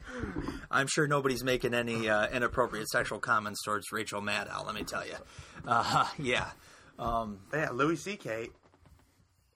I'm 0.70 0.86
sure 0.88 1.06
nobody's 1.06 1.42
making 1.42 1.72
any 1.72 2.10
uh, 2.10 2.28
inappropriate 2.28 2.88
sexual 2.88 3.20
comments 3.20 3.62
towards 3.64 3.90
Rachel 3.92 4.20
Maddow. 4.20 4.66
Let 4.66 4.74
me 4.74 4.82
tell 4.82 5.06
you. 5.06 5.14
Uh, 5.66 6.06
yeah, 6.18 6.50
yeah, 6.98 7.70
Louis 7.72 7.96
C.K. 7.96 8.48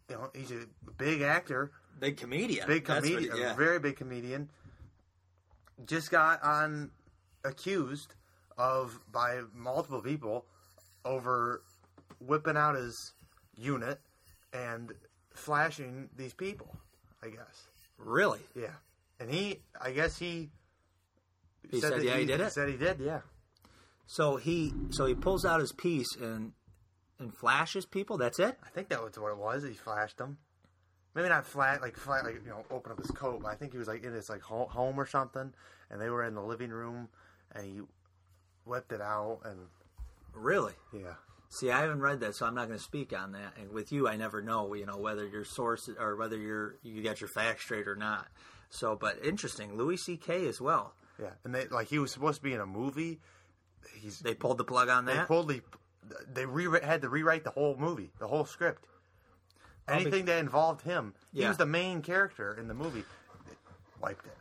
You 0.08 0.16
know, 0.16 0.30
he's 0.34 0.52
a 0.52 0.64
big 0.96 1.20
actor, 1.22 1.72
big 1.98 2.16
comedian. 2.16 2.66
big 2.66 2.86
That's 2.86 3.04
what- 3.04 3.14
comedian, 3.14 3.36
yeah. 3.36 3.52
a 3.52 3.56
very 3.56 3.78
big 3.80 3.96
comedian. 3.96 4.48
Just 5.84 6.10
got 6.10 6.42
on 6.42 6.92
accused 7.44 8.14
of 8.56 8.98
by 9.10 9.40
multiple 9.54 10.00
people 10.00 10.46
over 11.04 11.62
whipping 12.20 12.56
out 12.56 12.76
his 12.76 13.12
unit 13.56 14.00
and 14.54 14.92
flashing 15.34 16.08
these 16.16 16.34
people. 16.34 16.76
I 17.22 17.28
guess. 17.28 17.68
really. 17.98 18.40
Yeah, 18.54 18.74
and 19.20 19.30
he, 19.30 19.60
I 19.80 19.92
guess 19.92 20.18
he. 20.18 20.50
He 21.70 21.80
said, 21.80 21.92
that 21.92 22.02
yeah, 22.04 22.16
he 22.16 22.26
did 22.26 22.40
it? 22.40 22.52
Said 22.52 22.68
he 22.68 22.76
did, 22.76 22.98
yeah. 22.98 23.20
So 24.06 24.36
he, 24.36 24.72
so 24.90 25.06
he 25.06 25.14
pulls 25.14 25.44
out 25.44 25.60
his 25.60 25.72
piece 25.72 26.16
and 26.16 26.52
and 27.20 27.32
flashes 27.32 27.86
people. 27.86 28.18
That's 28.18 28.38
it. 28.40 28.58
I 28.64 28.68
think 28.70 28.88
that 28.88 29.02
was 29.02 29.16
what 29.18 29.30
it 29.30 29.38
was. 29.38 29.62
He 29.62 29.74
flashed 29.74 30.18
them. 30.18 30.38
Maybe 31.14 31.28
not 31.28 31.46
flat, 31.46 31.80
like 31.80 31.96
flat, 31.96 32.24
like 32.24 32.34
you 32.42 32.50
know, 32.50 32.64
open 32.70 32.90
up 32.90 32.98
his 32.98 33.10
coat. 33.12 33.42
But 33.42 33.52
I 33.52 33.54
think 33.54 33.72
he 33.72 33.78
was 33.78 33.86
like 33.86 34.02
in 34.02 34.12
his 34.12 34.28
like 34.28 34.42
home 34.42 34.98
or 34.98 35.06
something, 35.06 35.52
and 35.90 36.00
they 36.00 36.10
were 36.10 36.24
in 36.24 36.34
the 36.34 36.42
living 36.42 36.70
room, 36.70 37.08
and 37.54 37.64
he 37.64 37.80
whipped 38.64 38.92
it 38.92 39.00
out, 39.00 39.40
and 39.44 39.58
Really. 40.34 40.72
yeah, 40.92 41.14
See, 41.54 41.70
I 41.70 41.82
haven't 41.82 42.00
read 42.00 42.20
that, 42.20 42.34
so 42.34 42.46
I'm 42.46 42.54
not 42.54 42.68
going 42.68 42.78
to 42.78 42.82
speak 42.84 43.12
on 43.12 43.32
that. 43.32 43.52
And 43.60 43.72
with 43.72 43.92
you, 43.92 44.08
I 44.08 44.16
never 44.16 44.40
know, 44.40 44.72
you 44.72 44.86
know, 44.86 44.96
whether 44.96 45.26
your 45.26 45.44
source 45.44 45.86
or 46.00 46.16
whether 46.16 46.38
you're 46.38 46.76
you 46.82 47.02
get 47.02 47.20
your 47.20 47.28
facts 47.28 47.64
straight 47.64 47.86
or 47.86 47.94
not. 47.94 48.26
So, 48.70 48.96
but 48.96 49.22
interesting, 49.22 49.76
Louis 49.76 49.98
C.K. 49.98 50.46
as 50.48 50.62
well. 50.62 50.94
yeah, 51.20 51.32
and 51.44 51.54
they 51.54 51.66
like 51.68 51.88
he 51.88 51.98
was 51.98 52.10
supposed 52.10 52.38
to 52.38 52.42
be 52.42 52.54
in 52.54 52.60
a 52.60 52.66
movie. 52.66 53.20
He's 54.00 54.18
They 54.20 54.32
pulled 54.34 54.56
the 54.56 54.64
plug 54.64 54.88
on 54.88 55.04
they 55.04 55.12
that. 55.12 55.28
pulled 55.28 55.48
the 55.48 55.60
they 56.32 56.46
re- 56.46 56.80
had 56.82 57.02
to 57.02 57.10
rewrite 57.10 57.44
the 57.44 57.50
whole 57.50 57.76
movie, 57.76 58.12
the 58.18 58.28
whole 58.28 58.46
script. 58.46 58.86
Anything 59.88 60.24
that 60.26 60.38
involved 60.38 60.82
him, 60.82 61.12
he 61.34 61.42
Yeah. 61.42 61.48
was 61.48 61.58
the 61.58 61.66
main 61.66 62.00
character 62.02 62.54
in 62.54 62.66
the 62.68 62.74
movie. 62.74 63.04
They 63.46 63.54
wiped 64.00 64.24
it. 64.26 64.36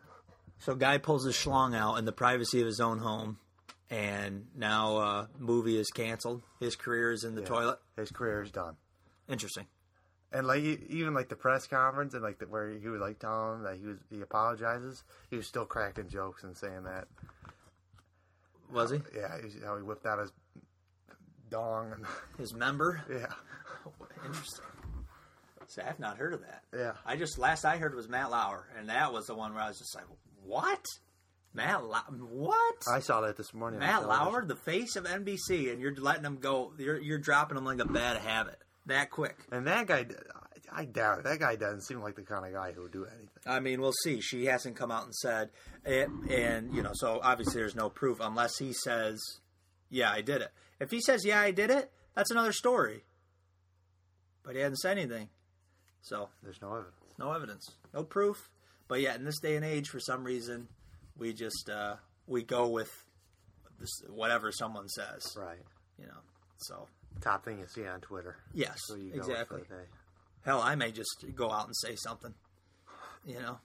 so, 0.59 0.75
guy 0.75 0.97
pulls 0.97 1.25
his 1.25 1.35
schlong 1.35 1.75
out 1.75 1.95
in 1.95 2.05
the 2.05 2.11
privacy 2.13 2.61
of 2.61 2.67
his 2.67 2.79
own 2.79 2.99
home, 2.99 3.37
and 3.91 4.47
now 4.55 4.97
uh, 4.97 5.25
movie 5.37 5.77
is 5.77 5.89
canceled. 5.91 6.41
His 6.59 6.75
career 6.75 7.11
is 7.11 7.23
in 7.23 7.35
the 7.35 7.41
toilet. 7.43 7.77
His 7.97 8.09
career 8.09 8.41
is 8.41 8.49
done. 8.49 8.77
Interesting. 9.29 9.67
And 10.31 10.47
like 10.47 10.63
even 10.63 11.13
like 11.13 11.27
the 11.29 11.35
press 11.35 11.67
conference 11.67 12.13
and 12.13 12.23
like 12.23 12.39
the, 12.39 12.45
where 12.47 12.69
he 12.69 12.87
was 12.87 13.01
like 13.01 13.19
telling 13.19 13.57
him 13.57 13.63
that 13.63 13.75
he 13.77 13.85
was 13.85 13.97
he 14.09 14.21
apologizes, 14.21 15.03
he 15.29 15.35
was 15.35 15.45
still 15.45 15.65
cracking 15.65 16.07
jokes 16.07 16.43
and 16.43 16.55
saying 16.57 16.83
that 16.85 17.05
Was 18.71 18.91
he 18.91 19.01
yeah 19.15 19.37
he 19.39 19.43
was- 19.45 19.57
how 19.63 19.75
he 19.75 19.83
whipped 19.83 20.05
out 20.05 20.19
his 20.19 20.31
dong 21.49 21.91
and 21.91 22.05
his 22.37 22.53
member? 22.53 23.01
yeah 23.09 23.25
Interesting. 24.25 24.65
See, 25.67 25.81
I've 25.81 25.99
not 25.99 26.17
heard 26.17 26.33
of 26.33 26.41
that. 26.41 26.63
yeah 26.73 26.93
I 27.05 27.15
just 27.17 27.37
last 27.37 27.65
I 27.65 27.77
heard 27.77 27.93
was 27.95 28.07
Matt 28.07 28.31
Lauer, 28.31 28.67
and 28.77 28.87
that 28.89 29.11
was 29.11 29.27
the 29.27 29.35
one 29.35 29.53
where 29.53 29.63
I 29.63 29.67
was 29.67 29.77
just 29.79 29.93
like, 29.95 30.05
"What? 30.45 30.85
Matt 31.53 31.83
Lauer? 31.85 32.01
What? 32.09 32.75
I 32.91 32.99
saw 32.99 33.21
that 33.21 33.35
this 33.37 33.53
morning. 33.53 33.79
Matt. 33.79 34.07
Lauer, 34.07 34.45
the 34.45 34.55
face 34.55 34.95
of 34.95 35.03
NBC, 35.05 35.71
and 35.71 35.81
you're 35.81 35.95
letting 35.95 36.23
him 36.23 36.37
go. 36.37 36.73
You're 36.77 36.99
you're 36.99 37.17
dropping 37.19 37.57
him 37.57 37.65
like 37.65 37.79
a 37.79 37.85
bad 37.85 38.17
habit 38.17 38.57
that 38.85 39.09
quick. 39.09 39.37
and 39.51 39.67
that 39.67 39.87
guy 39.87 40.05
I 40.71 40.85
doubt 40.85 41.19
it. 41.19 41.23
That 41.25 41.39
guy 41.39 41.57
doesn't 41.57 41.81
seem 41.81 42.01
like 42.01 42.15
the 42.15 42.21
kind 42.21 42.45
of 42.45 42.53
guy 42.53 42.71
who 42.71 42.83
would 42.83 42.93
do 42.93 43.05
anything. 43.05 43.27
I 43.45 43.59
mean, 43.59 43.81
we'll 43.81 43.91
see. 44.03 44.21
She 44.21 44.45
hasn't 44.45 44.77
come 44.77 44.89
out 44.91 45.03
and 45.03 45.13
said, 45.13 45.49
it, 45.85 46.07
and 46.29 46.73
you 46.73 46.81
know, 46.81 46.91
so 46.93 47.19
obviously 47.21 47.55
there's 47.61 47.75
no 47.75 47.89
proof 47.89 48.19
unless 48.21 48.57
he 48.57 48.71
says, 48.71 49.19
"Yeah, 49.89 50.09
I 50.11 50.21
did 50.21 50.41
it." 50.41 50.51
If 50.79 50.89
he 50.91 51.01
says, 51.01 51.25
"Yeah, 51.25 51.41
I 51.41 51.51
did 51.51 51.69
it," 51.69 51.91
that's 52.15 52.31
another 52.31 52.53
story. 52.53 53.03
But 54.43 54.55
he 54.55 54.61
hasn't 54.61 54.79
said 54.79 54.97
anything, 54.97 55.29
so 56.01 56.29
There's 56.41 56.61
no 56.61 56.69
evidence. 56.73 57.13
no 57.19 57.31
evidence, 57.33 57.71
no 57.93 58.03
proof. 58.03 58.49
But 58.87 59.01
yet, 59.01 59.17
in 59.19 59.25
this 59.25 59.39
day 59.39 59.55
and 59.55 59.63
age, 59.65 59.87
for 59.89 59.99
some 59.99 60.23
reason, 60.23 60.67
we 61.17 61.33
just 61.33 61.69
uh, 61.69 61.95
we 62.27 62.43
go 62.43 62.67
with 62.67 62.91
this, 63.79 63.89
whatever 64.09 64.51
someone 64.51 64.87
says, 64.89 65.35
Right. 65.37 65.57
you 65.99 66.05
know. 66.05 66.19
So 66.57 66.87
Top 67.21 67.43
thing 67.43 67.59
you 67.59 67.67
see 67.67 67.85
on 67.87 67.99
Twitter. 68.01 68.37
yes, 68.53 68.77
So 68.85 68.95
exactly. 68.95 69.63
for 69.63 69.67
the 69.69 69.75
day. 69.81 69.87
Hell, 70.45 70.61
I 70.61 70.75
may 70.75 70.91
just 70.91 71.23
go 71.35 71.51
out 71.51 71.65
and 71.67 71.75
say 71.75 71.95
something, 71.95 72.33
you 73.25 73.39
know. 73.39 73.59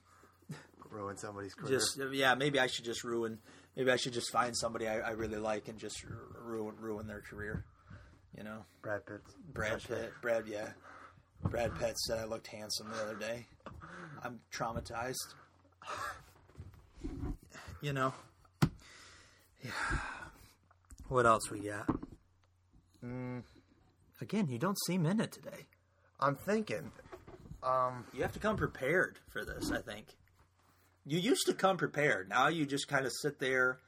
Ruin 0.89 1.17
somebody's 1.17 1.53
career. 1.53 1.77
Just 1.79 1.99
yeah, 2.13 2.35
maybe 2.35 2.59
I 2.59 2.67
should 2.67 2.85
just 2.85 3.03
ruin. 3.03 3.39
Maybe 3.75 3.91
I 3.91 3.95
should 3.97 4.13
just 4.13 4.31
find 4.31 4.55
somebody 4.55 4.87
I, 4.87 4.99
I 4.99 5.09
really 5.11 5.37
like 5.37 5.67
and 5.67 5.77
just 5.77 6.03
ruin 6.43 6.75
ruin 6.79 7.07
their 7.07 7.21
career. 7.21 7.65
You 8.37 8.43
know, 8.43 8.65
Brad 8.81 9.05
Pitt. 9.05 9.21
Brad 9.53 9.83
Pitt. 9.83 10.11
Brad, 10.21 10.47
yeah, 10.47 10.69
Brad 11.43 11.75
Pitt 11.79 11.97
said 11.99 12.19
I 12.19 12.25
looked 12.25 12.47
handsome 12.47 12.87
the 12.89 13.01
other 13.03 13.15
day. 13.15 13.47
I'm 14.23 14.39
traumatized. 14.53 15.33
You 17.81 17.93
know. 17.93 18.13
Yeah. 19.63 19.71
What 21.09 21.25
else 21.25 21.49
we 21.49 21.59
got? 21.61 21.87
Mm, 23.03 23.43
Again, 24.19 24.47
you 24.49 24.57
don't 24.57 24.77
seem 24.87 25.05
in 25.05 25.19
it 25.19 25.31
today. 25.31 25.65
I'm 26.19 26.35
thinking 26.35 26.91
Um, 27.63 28.05
You 28.13 28.23
have 28.23 28.33
to 28.33 28.39
come 28.39 28.57
prepared 28.57 29.19
for 29.31 29.45
this. 29.45 29.71
I 29.71 29.81
think 29.81 30.07
you 31.05 31.19
used 31.19 31.45
to 31.47 31.53
come 31.53 31.77
prepared. 31.77 32.29
Now 32.29 32.47
you 32.47 32.65
just 32.65 32.87
kind 32.87 33.05
of 33.05 33.11
sit 33.21 33.39
there 33.39 33.79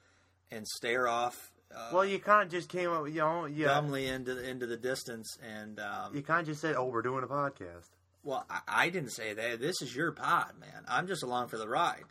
and 0.52 0.66
stare 0.68 1.08
off 1.08 1.52
uh, 1.76 1.92
well, 1.94 2.04
you 2.04 2.18
kind 2.18 2.42
of 2.42 2.50
just 2.50 2.68
came 2.68 2.90
up, 2.90 3.06
you 3.08 3.14
know, 3.20 3.46
yeah. 3.46 3.68
dumbly 3.68 4.08
into 4.08 4.34
the, 4.34 4.50
into 4.50 4.66
the 4.66 4.76
distance. 4.78 5.38
And 5.44 5.80
um, 5.80 6.16
You 6.16 6.24
kind 6.24 6.40
of 6.42 6.48
just 6.48 6.62
said, 6.62 6.76
"Oh, 6.76 6.86
we're 6.86 7.04
doing 7.04 7.24
a 7.24 7.28
podcast." 7.28 7.86
well, 8.24 8.44
I, 8.50 8.62
I 8.68 8.90
didn't 8.90 9.12
say 9.12 9.34
that. 9.36 9.60
This 9.60 9.80
is 9.84 9.96
your 9.96 10.12
pod, 10.12 10.54
man. 10.60 10.84
I'm 10.88 11.06
just 11.06 11.22
along 11.22 11.50
for 11.50 11.58
the 11.60 11.68
ride. 11.70 12.06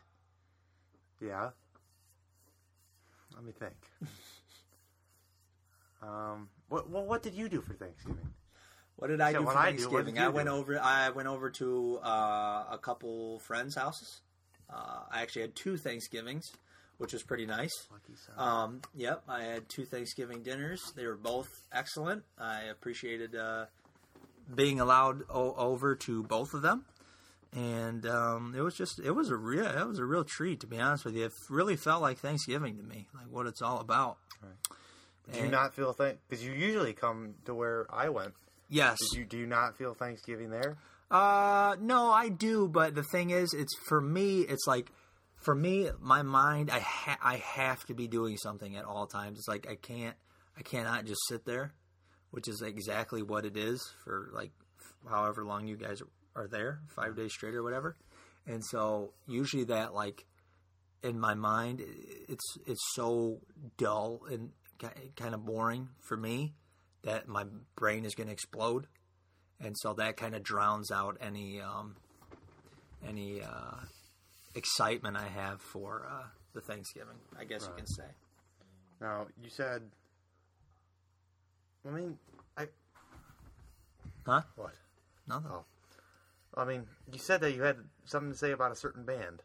Yeah. 1.20 1.50
Let 3.38 3.46
me 3.46 3.52
think. 3.52 3.74
um, 6.02 6.48
what, 6.68 6.90
what 6.90 7.06
what 7.06 7.22
did 7.22 7.34
you 7.34 7.48
do 7.48 7.60
for 7.60 7.72
Thanksgiving? 7.74 8.28
What 8.96 9.08
did 9.08 9.20
I 9.20 9.32
So 9.32 9.38
do 9.38 9.44
for 9.44 9.50
I 9.56 9.70
do, 9.70 9.78
Thanksgiving? 9.84 10.18
I 10.18 10.28
went 10.28 10.48
do? 10.48 10.54
over. 10.54 10.80
I 10.80 11.10
went 11.10 11.28
over 11.28 11.48
to 11.50 12.00
uh, 12.02 12.64
a 12.72 12.78
couple 12.82 13.38
friends' 13.38 13.76
houses. 13.76 14.22
Uh, 14.68 15.02
I 15.10 15.22
actually 15.22 15.42
had 15.42 15.54
two 15.54 15.76
Thanksgivings, 15.76 16.52
which 16.98 17.12
was 17.12 17.22
pretty 17.22 17.46
nice. 17.46 17.86
Um, 18.36 18.80
yep, 18.92 19.22
I 19.28 19.42
had 19.42 19.68
two 19.68 19.84
Thanksgiving 19.84 20.42
dinners. 20.42 20.92
They 20.96 21.06
were 21.06 21.16
both 21.16 21.62
excellent. 21.72 22.24
I 22.36 22.62
appreciated 22.64 23.36
uh, 23.36 23.66
being 24.52 24.80
allowed 24.80 25.22
o- 25.30 25.54
over 25.54 25.94
to 25.94 26.24
both 26.24 26.54
of 26.54 26.62
them, 26.62 26.84
and 27.54 28.06
um, 28.06 28.54
it 28.56 28.60
was 28.60 28.74
just 28.74 29.00
it 29.02 29.12
was 29.12 29.30
a 29.30 29.36
real 29.36 29.66
it 29.66 29.86
was 29.86 29.98
a 29.98 30.04
real 30.04 30.24
treat 30.24 30.60
to 30.60 30.66
be 30.66 30.78
honest 30.78 31.04
with 31.04 31.14
you. 31.16 31.26
It 31.26 31.32
really 31.48 31.76
felt 31.76 32.02
like 32.02 32.18
Thanksgiving 32.18 32.76
to 32.76 32.82
me, 32.82 33.08
like 33.14 33.26
what 33.30 33.46
it's 33.46 33.62
all 33.62 33.80
about. 33.80 34.18
Did 35.32 35.44
you 35.44 35.50
not 35.50 35.74
feel 35.74 35.92
thank? 35.92 36.18
Because 36.28 36.44
you 36.44 36.52
usually 36.52 36.94
come 36.94 37.34
to 37.44 37.54
where 37.54 37.86
I 37.90 38.08
went. 38.08 38.34
Yes, 38.70 38.98
Did 39.10 39.18
you 39.18 39.24
do 39.24 39.38
you 39.38 39.46
not 39.46 39.76
feel 39.76 39.94
Thanksgiving 39.94 40.50
there? 40.50 40.76
Uh, 41.10 41.76
no, 41.80 42.10
I 42.10 42.28
do, 42.28 42.68
but 42.68 42.94
the 42.94 43.02
thing 43.02 43.30
is, 43.30 43.54
it's 43.54 43.74
for 43.86 44.00
me. 44.00 44.40
It's 44.40 44.66
like 44.66 44.92
for 45.36 45.54
me, 45.54 45.88
my 46.00 46.22
mind. 46.22 46.70
I 46.70 46.80
ha- 46.80 47.18
I 47.22 47.36
have 47.36 47.84
to 47.86 47.94
be 47.94 48.08
doing 48.08 48.36
something 48.36 48.76
at 48.76 48.84
all 48.84 49.06
times. 49.06 49.38
It's 49.38 49.48
like 49.48 49.66
I 49.70 49.76
can't. 49.76 50.16
I 50.58 50.62
cannot 50.62 51.06
just 51.06 51.20
sit 51.28 51.46
there, 51.46 51.72
which 52.30 52.48
is 52.48 52.60
exactly 52.60 53.22
what 53.22 53.46
it 53.46 53.56
is 53.56 53.80
for 54.04 54.30
like 54.34 54.50
however 55.08 55.44
long 55.44 55.66
you 55.66 55.76
guys 55.76 56.02
are 56.38 56.48
there, 56.48 56.80
five 56.94 57.16
days 57.16 57.32
straight 57.32 57.54
or 57.54 57.62
whatever. 57.62 57.96
And 58.46 58.64
so 58.64 59.12
usually 59.26 59.64
that 59.64 59.94
like 59.94 60.24
in 61.02 61.18
my 61.18 61.34
mind, 61.34 61.82
it's 62.28 62.56
it's 62.66 62.82
so 62.94 63.40
dull 63.76 64.20
and 64.30 64.50
kind 65.16 65.34
of 65.34 65.44
boring 65.44 65.88
for 66.00 66.16
me 66.16 66.54
that 67.02 67.26
my 67.28 67.44
brain 67.76 68.04
is 68.04 68.14
going 68.14 68.28
to 68.28 68.32
explode 68.32 68.86
and 69.60 69.76
so 69.76 69.92
that 69.94 70.16
kind 70.16 70.34
of 70.34 70.42
drowns 70.42 70.90
out 70.90 71.16
any 71.20 71.60
um, 71.60 71.96
any 73.06 73.42
uh, 73.42 73.76
excitement 74.54 75.16
I 75.16 75.26
have 75.28 75.60
for 75.60 76.08
uh, 76.10 76.26
the 76.54 76.60
Thanksgiving. 76.60 77.16
I 77.38 77.44
guess 77.44 77.66
you 77.66 77.72
can 77.76 77.86
say. 77.86 78.04
Now 79.00 79.26
you 79.42 79.50
said. 79.50 79.82
I 81.86 81.90
mean, 81.90 82.18
I 82.56 82.66
Huh? 84.26 84.42
what? 84.56 84.74
Nothing. 85.26 85.50
Oh. 85.52 85.64
I 86.58 86.64
mean, 86.64 86.86
you 87.12 87.18
said 87.18 87.40
that 87.40 87.54
you 87.54 87.62
had 87.62 87.76
something 88.04 88.32
to 88.32 88.36
say 88.36 88.50
about 88.50 88.72
a 88.72 88.76
certain 88.76 89.04
band. 89.04 89.42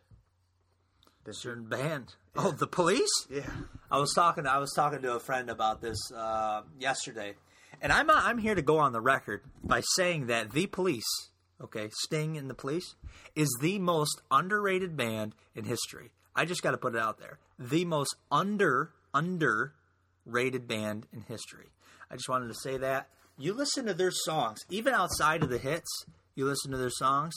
Didn't 1.25 1.37
you? 1.37 1.41
Certain 1.41 1.65
band. 1.69 2.15
Oh, 2.35 2.51
the 2.51 2.67
police. 2.67 3.11
Yeah. 3.29 3.49
I 3.89 3.99
was 3.99 4.13
talking. 4.13 4.47
I 4.47 4.57
was 4.57 4.73
talking 4.75 5.01
to 5.03 5.15
a 5.15 5.19
friend 5.19 5.49
about 5.49 5.81
this 5.81 5.97
uh, 6.11 6.63
yesterday, 6.79 7.35
and 7.81 7.91
I'm 7.91 8.09
uh, 8.09 8.15
I'm 8.15 8.39
here 8.39 8.55
to 8.55 8.61
go 8.61 8.79
on 8.79 8.91
the 8.91 9.01
record 9.01 9.41
by 9.63 9.81
saying 9.95 10.27
that 10.27 10.51
the 10.51 10.67
Police, 10.67 11.29
okay, 11.61 11.89
Sting 12.03 12.37
and 12.37 12.49
the 12.49 12.55
Police, 12.55 12.95
is 13.35 13.55
the 13.61 13.79
most 13.79 14.21
underrated 14.31 14.97
band 14.97 15.35
in 15.55 15.65
history. 15.65 16.11
I 16.35 16.45
just 16.45 16.63
got 16.63 16.71
to 16.71 16.77
put 16.77 16.95
it 16.95 17.01
out 17.01 17.19
there. 17.19 17.37
The 17.59 17.85
most 17.85 18.15
under 18.31 18.93
underrated 19.13 20.67
band 20.67 21.05
in 21.13 21.21
history. 21.21 21.67
I 22.09 22.15
just 22.15 22.29
wanted 22.29 22.47
to 22.47 22.55
say 22.55 22.77
that. 22.77 23.09
You 23.37 23.53
listen 23.53 23.85
to 23.85 23.93
their 23.93 24.11
songs, 24.11 24.59
even 24.69 24.93
outside 24.93 25.43
of 25.43 25.49
the 25.49 25.57
hits. 25.57 26.05
You 26.35 26.45
listen 26.45 26.71
to 26.71 26.77
their 26.77 26.89
songs. 26.89 27.33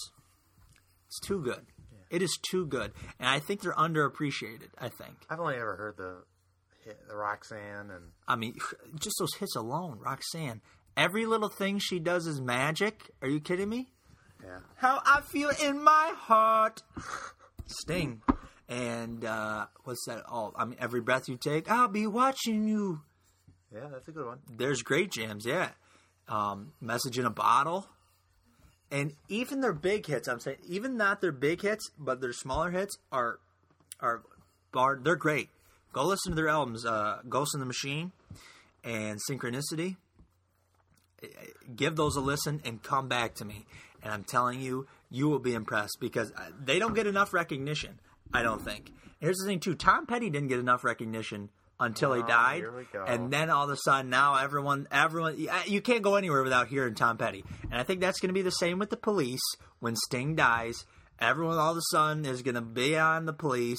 It's 1.07 1.21
too 1.21 1.41
good. 1.41 1.67
It 2.11 2.23
is 2.23 2.39
too 2.51 2.67
good, 2.67 2.93
and 3.19 3.29
I 3.29 3.41
think 3.41 3.61
they're 3.63 3.73
underappreciated. 3.73 4.69
I 4.79 4.89
think. 4.89 5.17
I've 5.29 5.41
only 5.41 5.57
ever 5.57 5.77
heard 5.77 5.97
the 5.97 6.23
hit, 6.85 6.99
the 7.09 7.17
Roxanne, 7.17 7.91
and 7.91 8.13
I 8.29 8.37
mean, 8.37 8.55
just 8.99 9.17
those 9.19 9.35
hits 9.35 9.57
alone, 9.57 9.99
Roxanne. 10.01 10.61
Every 10.97 11.27
little 11.27 11.49
thing 11.49 11.79
she 11.79 11.99
does 11.99 12.27
is 12.27 12.41
magic. 12.41 13.11
Are 13.23 13.29
you 13.29 13.41
kidding 13.41 13.69
me? 13.69 13.89
yeah. 14.43 14.59
How 14.77 15.01
I 15.05 15.21
feel 15.21 15.51
in 15.63 15.83
my 15.83 16.13
heart. 16.17 16.83
Sting. 17.67 18.23
And 18.69 19.25
uh, 19.25 19.67
what's 19.85 20.05
that? 20.07 20.23
Oh, 20.31 20.53
I 20.57 20.65
mean, 20.65 20.77
every 20.81 21.01
breath 21.01 21.29
you 21.29 21.37
take, 21.37 21.71
I'll 21.71 21.89
be 21.89 22.07
watching 22.07 22.67
you. 22.67 23.01
Yeah, 23.73 23.89
that's 23.93 24.09
a 24.09 24.13
good 24.13 24.27
one. 24.27 24.39
There's 24.57 24.83
great 24.83 25.11
jams, 25.13 25.45
yeah. 25.45 25.71
Um, 26.29 26.73
Message 26.81 27.19
in 27.19 27.27
a 27.27 27.31
bottle. 27.31 27.87
And 28.91 29.15
even 29.29 29.61
their 29.61 29.73
big 29.73 30.07
hits, 30.07 30.29
I'm 30.29 30.41
saying, 30.41 30.59
even 30.69 30.97
not 30.97 31.21
their 31.21 31.33
big 31.33 31.63
hits, 31.63 31.91
but 31.99 32.21
their 32.21 32.33
smaller 32.33 32.71
hits 32.71 32.97
are 33.11 33.41
are 34.01 34.23
bar. 34.73 34.99
They're 35.03 35.17
great. 35.17 35.49
Go 35.93 36.05
listen 36.05 36.33
to 36.33 36.37
their 36.37 36.49
albums, 36.49 36.85
uh, 36.85 37.21
Ghost 37.29 37.55
in 37.55 37.61
the 37.61 37.67
Machine 37.67 38.13
and 38.85 39.19
Synchronicity. 39.29 39.97
Give 41.75 41.97
those 41.97 42.17
a 42.17 42.21
listen 42.21 42.61
and 42.65 42.83
come 42.83 43.09
back 43.09 43.35
to 43.37 43.45
me. 43.45 43.65
And 44.03 44.13
I'm 44.13 44.23
telling 44.23 44.61
you, 44.61 44.87
you 45.11 45.29
will 45.29 45.39
be 45.39 45.55
impressed 45.55 45.97
because 46.01 46.31
uh, 46.33 46.51
they 46.63 46.79
don't 46.79 46.95
get 46.95 47.07
enough 47.07 47.33
recognition. 47.33 47.99
I 48.33 48.43
don't 48.43 48.61
think. 48.61 48.93
Here's 49.21 49.39
the 49.39 49.47
thing 49.47 49.61
too: 49.61 49.75
Tom 49.75 50.07
Petty 50.07 50.31
didn't 50.31 50.49
get 50.49 50.61
enough 50.61 50.85
recognition 50.85 51.49
until 51.79 52.13
he 52.15 52.23
Oh, 52.23 52.27
died, 52.27 52.65
we 52.75 52.85
go. 52.93 53.05
and 53.05 53.31
then 53.33 53.51
all 53.51 53.65
of 53.65 53.71
a 53.71 53.77
sudden 53.77 54.11
now 54.11 54.35
everyone, 54.37 54.87
everyone, 54.91 55.37
you- 55.39 55.83
can't 55.83 56.03
go 56.03 56.15
anywhere 56.17 56.43
without 56.43 56.69
hearing 56.69 56.95
Tom 56.95 57.17
Petty. 57.19 57.45
And 57.65 57.75
I 57.75 57.83
think 57.83 58.01
that's 58.01 58.19
going 58.21 58.29
to 58.31 58.35
be 58.35 58.43
the 58.43 58.51
same 58.51 58.79
with 58.79 58.91
the 58.91 58.97
Police 58.97 59.43
when 59.81 59.95
Sting 59.97 60.35
dies. 60.35 60.85
Everyone 61.19 61.57
all 61.59 61.73
of 61.73 61.77
a 61.79 61.83
sudden 61.91 62.25
is 62.25 62.43
going 62.43 62.55
to 62.57 62.61
be 62.61 62.97
on 62.97 63.27
the 63.27 63.33
Police, 63.33 63.79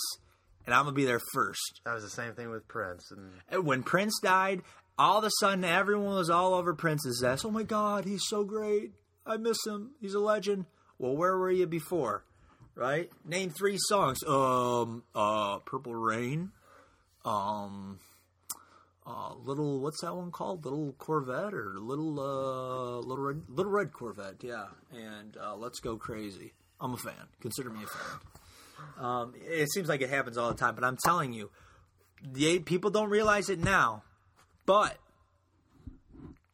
and 0.66 0.74
I'm 0.76 0.84
going 0.84 0.96
to 0.96 1.00
be 1.02 1.06
there 1.06 1.22
first. 1.34 1.82
That 1.86 1.94
was 1.96 2.04
the 2.04 2.10
same 2.10 2.34
thing 2.34 2.50
with 2.50 2.68
Prince, 2.68 3.10
and 3.12 3.32
And 3.50 3.66
When 3.66 3.84
Prince 3.84 4.20
died, 4.22 4.62
all 4.98 5.20
of 5.20 5.24
a 5.24 5.30
sudden 5.40 5.64
everyone 5.64 6.16
was 6.16 6.30
all 6.30 6.54
over 6.56 6.74
Prince's 6.74 7.24
ass. 7.24 7.46
Oh 7.46 7.52
my 7.52 7.64
God, 7.64 8.06
he's 8.06 8.24
so 8.28 8.44
great. 8.44 8.94
I 9.26 9.38
miss 9.38 9.58
him. 9.66 9.92
He's 10.02 10.14
a 10.14 10.20
legend. 10.20 10.66
Well, 10.98 11.16
where 11.16 11.38
were 11.38 11.52
you 11.52 11.68
before? 11.68 12.24
Right? 12.74 13.12
Name 13.26 13.50
three 13.52 13.78
songs. 13.80 14.18
Um, 14.28 15.04
uh, 15.14 15.60
Purple 15.60 15.94
Rain. 15.96 16.52
Um, 17.28 18.00
uh, 19.06 19.34
little 19.44 19.80
what's 19.80 20.02
that 20.02 20.16
one 20.16 20.32
called? 20.32 20.64
Little 20.64 20.94
Corvette 20.98 21.54
or 21.54 21.76
little 21.78 22.20
uh, 22.20 23.00
little 23.00 23.26
red, 23.26 23.42
little 23.50 23.72
red 23.72 23.92
Corvette? 23.92 24.36
Yeah. 24.42 24.68
And 24.94 25.36
uh, 25.38 25.56
Let's 25.56 25.80
Go 25.80 25.98
Crazy. 25.98 26.54
I'm 26.80 26.94
a 26.94 26.98
fan. 26.98 27.14
Consider 27.42 27.70
me 27.70 27.84
a 27.84 27.88
fan. 27.88 29.06
Um, 29.06 29.34
it 29.36 29.70
seems 29.72 29.90
like 29.90 30.02
it 30.02 30.10
happens 30.10 30.38
all 30.38 30.50
the 30.50 30.58
time, 30.58 30.76
but 30.76 30.84
I'm 30.84 30.98
telling 31.04 31.34
you, 31.34 31.50
the 32.24 32.60
people 32.60 32.92
don't 32.92 33.10
realize 33.10 33.50
it 33.50 33.60
now, 33.60 34.04
but 34.66 34.98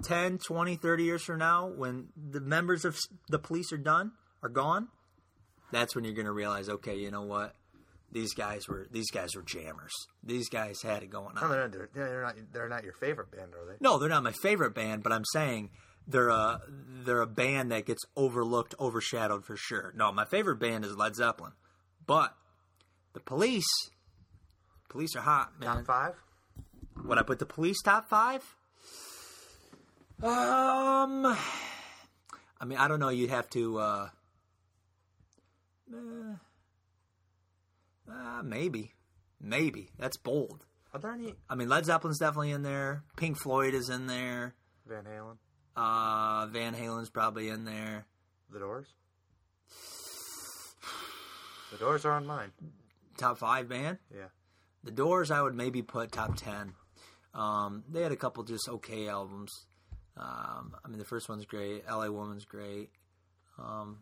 10, 0.06 0.38
20, 0.38 0.76
30 0.78 1.04
years 1.04 1.24
from 1.24 1.40
now, 1.40 1.68
when 1.68 2.08
the 2.16 2.40
members 2.40 2.86
of 2.86 2.98
the 3.30 3.40
police 3.40 3.74
are 3.74 3.78
done, 3.78 4.14
are 4.42 4.50
gone, 4.50 4.88
that's 5.72 5.96
when 5.96 6.06
you're 6.06 6.14
going 6.14 6.26
to 6.26 6.32
realize, 6.32 6.70
okay, 6.70 6.96
you 6.96 7.12
know 7.12 7.24
what? 7.24 7.56
These 8.14 8.36
guys 8.36 8.68
were 8.68 8.86
these 8.92 9.10
guys 9.10 9.36
were 9.36 9.42
jammers. 9.42 9.92
These 10.24 10.48
guys 10.48 10.84
had 10.84 11.02
it 11.02 11.10
going 11.10 11.34
no, 11.34 11.42
on. 11.42 11.50
they're 11.50 11.62
not, 11.62 11.72
they're, 11.72 11.90
they're 11.94 12.22
not 12.22 12.36
they're 12.54 12.70
not 12.70 12.84
your 12.84 12.94
favorite 12.94 13.32
band, 13.32 13.54
are 13.56 13.66
they? 13.66 13.78
No, 13.82 13.98
they're 13.98 14.08
not 14.08 14.22
my 14.22 14.32
favorite 14.32 14.76
band, 14.76 15.02
but 15.02 15.12
I'm 15.12 15.26
saying 15.34 15.72
they're 16.08 16.30
a 16.30 16.62
they're 17.06 17.22
a 17.22 17.28
band 17.28 17.72
that 17.72 17.88
gets 17.88 18.04
overlooked, 18.16 18.76
overshadowed 18.80 19.46
for 19.46 19.58
sure. 19.58 19.94
No, 19.96 20.12
my 20.12 20.26
favorite 20.26 20.58
band 20.58 20.86
is 20.86 20.96
Led 20.96 21.16
Zeppelin, 21.16 21.54
but 22.06 22.36
the 23.14 23.20
Police, 23.20 23.66
Police 24.90 25.16
are 25.16 25.22
hot, 25.22 25.60
man. 25.60 25.78
Top 25.78 25.86
five. 25.88 26.14
Would 27.06 27.18
I 27.18 27.24
put 27.24 27.40
the 27.40 27.48
Police 27.48 27.82
top 27.82 28.10
five? 28.10 28.44
Um, 30.22 31.26
I 31.26 32.66
mean, 32.66 32.78
I 32.78 32.88
don't 32.88 33.00
know. 33.00 33.10
You'd 33.10 33.32
have 33.32 33.50
to. 33.50 33.80
uh 33.80 34.10
eh, 35.92 36.36
uh, 38.10 38.42
maybe, 38.44 38.94
maybe 39.40 39.90
that's 39.98 40.18
bold. 40.18 40.66
Are 40.94 41.00
there 41.00 41.12
any 41.12 41.34
I 41.50 41.56
mean, 41.56 41.70
Led 41.70 41.86
Zeppelin's 41.86 42.20
definitely 42.20 42.52
in 42.52 42.62
there. 42.62 43.04
Pink 43.18 43.38
Floyd 43.42 43.74
is 43.74 43.90
in 43.90 44.08
there. 44.08 44.54
Van 44.86 45.04
Halen? 45.06 45.38
Uh, 45.76 46.46
Van 46.48 46.74
Halen's 46.76 47.10
probably 47.10 47.50
in 47.50 47.66
there. 47.66 48.06
The 48.52 48.60
Doors. 48.60 48.94
The 51.72 51.78
Doors 51.78 52.06
are 52.06 52.12
on 52.12 52.28
mine. 52.28 52.52
Top 53.18 53.40
five 53.40 53.68
band. 53.68 53.98
Yeah. 54.14 54.28
The 54.84 54.92
Doors, 54.92 55.32
I 55.32 55.42
would 55.42 55.56
maybe 55.56 55.82
put 55.82 56.12
top 56.12 56.36
ten. 56.36 56.74
Um, 57.34 57.84
they 57.90 58.04
had 58.04 58.12
a 58.12 58.16
couple 58.16 58.44
just 58.44 58.70
okay 58.70 59.08
albums. 59.08 59.66
Um, 60.16 60.76
I 60.86 60.88
mean, 60.88 61.00
the 61.00 61.06
first 61.06 61.30
one's 61.30 61.46
great. 61.46 61.84
L.A. 61.88 62.12
Woman's 62.12 62.46
great. 62.46 62.92
Um, 63.58 64.00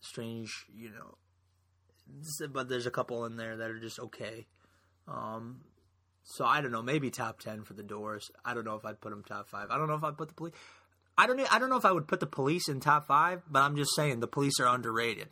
strange, 0.00 0.66
you 0.74 0.90
know. 0.90 1.16
But 2.52 2.68
there's 2.68 2.86
a 2.86 2.90
couple 2.90 3.24
in 3.24 3.36
there 3.36 3.56
that 3.56 3.70
are 3.70 3.78
just 3.78 3.98
okay. 3.98 4.46
Um, 5.06 5.60
so 6.22 6.44
I 6.44 6.60
don't 6.60 6.72
know, 6.72 6.82
maybe 6.82 7.10
top 7.10 7.40
ten 7.40 7.64
for 7.64 7.74
the 7.74 7.82
Doors. 7.82 8.30
I 8.44 8.54
don't 8.54 8.64
know 8.64 8.76
if 8.76 8.84
I'd 8.84 9.00
put 9.00 9.10
them 9.10 9.24
top 9.26 9.48
five. 9.48 9.70
I 9.70 9.78
don't 9.78 9.88
know 9.88 9.94
if 9.94 10.04
I'd 10.04 10.16
put 10.16 10.28
the 10.28 10.34
police. 10.34 10.54
I 11.16 11.26
don't. 11.26 11.40
I 11.52 11.58
don't 11.58 11.70
know 11.70 11.76
if 11.76 11.84
I 11.84 11.92
would 11.92 12.06
put 12.06 12.20
the 12.20 12.26
police 12.26 12.68
in 12.68 12.80
top 12.80 13.06
five, 13.06 13.42
but 13.50 13.60
I'm 13.60 13.76
just 13.76 13.94
saying 13.96 14.20
the 14.20 14.26
police 14.26 14.60
are 14.60 14.66
underrated 14.66 15.28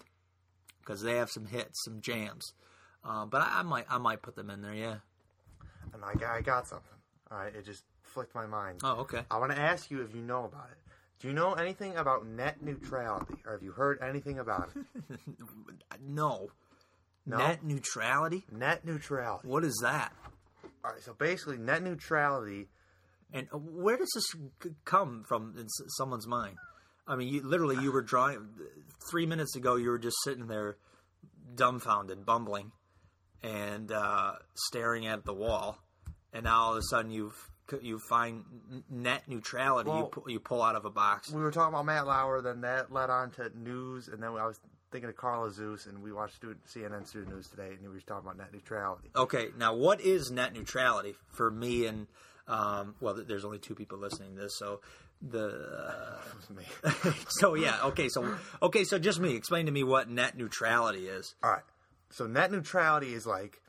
because 0.81 1.03
they 1.03 1.17
have 1.17 1.31
some 1.31 1.47
hits, 1.47 1.85
some 1.85 2.01
jams. 2.01 2.53
Uh, 3.05 3.27
but 3.27 3.41
I, 3.43 3.61
I 3.61 3.62
might, 3.62 3.87
I 3.89 3.99
might 3.99 4.23
put 4.23 4.37
them 4.37 4.51
in 4.51 4.62
there. 4.62 4.75
Yeah. 4.75 4.97
And 5.93 6.05
I 6.05 6.15
got, 6.15 6.35
I 6.35 6.41
got 6.41 6.67
something. 6.67 6.89
All 7.31 7.39
right, 7.39 7.55
it 7.55 7.65
just 7.65 7.85
flicked 8.03 8.35
my 8.35 8.47
mind. 8.47 8.81
Oh, 8.83 9.01
okay. 9.01 9.23
I 9.31 9.39
want 9.39 9.53
to 9.53 9.59
ask 9.59 9.91
you 9.91 10.03
if 10.03 10.15
you 10.15 10.23
know 10.23 10.45
about 10.45 10.69
it. 10.71 10.79
Do 11.21 11.29
you 11.29 11.35
know 11.35 11.55
anything 11.55 11.97
about 11.97 12.27
net 12.27 12.62
neutrality, 12.62 13.35
or 13.47 13.53
have 13.53 13.62
you 13.62 13.73
heard 13.73 14.01
anything 14.03 14.39
about 14.39 14.71
it? 14.75 15.19
No. 16.07 16.51
No? 17.27 17.39
Net 17.39 17.65
neutrality. 17.65 18.45
net 18.53 18.85
neutrality. 18.85 19.49
What 19.49 19.65
is 19.65 19.81
that? 19.83 20.12
All 20.85 20.93
right, 20.93 21.03
so 21.03 21.12
basically, 21.12 21.59
net 21.59 21.83
neutrality. 21.83 22.69
And 23.33 23.49
uh, 23.53 23.59
where 23.59 23.97
does 23.97 24.11
this 24.15 24.71
come 24.85 25.25
from 25.27 25.55
in 25.59 25.69
someone's 25.69 26.29
mind? 26.29 26.57
I 27.09 27.17
mean, 27.17 27.29
you, 27.29 27.43
literally, 27.43 27.77
you 27.83 27.91
were 27.93 28.03
drawing. 28.03 28.49
Three 29.11 29.27
minutes 29.27 29.57
ago, 29.57 29.75
you 29.77 29.91
were 29.91 29.99
just 29.99 30.17
sitting 30.25 30.47
there, 30.47 30.77
dumbfounded, 31.55 32.25
bumbling, 32.25 32.71
and 33.43 33.91
uh, 33.91 34.33
staring 34.55 35.07
at 35.07 35.25
the 35.25 35.35
wall. 35.35 35.79
And 36.33 36.45
now 36.45 36.62
all 36.62 36.73
of 36.73 36.79
a 36.79 36.83
sudden, 36.83 37.11
you've 37.11 37.51
you 37.83 37.99
find 37.99 38.45
net 38.89 39.23
neutrality. 39.27 39.91
you 39.91 39.97
Well- 39.97 40.07
pull, 40.07 40.31
you 40.31 40.39
pull 40.39 40.62
out 40.62 40.77
of 40.77 40.85
a 40.85 40.91
box. 40.91 41.33
We 41.33 41.43
were 41.43 41.51
talking 41.51 41.75
about 41.75 41.85
Matt 41.87 42.07
Lauer, 42.07 42.41
then 42.41 42.61
that 42.61 42.93
led 42.93 43.11
on 43.11 43.33
to 43.33 43.51
news, 43.59 44.07
and 44.09 44.23
then 44.23 44.31
I 44.31 44.47
was 44.47 44.61
thinking 44.97 45.11
of 45.11 45.17
Carla 45.17 45.53
Zeus, 45.53 45.85
and 45.85 46.03
we 46.03 46.11
watched 46.11 46.37
student, 46.37 46.65
CNN 46.65 47.07
Student 47.07 47.35
News 47.35 47.49
today, 47.49 47.69
and 47.69 47.83
we 47.83 47.89
were 47.89 48.01
talking 48.01 48.25
about 48.25 48.39
net 48.39 48.51
neutrality. 48.51 49.11
Okay, 49.15 49.49
now 49.59 49.75
what 49.75 50.01
is 50.01 50.31
net 50.31 50.55
neutrality 50.55 51.15
for 51.29 51.51
me 51.51 51.85
and 51.85 52.07
um, 52.49 52.95
well, 53.01 53.13
there's 53.29 53.45
only 53.45 53.59
two 53.59 53.75
people 53.75 53.99
listening 53.99 54.37
to 54.37 54.41
this, 54.41 54.57
so 54.57 54.81
the 55.21 55.49
uh, 56.49 56.55
me. 56.55 57.13
so 57.29 57.53
yeah, 57.53 57.77
okay, 57.85 58.09
so 58.09 58.39
okay, 58.63 58.85
so 58.85 58.99
just 58.99 59.21
me. 59.21 59.35
Explain 59.37 59.67
to 59.67 59.73
me 59.73 59.85
what 59.85 60.09
net 60.09 60.35
neutrality 60.35 61.09
is. 61.09 61.35
All 61.43 61.51
right. 61.51 61.65
So 62.09 62.27
net 62.27 62.51
neutrality 62.51 63.13
is 63.13 63.27
like 63.27 63.61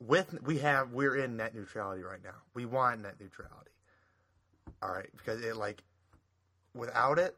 with 0.00 0.34
we 0.42 0.58
have 0.58 0.92
we're 0.92 1.16
in 1.16 1.38
net 1.38 1.54
neutrality 1.54 2.02
right 2.02 2.22
now. 2.22 2.34
We 2.52 2.66
want 2.66 3.00
net 3.00 3.14
neutrality. 3.18 3.70
All 4.82 4.90
right, 4.90 5.08
because 5.16 5.42
it 5.42 5.56
like 5.56 5.82
without 6.74 7.18
it, 7.18 7.36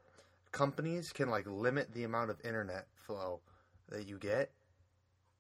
companies 0.50 1.12
can 1.12 1.30
like 1.30 1.46
limit 1.46 1.92
the 1.94 2.02
amount 2.02 2.30
of 2.30 2.44
internet 2.44 2.86
flow 3.00 3.40
that 3.88 4.06
you 4.06 4.18
get 4.18 4.50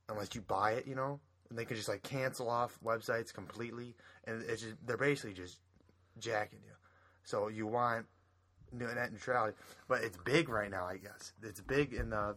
unless 0.08 0.34
you 0.34 0.40
buy 0.40 0.72
it, 0.72 0.86
you 0.86 0.94
know? 0.94 1.20
And 1.48 1.58
they 1.58 1.64
can 1.64 1.76
just 1.76 1.88
like 1.88 2.02
cancel 2.02 2.48
off 2.48 2.78
websites 2.84 3.32
completely 3.32 3.94
and 4.24 4.42
it's 4.48 4.62
just 4.62 4.74
they're 4.86 4.96
basically 4.96 5.34
just 5.34 5.58
jacking 6.18 6.60
you. 6.64 6.74
So 7.24 7.48
you 7.48 7.66
want 7.66 8.06
net 8.72 9.12
neutrality, 9.12 9.56
but 9.88 10.02
it's 10.02 10.16
big 10.18 10.48
right 10.48 10.70
now, 10.70 10.86
I 10.86 10.96
guess. 10.96 11.32
It's 11.42 11.60
big 11.60 11.92
in 11.92 12.10
the 12.10 12.36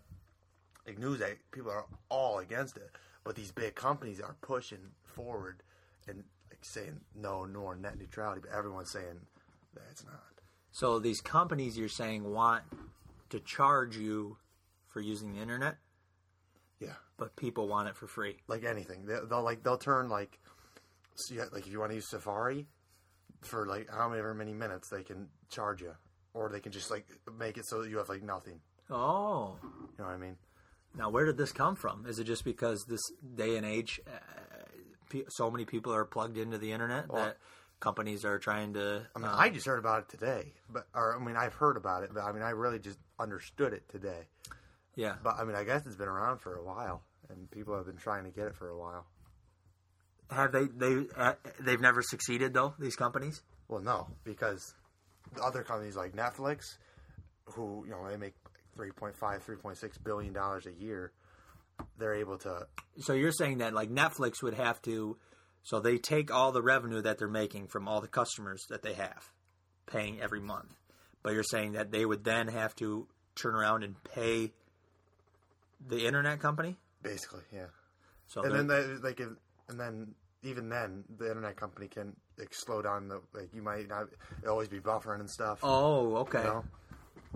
like 0.85 0.99
news 0.99 1.19
that 1.19 1.37
people 1.51 1.71
are 1.71 1.85
all 2.09 2.39
against 2.39 2.77
it, 2.77 2.89
but 3.23 3.35
these 3.35 3.51
big 3.51 3.75
companies 3.75 4.19
are 4.19 4.35
pushing 4.41 4.91
forward 5.03 5.63
and 6.07 6.23
like 6.49 6.59
saying 6.61 6.99
no, 7.15 7.45
nor 7.45 7.75
net 7.75 7.97
neutrality, 7.97 8.41
but 8.41 8.51
everyone's 8.55 8.89
saying 8.91 9.19
that 9.73 9.83
it's 9.91 10.03
not. 10.05 10.21
So 10.71 10.99
these 10.99 11.21
companies 11.21 11.77
you're 11.77 11.87
saying 11.87 12.23
want 12.23 12.63
to 13.29 13.39
charge 13.39 13.95
you 13.95 14.37
for 14.93 15.01
using 15.01 15.33
the 15.33 15.41
internet, 15.41 15.75
Yeah, 16.79 16.93
but 17.17 17.35
people 17.35 17.67
want 17.67 17.89
it 17.89 17.95
for 17.97 18.07
free. 18.07 18.37
like 18.47 18.63
anything, 18.63 19.05
they, 19.05 19.17
they'll 19.29 19.41
like 19.43 19.63
they'll 19.63 19.77
turn 19.77 20.07
like 20.07 20.39
so 21.15 21.35
got, 21.35 21.51
like 21.51 21.65
if 21.65 21.71
you 21.73 21.79
want 21.79 21.91
to 21.91 21.95
use 21.95 22.09
Safari 22.09 22.67
for 23.41 23.65
like 23.67 23.89
however 23.89 24.33
many 24.33 24.53
minutes 24.53 24.89
they 24.89 25.03
can 25.03 25.27
charge 25.49 25.81
you, 25.81 25.93
or 26.33 26.49
they 26.49 26.59
can 26.59 26.71
just 26.71 26.91
like 26.91 27.05
make 27.37 27.57
it 27.57 27.65
so 27.67 27.81
that 27.81 27.89
you 27.89 27.97
have 27.97 28.07
like 28.09 28.23
nothing. 28.23 28.59
Oh, 28.89 29.57
You 29.63 29.69
know 29.99 30.05
what 30.05 30.13
I 30.13 30.17
mean? 30.17 30.37
now 30.95 31.09
where 31.09 31.25
did 31.25 31.37
this 31.37 31.51
come 31.51 31.75
from? 31.75 32.05
Is 32.05 32.19
it 32.19 32.25
just 32.25 32.43
because 32.45 32.85
this 32.87 33.01
day 33.35 33.57
and 33.57 33.65
age, 33.65 33.99
uh, 34.07 35.19
so 35.29 35.49
many 35.49 35.65
people 35.65 35.91
are 35.93 36.05
plugged 36.05 36.37
into 36.37 36.59
the 36.59 36.71
internet 36.71 37.07
that 37.11 37.37
companies 37.79 38.23
are 38.25 38.37
trying 38.37 38.73
to? 38.73 39.01
I 39.15 39.19
mean, 39.19 39.27
uh, 39.27 39.35
I 39.35 39.49
just 39.49 39.65
heard 39.65 39.79
about 39.79 40.03
it 40.03 40.09
today, 40.09 40.53
but 40.69 40.87
or 40.93 41.15
I 41.19 41.23
mean, 41.23 41.35
I've 41.35 41.53
heard 41.55 41.77
about 41.77 42.03
it, 42.03 42.11
but 42.13 42.21
I 42.23 42.31
mean, 42.31 42.43
I 42.43 42.51
really 42.51 42.77
just 42.79 42.99
understood 43.19 43.73
it 43.73 43.87
today. 43.89 44.27
Yeah. 44.95 45.15
But 45.23 45.35
I 45.39 45.43
mean, 45.43 45.55
I 45.55 45.63
guess 45.63 45.85
it's 45.85 45.95
been 45.95 46.07
around 46.07 46.39
for 46.39 46.55
a 46.55 46.63
while, 46.63 47.03
and 47.29 47.49
people 47.51 47.75
have 47.75 47.85
been 47.85 47.97
trying 47.97 48.25
to 48.25 48.31
get 48.31 48.47
it 48.47 48.55
for 48.55 48.69
a 48.69 48.77
while. 48.77 49.05
Have 50.29 50.51
they 50.51 50.65
they 50.65 51.07
uh, 51.15 51.33
they've 51.59 51.81
never 51.81 52.01
succeeded 52.01 52.53
though? 52.53 52.73
These 52.79 52.95
companies. 52.95 53.41
Well, 53.67 53.81
no, 53.81 54.07
because 54.23 54.73
the 55.33 55.41
other 55.41 55.63
companies 55.63 55.95
like 55.95 56.15
Netflix, 56.15 56.77
who 57.45 57.83
you 57.85 57.91
know 57.91 58.07
they 58.09 58.17
make 58.17 58.35
3.5, 58.77 59.13
3.6 59.19 60.03
billion 60.03 60.33
dollars 60.33 60.65
a 60.65 60.73
year, 60.73 61.11
they're 61.97 62.15
able 62.15 62.37
to. 62.39 62.67
So 62.99 63.13
you're 63.13 63.31
saying 63.31 63.59
that 63.59 63.73
like 63.73 63.89
Netflix 63.89 64.41
would 64.41 64.55
have 64.55 64.81
to, 64.83 65.17
so 65.63 65.79
they 65.79 65.97
take 65.97 66.31
all 66.31 66.51
the 66.51 66.61
revenue 66.61 67.01
that 67.01 67.17
they're 67.17 67.27
making 67.27 67.67
from 67.67 67.87
all 67.87 68.01
the 68.01 68.07
customers 68.07 68.65
that 68.69 68.81
they 68.83 68.93
have, 68.93 69.31
paying 69.85 70.21
every 70.21 70.41
month. 70.41 70.75
But 71.21 71.33
you're 71.33 71.43
saying 71.43 71.73
that 71.73 71.91
they 71.91 72.05
would 72.05 72.23
then 72.23 72.47
have 72.47 72.75
to 72.75 73.07
turn 73.35 73.55
around 73.55 73.83
and 73.83 73.95
pay 74.03 74.51
the 75.87 76.05
internet 76.05 76.39
company. 76.39 76.77
Basically, 77.01 77.43
yeah. 77.53 77.67
So 78.27 78.43
And 78.43 78.53
then 78.53 78.67
they, 78.67 78.95
they 79.01 79.13
can, 79.13 79.37
and 79.69 79.79
then 79.79 80.15
even 80.43 80.69
then, 80.69 81.03
the 81.17 81.27
internet 81.27 81.55
company 81.55 81.87
can 81.87 82.15
like, 82.37 82.53
slow 82.53 82.81
down 82.81 83.07
the 83.07 83.21
like 83.33 83.53
you 83.53 83.61
might 83.61 83.87
not 83.87 84.07
always 84.47 84.67
be 84.67 84.79
buffering 84.79 85.19
and 85.19 85.29
stuff. 85.29 85.59
oh, 85.63 86.15
okay. 86.17 86.39
You 86.39 86.45
know? 86.45 86.65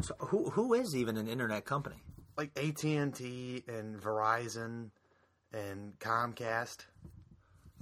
So 0.01 0.15
who 0.19 0.49
who 0.49 0.73
is 0.73 0.95
even 0.95 1.17
an 1.17 1.27
internet 1.27 1.65
company? 1.65 1.97
like 2.37 2.51
AT 2.57 2.83
and 2.83 3.13
T 3.13 3.63
and 3.67 3.99
Verizon 3.99 4.91
and 5.51 5.97
Comcast. 5.99 6.85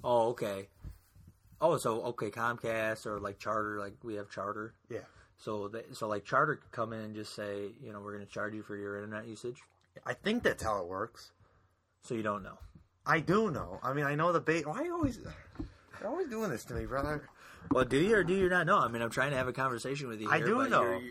Oh, 0.04 0.30
okay. 0.30 0.70
Oh, 1.60 1.78
so 1.78 2.02
okay, 2.04 2.32
Comcast 2.32 3.06
or 3.06 3.20
like 3.20 3.38
Charter, 3.38 3.80
like 3.80 3.96
we 4.04 4.16
have 4.16 4.30
Charter. 4.30 4.74
Yeah, 4.90 5.00
So 5.38 5.68
they, 5.68 5.84
so 5.94 6.08
like 6.08 6.24
Charter 6.26 6.56
could 6.56 6.72
come 6.72 6.94
in 6.94 7.00
and 7.02 7.16
just 7.16 7.36
say, 7.36 7.72
you 7.82 7.92
know, 7.92 8.00
we're 8.00 8.14
going 8.14 8.26
to 8.26 8.32
charge 8.32 8.54
you 8.54 8.64
for 8.64 8.76
your 8.78 8.96
internet 8.96 9.28
usage. 9.28 9.62
I 10.06 10.14
think 10.14 10.44
that's 10.44 10.64
how 10.64 10.82
it 10.82 10.88
works. 10.88 11.32
So 12.04 12.14
you 12.16 12.24
don't 12.24 12.44
know. 12.44 12.58
I 13.06 13.20
do 13.20 13.52
know. 13.52 13.80
I 13.84 13.94
mean, 13.94 14.06
I 14.06 14.16
know 14.16 14.32
the 14.32 14.40
bait. 14.40 14.66
Why 14.68 14.80
are 14.80 14.84
you 14.84 14.94
always? 14.94 15.20
You're 16.00 16.10
always 16.10 16.28
doing 16.28 16.50
this 16.50 16.64
to 16.66 16.74
me, 16.74 16.86
brother. 16.86 17.28
Well, 17.72 17.86
do 17.86 17.98
you 17.98 18.16
or 18.16 18.24
do 18.24 18.34
you 18.36 18.50
not 18.50 18.66
know? 18.68 18.78
I 18.78 18.88
mean, 18.88 19.02
I'm 19.02 19.10
trying 19.10 19.32
to 19.32 19.38
have 19.38 19.48
a 19.48 19.54
conversation 19.54 20.08
with 20.08 20.22
you. 20.22 20.30
I 20.30 20.40
do 20.40 20.68
know. 20.68 20.84
you're- 20.84 21.02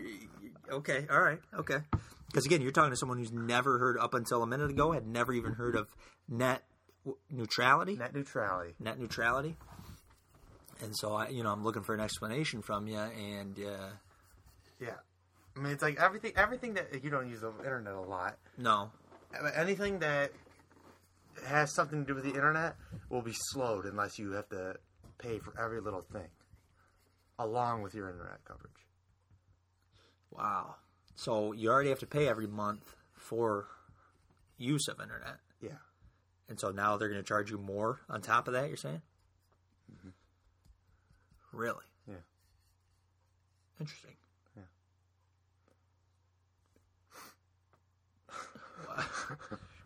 you- 0.41 0.51
okay, 0.71 1.05
all 1.09 1.21
right, 1.21 1.39
okay. 1.59 1.79
Because 2.27 2.45
again, 2.45 2.61
you're 2.61 2.71
talking 2.71 2.91
to 2.91 2.97
someone 2.97 3.17
who's 3.17 3.31
never 3.31 3.77
heard 3.79 3.97
up 3.97 4.13
until 4.13 4.43
a 4.43 4.47
minute 4.47 4.69
ago 4.69 4.91
had 4.91 5.05
never 5.07 5.31
even 5.33 5.53
heard 5.53 5.75
of 5.75 5.87
net 6.27 6.63
neutrality, 7.29 7.95
Net 7.95 8.13
neutrality. 8.13 8.75
net 8.79 8.99
neutrality. 8.99 9.55
And 10.81 10.91
so 10.97 11.13
I, 11.13 11.29
you 11.29 11.43
know, 11.43 11.51
I'm 11.51 11.63
looking 11.63 11.83
for 11.83 11.93
an 11.93 12.01
explanation 12.01 12.61
from 12.61 12.87
you, 12.87 12.97
and 12.97 13.57
uh, 13.59 13.89
Yeah, 14.79 14.95
I 15.55 15.59
mean, 15.61 15.71
it's 15.71 15.81
like 15.81 15.99
everything. 15.99 16.33
Everything 16.35 16.73
that 16.73 17.03
you 17.03 17.09
don't 17.09 17.29
use 17.29 17.41
the 17.41 17.51
internet 17.59 17.93
a 17.93 18.01
lot. 18.01 18.37
no, 18.57 18.91
Anything 19.55 19.99
that 19.99 20.31
has 21.47 21.73
something 21.73 22.01
to 22.01 22.07
do 22.07 22.15
with 22.15 22.23
the 22.23 22.31
internet 22.33 22.75
will 23.09 23.21
be 23.21 23.33
slowed 23.33 23.85
unless 23.85 24.17
you 24.19 24.31
have 24.31 24.47
to 24.49 24.75
pay 25.17 25.39
for 25.39 25.53
every 25.61 25.79
little 25.81 26.01
thing, 26.01 26.27
along 27.39 27.81
with 27.83 27.93
your 27.93 28.09
internet 28.09 28.43
coverage. 28.45 28.71
wow. 30.31 30.75
So 31.17 31.53
you 31.53 31.69
already 31.69 31.89
have 31.89 31.99
to 31.99 32.05
pay 32.05 32.27
every 32.27 32.47
month 32.47 32.95
for 33.13 33.67
use 34.57 34.87
of 34.89 34.99
internet, 34.99 35.37
Yeah. 35.61 35.77
and 36.49 36.59
so 36.59 36.71
now 36.71 36.97
they're 36.97 37.07
going 37.09 37.21
to 37.21 37.27
charge 37.27 37.49
you 37.49 37.57
more 37.57 38.01
on 38.09 38.21
top 38.21 38.47
of 38.49 38.53
that. 38.53 38.67
You're 38.67 38.75
saying? 38.77 39.01
Mm-hmm. 39.93 40.09
Really? 41.53 41.85
Yeah. 42.07 42.15
Interesting. 43.79 44.15
Yeah. 44.57 44.63
Wow. 48.87 49.05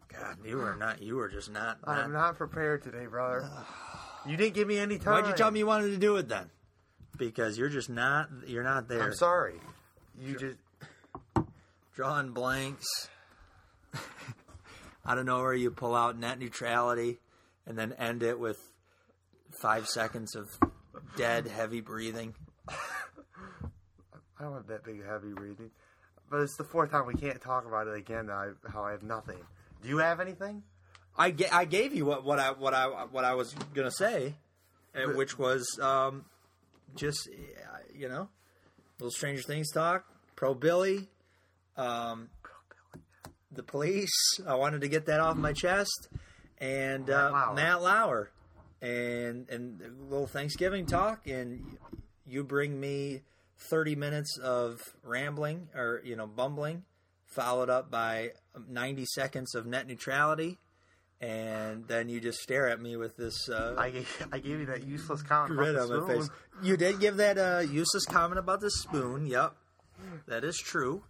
God, 0.08 0.39
you 0.50 0.58
were 0.58 0.76
not. 0.76 1.02
You 1.02 1.16
were 1.16 1.30
just 1.30 1.52
not. 1.52 1.78
I'm 1.84 2.12
not 2.12 2.20
not 2.20 2.38
prepared 2.38 2.84
today, 2.84 3.06
brother. 3.06 3.50
You 4.26 4.36
didn't 4.36 4.54
give 4.54 4.68
me 4.68 4.78
any 4.78 4.98
time. 4.98 5.14
why'd 5.14 5.28
you 5.28 5.34
tell 5.34 5.52
me 5.52 5.60
you 5.60 5.66
wanted 5.66 5.92
to 5.92 5.98
do 5.98 6.18
it 6.18 6.28
then? 6.28 6.50
Because 7.18 7.58
you're 7.58 7.70
just 7.70 7.90
not. 7.90 8.30
You're 8.48 8.64
not 8.64 8.88
there. 8.88 9.04
I'm 9.04 9.16
sorry. 9.16 9.56
You 10.20 10.38
just 10.38 10.58
Drawing 12.00 12.32
blanks. 12.32 12.88
I 15.06 15.16
don't 15.16 15.26
know 15.26 15.42
where 15.42 15.54
you 15.54 15.70
pull 15.70 15.94
out 15.94 16.18
net 16.18 16.40
neutrality, 16.40 17.20
and 17.66 17.78
then 17.78 17.92
end 17.92 18.24
it 18.24 18.40
with 18.40 18.58
five 19.62 19.86
seconds 19.86 20.34
of 20.34 20.48
dead, 21.18 21.48
heavy 21.48 21.82
breathing. 21.82 22.36
I 22.70 22.76
don't 24.40 24.54
have 24.54 24.68
that 24.68 24.86
big 24.86 25.06
heavy 25.06 25.34
breathing. 25.34 25.72
but 26.30 26.40
it's 26.40 26.56
the 26.56 26.64
fourth 26.64 26.92
time 26.92 27.06
we 27.06 27.16
can't 27.16 27.42
talk 27.42 27.66
about 27.66 27.88
it 27.88 27.98
again. 27.98 28.30
I, 28.30 28.52
how 28.72 28.84
I 28.84 28.92
have 28.92 29.04
nothing. 29.04 29.44
Do 29.82 29.90
you 29.90 29.98
have 29.98 30.20
anything? 30.20 30.64
I, 31.18 31.32
ga- 31.32 31.50
I 31.52 31.66
gave 31.66 31.94
you 31.94 32.06
what, 32.06 32.24
what 32.24 32.40
I 32.40 32.52
what 32.52 32.74
I 32.74 32.86
what 32.86 33.26
I 33.26 33.34
was 33.34 33.54
gonna 33.74 33.92
say, 33.92 34.36
uh, 34.96 35.12
which 35.14 35.38
was 35.38 35.68
um, 35.82 36.26
just 36.96 37.28
uh, 37.30 37.78
you 37.94 38.08
know, 38.08 38.30
little 39.00 39.12
Stranger 39.12 39.42
Things 39.42 39.72
talk. 39.72 40.06
Pro 40.36 40.54
Billy, 40.54 41.10
um, 41.76 42.30
the 43.52 43.64
police. 43.64 44.40
I 44.48 44.56
wanted 44.56 44.82
to 44.82 44.88
get 44.88 45.08
that 45.08 45.20
off 45.20 45.36
my 45.36 45.52
chest, 45.52 46.08
and 46.60 47.10
uh, 47.10 47.32
Matt 47.32 47.48
Lauer. 47.48 47.54
Matt 47.56 47.82
Lauer, 47.82 48.32
and 48.82 49.50
and 49.50 49.82
a 49.82 50.04
little 50.10 50.28
Thanksgiving 50.28 50.86
talk, 50.86 51.28
and 51.28 51.78
you 52.26 52.46
bring 52.46 52.80
me 52.80 53.22
thirty 53.70 53.96
minutes 53.96 54.38
of 54.42 54.80
rambling 55.04 55.68
or 55.76 56.02
you 56.06 56.16
know 56.16 56.28
bumbling, 56.28 56.84
followed 57.30 57.70
up 57.70 57.90
by 57.92 58.32
ninety 58.68 59.06
seconds 59.06 59.56
of 59.56 59.66
net 59.66 59.88
neutrality 59.88 60.58
and 61.22 61.86
then 61.88 62.08
you 62.08 62.22
just 62.22 62.40
stare 62.40 62.70
at 62.70 62.82
me 62.82 62.96
with 62.96 63.18
this 63.18 63.50
uh, 63.50 63.76
I 63.78 63.90
gave, 63.90 64.28
I 64.32 64.40
gave 64.40 64.60
you 64.62 64.66
that 64.68 64.84
useless 64.88 65.22
comment 65.22 65.60
about 65.60 65.74
the 65.90 65.96
on 65.96 66.08
my 66.08 66.14
face. 66.14 66.26
spoon. 66.26 66.38
You 66.64 66.78
did 66.78 67.00
give 67.00 67.18
that 67.18 67.38
uh, 67.38 67.60
useless 67.60 68.06
comment 68.06 68.40
about 68.40 68.62
the 68.62 68.72
spoon. 68.72 69.26
Yep, 69.28 69.54
that 70.28 70.44
is 70.46 70.58
true. 70.58 71.04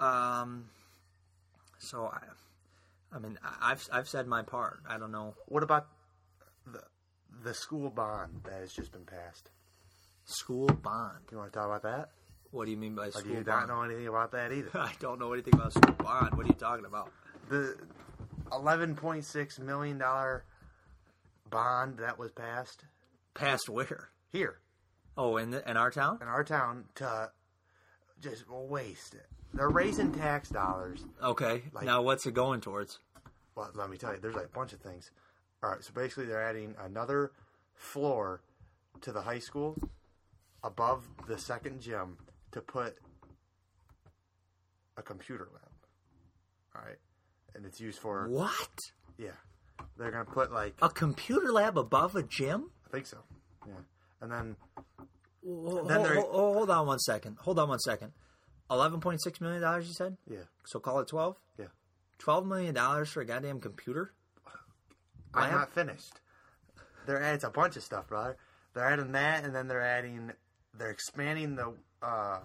Um, 0.00 0.64
so 1.78 2.06
I, 2.12 3.14
I 3.14 3.18
mean, 3.20 3.38
I've 3.60 3.86
I've 3.92 4.08
said 4.08 4.26
my 4.26 4.42
part. 4.42 4.80
I 4.88 4.98
don't 4.98 5.12
know 5.12 5.34
What 5.46 5.62
about 5.62 5.86
the 6.66 6.82
the 7.44 7.54
school 7.54 7.88
bond 7.88 8.42
that 8.44 8.60
has 8.60 8.72
just 8.72 8.90
been 8.92 9.04
passed? 9.04 9.48
school 10.24 10.66
bond. 10.68 11.18
You 11.30 11.38
want 11.38 11.52
to 11.52 11.58
talk 11.58 11.66
about 11.66 11.82
that? 11.82 12.10
What 12.52 12.66
do 12.66 12.70
you 12.70 12.76
mean 12.76 12.94
by 12.94 13.10
school 13.10 13.26
you 13.26 13.34
bond? 13.42 13.46
not 13.46 13.68
know 13.68 13.82
anything 13.82 14.06
about 14.06 14.30
that 14.32 14.52
either? 14.52 14.70
I 14.74 14.92
don't 15.00 15.18
know 15.18 15.32
anything 15.32 15.54
about 15.54 15.72
school 15.72 15.94
bond. 15.96 16.34
What 16.34 16.44
are 16.44 16.48
you 16.48 16.54
talking 16.54 16.84
about? 16.84 17.10
the 17.48 17.76
eleven 18.52 18.94
point 18.94 19.24
six 19.24 19.58
million 19.58 19.98
dollar 19.98 20.44
bond 21.50 21.98
that 21.98 22.18
was 22.18 22.30
passed 22.30 22.84
Passed 23.34 23.68
where? 23.68 24.08
here 24.30 24.58
Oh, 25.16 25.36
in 25.36 25.50
the, 25.50 25.68
in 25.68 25.76
our 25.76 25.90
town. 25.90 26.18
in 26.22 26.28
our 26.28 26.44
town 26.44 26.84
to 26.96 27.30
just 28.20 28.48
waste 28.48 29.14
it. 29.14 29.26
They're 29.52 29.68
raising 29.68 30.12
tax 30.12 30.48
dollars. 30.48 31.04
Okay. 31.22 31.62
Like- 31.72 31.84
now 31.84 32.00
what's 32.02 32.24
it 32.26 32.32
going 32.32 32.60
towards? 32.62 32.98
Well, 33.54 33.70
let 33.74 33.90
me 33.90 33.98
tell 33.98 34.14
you, 34.14 34.20
there's 34.20 34.34
like 34.34 34.46
a 34.46 34.56
bunch 34.56 34.72
of 34.72 34.80
things. 34.80 35.10
All 35.62 35.70
right, 35.70 35.84
so 35.84 35.92
basically 35.94 36.24
they're 36.26 36.42
adding 36.42 36.74
another 36.82 37.32
floor 37.74 38.40
to 39.02 39.12
the 39.12 39.20
high 39.20 39.38
school 39.40 39.76
above 40.64 41.06
the 41.28 41.38
second 41.38 41.80
gym 41.82 42.16
to 42.52 42.60
put 42.60 42.96
a 44.96 45.02
computer 45.02 45.48
lab. 45.52 45.62
All 46.76 46.82
right, 46.86 46.98
and 47.54 47.64
it's 47.66 47.80
used 47.80 47.98
for 47.98 48.28
What? 48.28 48.78
yeah. 49.18 49.30
They're 49.98 50.10
gonna 50.10 50.24
put 50.24 50.52
like 50.52 50.74
A 50.80 50.88
computer 50.88 51.50
lab 51.52 51.76
above 51.76 52.14
a 52.16 52.22
gym? 52.22 52.70
I 52.86 52.90
think 52.90 53.06
so. 53.06 53.18
Yeah, 53.66 53.74
and 54.20 54.30
then 54.32 54.56
Hold, 55.44 55.88
Then 55.88 56.02
they're- 56.04 56.20
hold 56.22 56.70
on 56.70 56.86
one 56.86 57.00
second. 57.00 57.36
Hold 57.40 57.58
on 57.58 57.68
one 57.68 57.80
second. 57.80 58.12
Eleven 58.70 59.00
point 59.00 59.20
six 59.20 59.40
million 59.40 59.60
dollars. 59.60 59.88
You 59.88 59.92
said. 59.94 60.16
yeah, 60.28 60.44
So 60.64 60.78
call 60.78 61.00
it 61.00 61.08
twelve. 61.08 61.36
yeah. 61.58 61.66
Twelve 62.18 62.46
million 62.46 62.74
dollars 62.76 63.10
for 63.10 63.22
a 63.22 63.24
goddamn 63.24 63.60
computer. 63.60 64.12
I'm 65.34 65.42
Lab? 65.50 65.52
not 65.52 65.72
finished. 65.74 66.20
They're 67.06 67.20
adding 67.20 67.44
a 67.44 67.50
bunch 67.50 67.76
of 67.76 67.82
stuff, 67.82 68.06
brother. 68.06 68.36
They're 68.72 68.84
adding 68.86 69.10
that, 69.12 69.42
and 69.44 69.52
then 69.54 69.66
they're 69.66 69.82
adding, 69.82 70.30
they're 70.72 70.90
expanding 70.90 71.56
the 71.56 71.74
uh, 72.02 72.38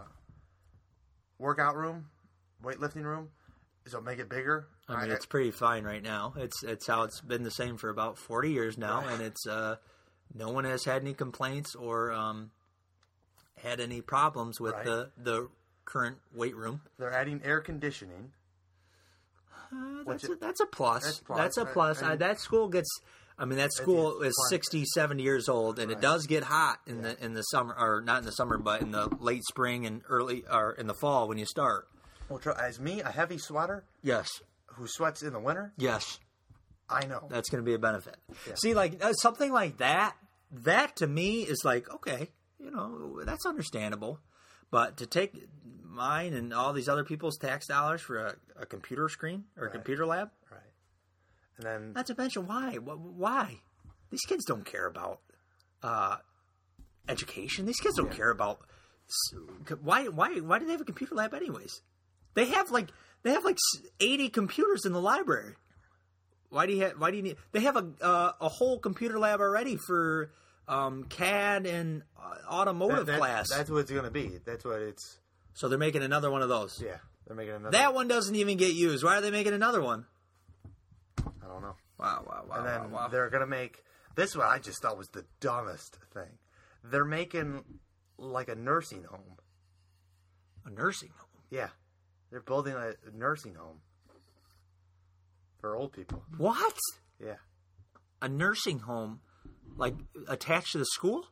workout 1.40 1.76
room, 1.76 2.06
weightlifting 2.64 3.04
room, 3.04 3.30
so 3.88 4.02
make 4.02 4.20
it 4.20 4.30
bigger. 4.30 4.68
I 4.90 5.02
mean, 5.02 5.12
it's 5.12 5.26
pretty 5.26 5.52
fine 5.52 5.84
right 5.84 6.02
now. 6.04 6.34
It's 6.38 6.64
it's 6.64 6.88
how 6.88 7.04
it's 7.04 7.20
been 7.22 7.44
the 7.44 7.52
same 7.52 7.78
for 7.78 7.90
about 7.90 8.18
forty 8.18 8.52
years 8.52 8.78
now, 8.78 9.02
Right. 9.02 9.14
and 9.14 9.22
it's 9.22 9.46
uh, 9.48 9.76
no 10.34 10.50
one 10.50 10.64
has 10.66 10.86
had 10.86 11.02
any 11.02 11.14
complaints 11.14 11.76
or 11.76 12.12
um, 12.12 12.52
had 13.62 13.80
any 13.80 14.02
problems 14.02 14.60
with 14.62 14.74
Right. 14.74 14.86
the 14.86 15.12
the 15.18 15.50
current 15.86 16.18
weight 16.34 16.56
room. 16.56 16.82
they're 17.00 17.12
adding 17.14 17.42
air 17.44 17.60
conditioning. 17.62 18.32
Uh, 19.74 20.04
that's, 20.06 20.24
a, 20.30 20.36
that's 20.36 20.60
a 20.62 20.66
plus. 20.66 21.04
that's 21.04 21.22
That's, 21.28 21.58
a 21.58 21.66
plus. 21.66 22.02
And- 22.02 22.12
Uh, 22.12 22.16
that 22.18 22.40
school 22.40 22.68
gets. 22.70 22.90
I 23.40 23.46
mean, 23.46 23.60
that 23.60 23.72
school 23.74 24.22
is 24.22 24.34
plus. 24.36 24.50
60, 24.50 24.86
70 24.86 25.22
years 25.24 25.48
old, 25.48 25.78
and 25.78 25.92
it 25.92 26.02
does 26.02 26.26
get 26.26 26.44
hot 26.44 26.80
in 26.88 27.02
the 27.04 27.24
in 27.24 27.34
the 27.34 27.44
summer, 27.44 27.76
or 27.78 28.02
not 28.02 28.20
in 28.20 28.26
the 28.26 28.32
summer, 28.32 28.58
but 28.58 28.82
in 28.82 28.92
the 28.92 29.08
late 29.20 29.44
spring 29.46 29.86
and 29.86 30.02
early, 30.10 30.44
or 30.52 30.72
in 30.74 30.88
the 30.88 30.96
fall 30.96 31.28
when 31.28 31.38
you 31.38 31.46
start. 31.46 31.88
Well, 32.30 32.42
as 32.60 32.80
me, 32.80 33.02
a 33.02 33.10
heavy 33.12 33.38
sweater 33.38 33.86
Yes, 34.02 34.30
who 34.66 34.88
sweats 34.88 35.22
in 35.22 35.34
the 35.34 35.40
winter, 35.40 35.72
yes, 35.78 36.20
I 36.90 37.06
know. 37.06 37.28
that's 37.30 37.50
going 37.50 37.64
to 37.64 37.66
be 37.66 37.74
a 37.76 37.80
benefit. 37.80 38.18
Yeah. 38.48 38.56
See, 38.56 38.74
like 38.74 39.04
uh, 39.04 39.14
something 39.14 39.52
like 39.52 39.78
that. 39.78 40.16
That 40.52 40.96
to 40.98 41.08
me 41.08 41.42
is 41.44 41.62
like 41.64 41.94
okay, 41.94 42.30
you 42.60 42.72
know, 42.72 43.22
that's 43.24 43.46
understandable. 43.46 44.20
But 44.72 44.98
to 44.98 45.06
take 45.06 45.48
mine 45.84 46.34
and 46.34 46.54
all 46.54 46.74
these 46.74 46.90
other 46.90 47.04
people's 47.04 47.38
tax 47.38 47.68
dollars 47.68 48.02
for 48.02 48.18
a, 48.18 48.36
a 48.62 48.66
computer 48.66 49.10
screen 49.10 49.46
or 49.58 49.68
a 49.68 49.70
computer 49.70 50.06
lab, 50.06 50.28
Right. 50.30 50.32
And 51.58 51.66
then 51.66 51.94
Not 51.94 52.06
to 52.08 52.16
mention 52.18 52.48
why? 52.48 52.76
Why? 52.76 53.60
These 54.12 54.22
kids 54.28 54.46
don't 54.46 54.66
care 54.66 54.86
about 54.86 55.20
uh, 55.84 56.18
education. 57.10 57.66
These 57.66 57.80
kids 57.80 57.96
don't 57.98 58.12
care 58.12 58.30
about 58.30 58.60
why. 59.82 60.08
Why? 60.08 60.36
Why 60.40 60.60
do 60.60 60.66
they 60.66 60.72
have 60.72 60.82
a 60.82 60.86
computer 60.86 61.16
lab 61.16 61.34
anyways? 61.34 61.82
They 62.36 62.46
have 62.46 62.72
like 62.72 62.90
they 63.24 63.32
have 63.32 63.44
like 63.46 63.58
eighty 64.00 64.30
computers 64.30 64.86
in 64.86 64.94
the 64.94 65.02
library. 65.02 65.56
Why 66.50 66.66
do 66.66 66.74
you 66.74 66.84
have? 66.84 66.94
Why 67.00 67.12
do 67.12 67.18
you 67.18 67.24
need? 67.24 67.38
They 67.52 67.62
have 67.62 67.76
a 67.76 67.86
uh, 68.02 68.32
a 68.40 68.50
whole 68.50 68.80
computer 68.80 69.18
lab 69.20 69.40
already 69.42 69.78
for 69.78 70.32
um, 70.68 71.06
CAD 71.06 71.66
and 71.66 72.04
uh, 72.18 72.52
automotive 72.54 73.06
that- 73.08 73.18
class. 73.20 73.50
that's 73.50 73.70
what 73.70 73.80
it's 73.80 73.92
going 73.92 74.06
to 74.06 74.12
be. 74.12 74.40
That's 74.46 74.64
what 74.64 74.82
it's. 74.82 75.20
so 75.54 75.68
they're 75.70 75.78
making 75.78 76.04
another 76.04 76.30
one 76.32 76.42
of 76.42 76.50
those. 76.50 76.82
Yeah, 76.84 76.98
they're 77.26 77.36
making 77.36 77.56
another. 77.56 77.72
That 77.72 77.94
one 77.94 78.08
doesn't 78.08 78.36
even 78.36 78.58
get 78.58 78.74
used. 78.74 79.04
Why 79.04 79.18
are 79.18 79.22
they 79.22 79.32
making 79.32 79.54
another 79.54 79.82
one? 79.82 80.06
I 82.00 82.16
don't 82.16 82.26
know. 82.26 82.32
Wow! 82.32 82.44
Wow! 82.46 82.46
Wow! 82.50 82.56
and 82.58 82.66
then 82.66 82.92
wow, 82.92 83.04
wow. 83.04 83.08
they're 83.08 83.30
gonna 83.30 83.48
make 83.48 83.84
this 84.16 84.36
one 84.36 84.48
I 84.48 84.60
just 84.60 84.82
thought 84.82 84.98
was 84.98 85.10
the 85.10 85.26
dumbest 85.40 85.98
thing. 86.14 86.40
They're 86.84 87.06
making 87.06 87.64
like 88.18 88.50
a 88.50 88.56
nursing 88.56 89.04
home. 89.04 89.38
A 90.66 90.70
nursing 90.70 91.10
home. 91.16 91.44
Yeah. 91.50 91.70
They're 92.32 92.42
building 92.42 92.74
a 92.74 92.94
nursing 93.16 93.56
home 93.56 93.80
for 95.60 95.76
old 95.76 95.94
people. 95.94 96.24
What? 96.38 96.78
Yeah. 97.24 97.36
a 98.22 98.28
nursing 98.28 98.80
home 98.80 99.22
like 99.76 99.94
attached 100.28 100.72
to 100.74 100.80
the 100.80 100.86
school? 100.86 101.26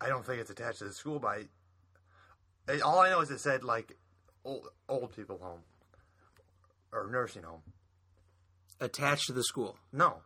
I 0.00 0.08
don't 0.08 0.26
think 0.26 0.40
it's 0.40 0.50
attached 0.50 0.80
to 0.80 0.84
the 0.84 0.92
school 0.92 1.18
by 1.18 1.44
all 2.84 2.98
I 3.00 3.10
know 3.10 3.20
is 3.20 3.30
it 3.30 3.40
said 3.40 3.62
like 3.62 3.96
old 4.44 4.68
old 4.88 5.14
people 5.14 5.38
home 5.38 5.60
or 6.92 7.08
nursing 7.10 7.42
home. 7.42 7.62
Attached 8.80 9.26
to 9.26 9.32
the 9.32 9.44
school. 9.44 9.76
No. 9.92 10.18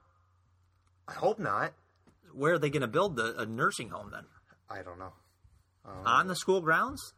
I 1.07 1.13
hope 1.13 1.39
not. 1.39 1.73
Where 2.33 2.55
are 2.55 2.59
they 2.59 2.71
going 2.71 2.83
to 2.83 2.89
build 2.89 3.17
the 3.17 3.37
a 3.41 3.47
nursing 3.47 3.91
home 3.91 4.11
then? 4.13 4.25
I 4.71 4.83
don't 4.83 4.99
know. 4.99 5.13
Um, 5.85 6.07
On 6.07 6.29
the 6.29 6.37
school 6.37 6.61
grounds? 6.61 7.15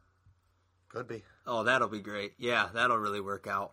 Could 0.89 1.09
be. 1.09 1.23
Oh, 1.47 1.65
that'll 1.65 1.89
be 1.89 2.01
great. 2.01 2.33
Yeah, 2.39 2.69
that'll 2.73 2.99
really 2.99 3.21
work 3.21 3.47
out. 3.47 3.73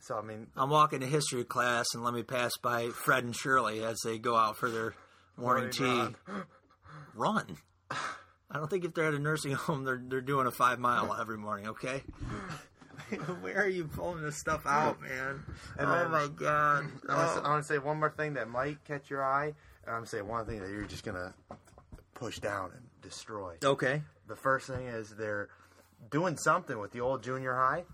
So 0.00 0.16
I 0.18 0.22
mean 0.22 0.48
I'm 0.56 0.70
walking 0.70 1.00
to 1.00 1.06
history 1.06 1.44
class 1.44 1.86
and 1.94 2.02
let 2.02 2.12
me 2.12 2.22
pass 2.22 2.56
by 2.60 2.88
Fred 2.88 3.22
and 3.24 3.36
Shirley 3.36 3.84
as 3.84 4.00
they 4.04 4.18
go 4.18 4.34
out 4.36 4.56
for 4.56 4.68
their 4.68 4.94
morning 5.36 5.70
tea. 5.70 5.84
Morning 5.84 6.16
Run. 7.14 7.56
I 7.90 8.54
don't 8.58 8.68
think 8.68 8.84
if 8.84 8.94
they're 8.94 9.06
at 9.08 9.14
a 9.14 9.18
nursing 9.18 9.52
home, 9.52 9.84
they're 9.84 10.02
they're 10.04 10.20
doing 10.20 10.46
a 10.46 10.50
five 10.50 10.78
mile 10.78 11.14
every 11.18 11.38
morning. 11.38 11.68
Okay. 11.68 12.02
Where 13.40 13.62
are 13.62 13.68
you 13.68 13.84
pulling 13.86 14.22
this 14.22 14.36
stuff 14.38 14.66
out, 14.66 15.00
man? 15.00 15.42
And 15.78 15.88
oh 15.88 15.94
then- 15.94 16.10
my 16.10 16.28
god! 16.34 16.86
I 17.08 17.16
want, 17.16 17.36
to. 17.38 17.42
I 17.44 17.48
want 17.50 17.62
to 17.62 17.68
say 17.68 17.78
one 17.78 17.98
more 17.98 18.10
thing 18.10 18.34
that 18.34 18.48
might 18.48 18.82
catch 18.84 19.10
your 19.10 19.24
eye, 19.24 19.52
and 19.86 19.94
I'm 19.96 20.02
to 20.04 20.08
say 20.08 20.22
one 20.22 20.46
thing 20.46 20.60
that 20.60 20.70
you're 20.70 20.84
just 20.84 21.04
going 21.04 21.16
to 21.16 21.32
push 22.14 22.38
down 22.38 22.70
and 22.74 22.82
destroy. 23.02 23.56
Okay. 23.64 24.02
The 24.28 24.36
first 24.36 24.66
thing 24.68 24.86
is 24.86 25.10
they're 25.10 25.48
doing 26.10 26.36
something 26.36 26.78
with 26.78 26.92
the 26.92 27.00
old 27.00 27.22
junior 27.22 27.54
high. 27.54 27.84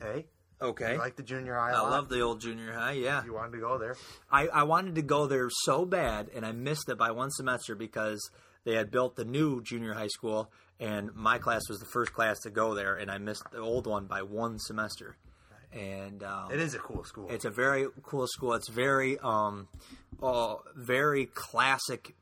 Hey, 0.00 0.26
Okay. 0.62 0.92
you 0.94 0.98
like 0.98 1.16
the 1.16 1.22
junior 1.22 1.54
high? 1.54 1.72
I 1.72 1.80
love 1.80 2.08
the 2.08 2.20
old 2.20 2.40
junior 2.40 2.72
high. 2.72 2.92
Yeah. 2.92 3.24
You 3.24 3.34
wanted 3.34 3.52
to 3.52 3.58
go 3.58 3.78
there. 3.78 3.96
I, 4.30 4.46
I 4.48 4.62
wanted 4.62 4.94
to 4.96 5.02
go 5.02 5.26
there 5.26 5.48
so 5.50 5.84
bad, 5.84 6.28
and 6.34 6.44
I 6.46 6.52
missed 6.52 6.88
it 6.88 6.96
by 6.98 7.10
one 7.10 7.30
semester 7.30 7.74
because 7.74 8.30
they 8.64 8.74
had 8.74 8.90
built 8.90 9.16
the 9.16 9.24
new 9.24 9.62
junior 9.62 9.94
high 9.94 10.08
school, 10.08 10.50
and 10.80 11.14
my 11.14 11.38
class 11.38 11.68
was 11.68 11.78
the 11.78 11.86
first 11.86 12.12
class 12.12 12.40
to 12.40 12.50
go 12.50 12.74
there, 12.74 12.96
and 12.96 13.10
I 13.10 13.18
missed 13.18 13.44
the 13.52 13.58
old 13.58 13.86
one 13.86 14.06
by 14.06 14.22
one 14.22 14.58
semester. 14.58 15.16
And 15.72 16.24
um, 16.24 16.50
It 16.50 16.58
is 16.58 16.74
a 16.74 16.78
cool 16.78 17.04
school. 17.04 17.28
it's 17.30 17.44
a 17.44 17.50
very 17.50 17.86
cool 18.02 18.26
school. 18.26 18.54
It's 18.54 18.68
very, 18.68 19.18
um, 19.20 19.68
uh, 20.20 20.56
very 20.74 21.26
classic 21.26 22.16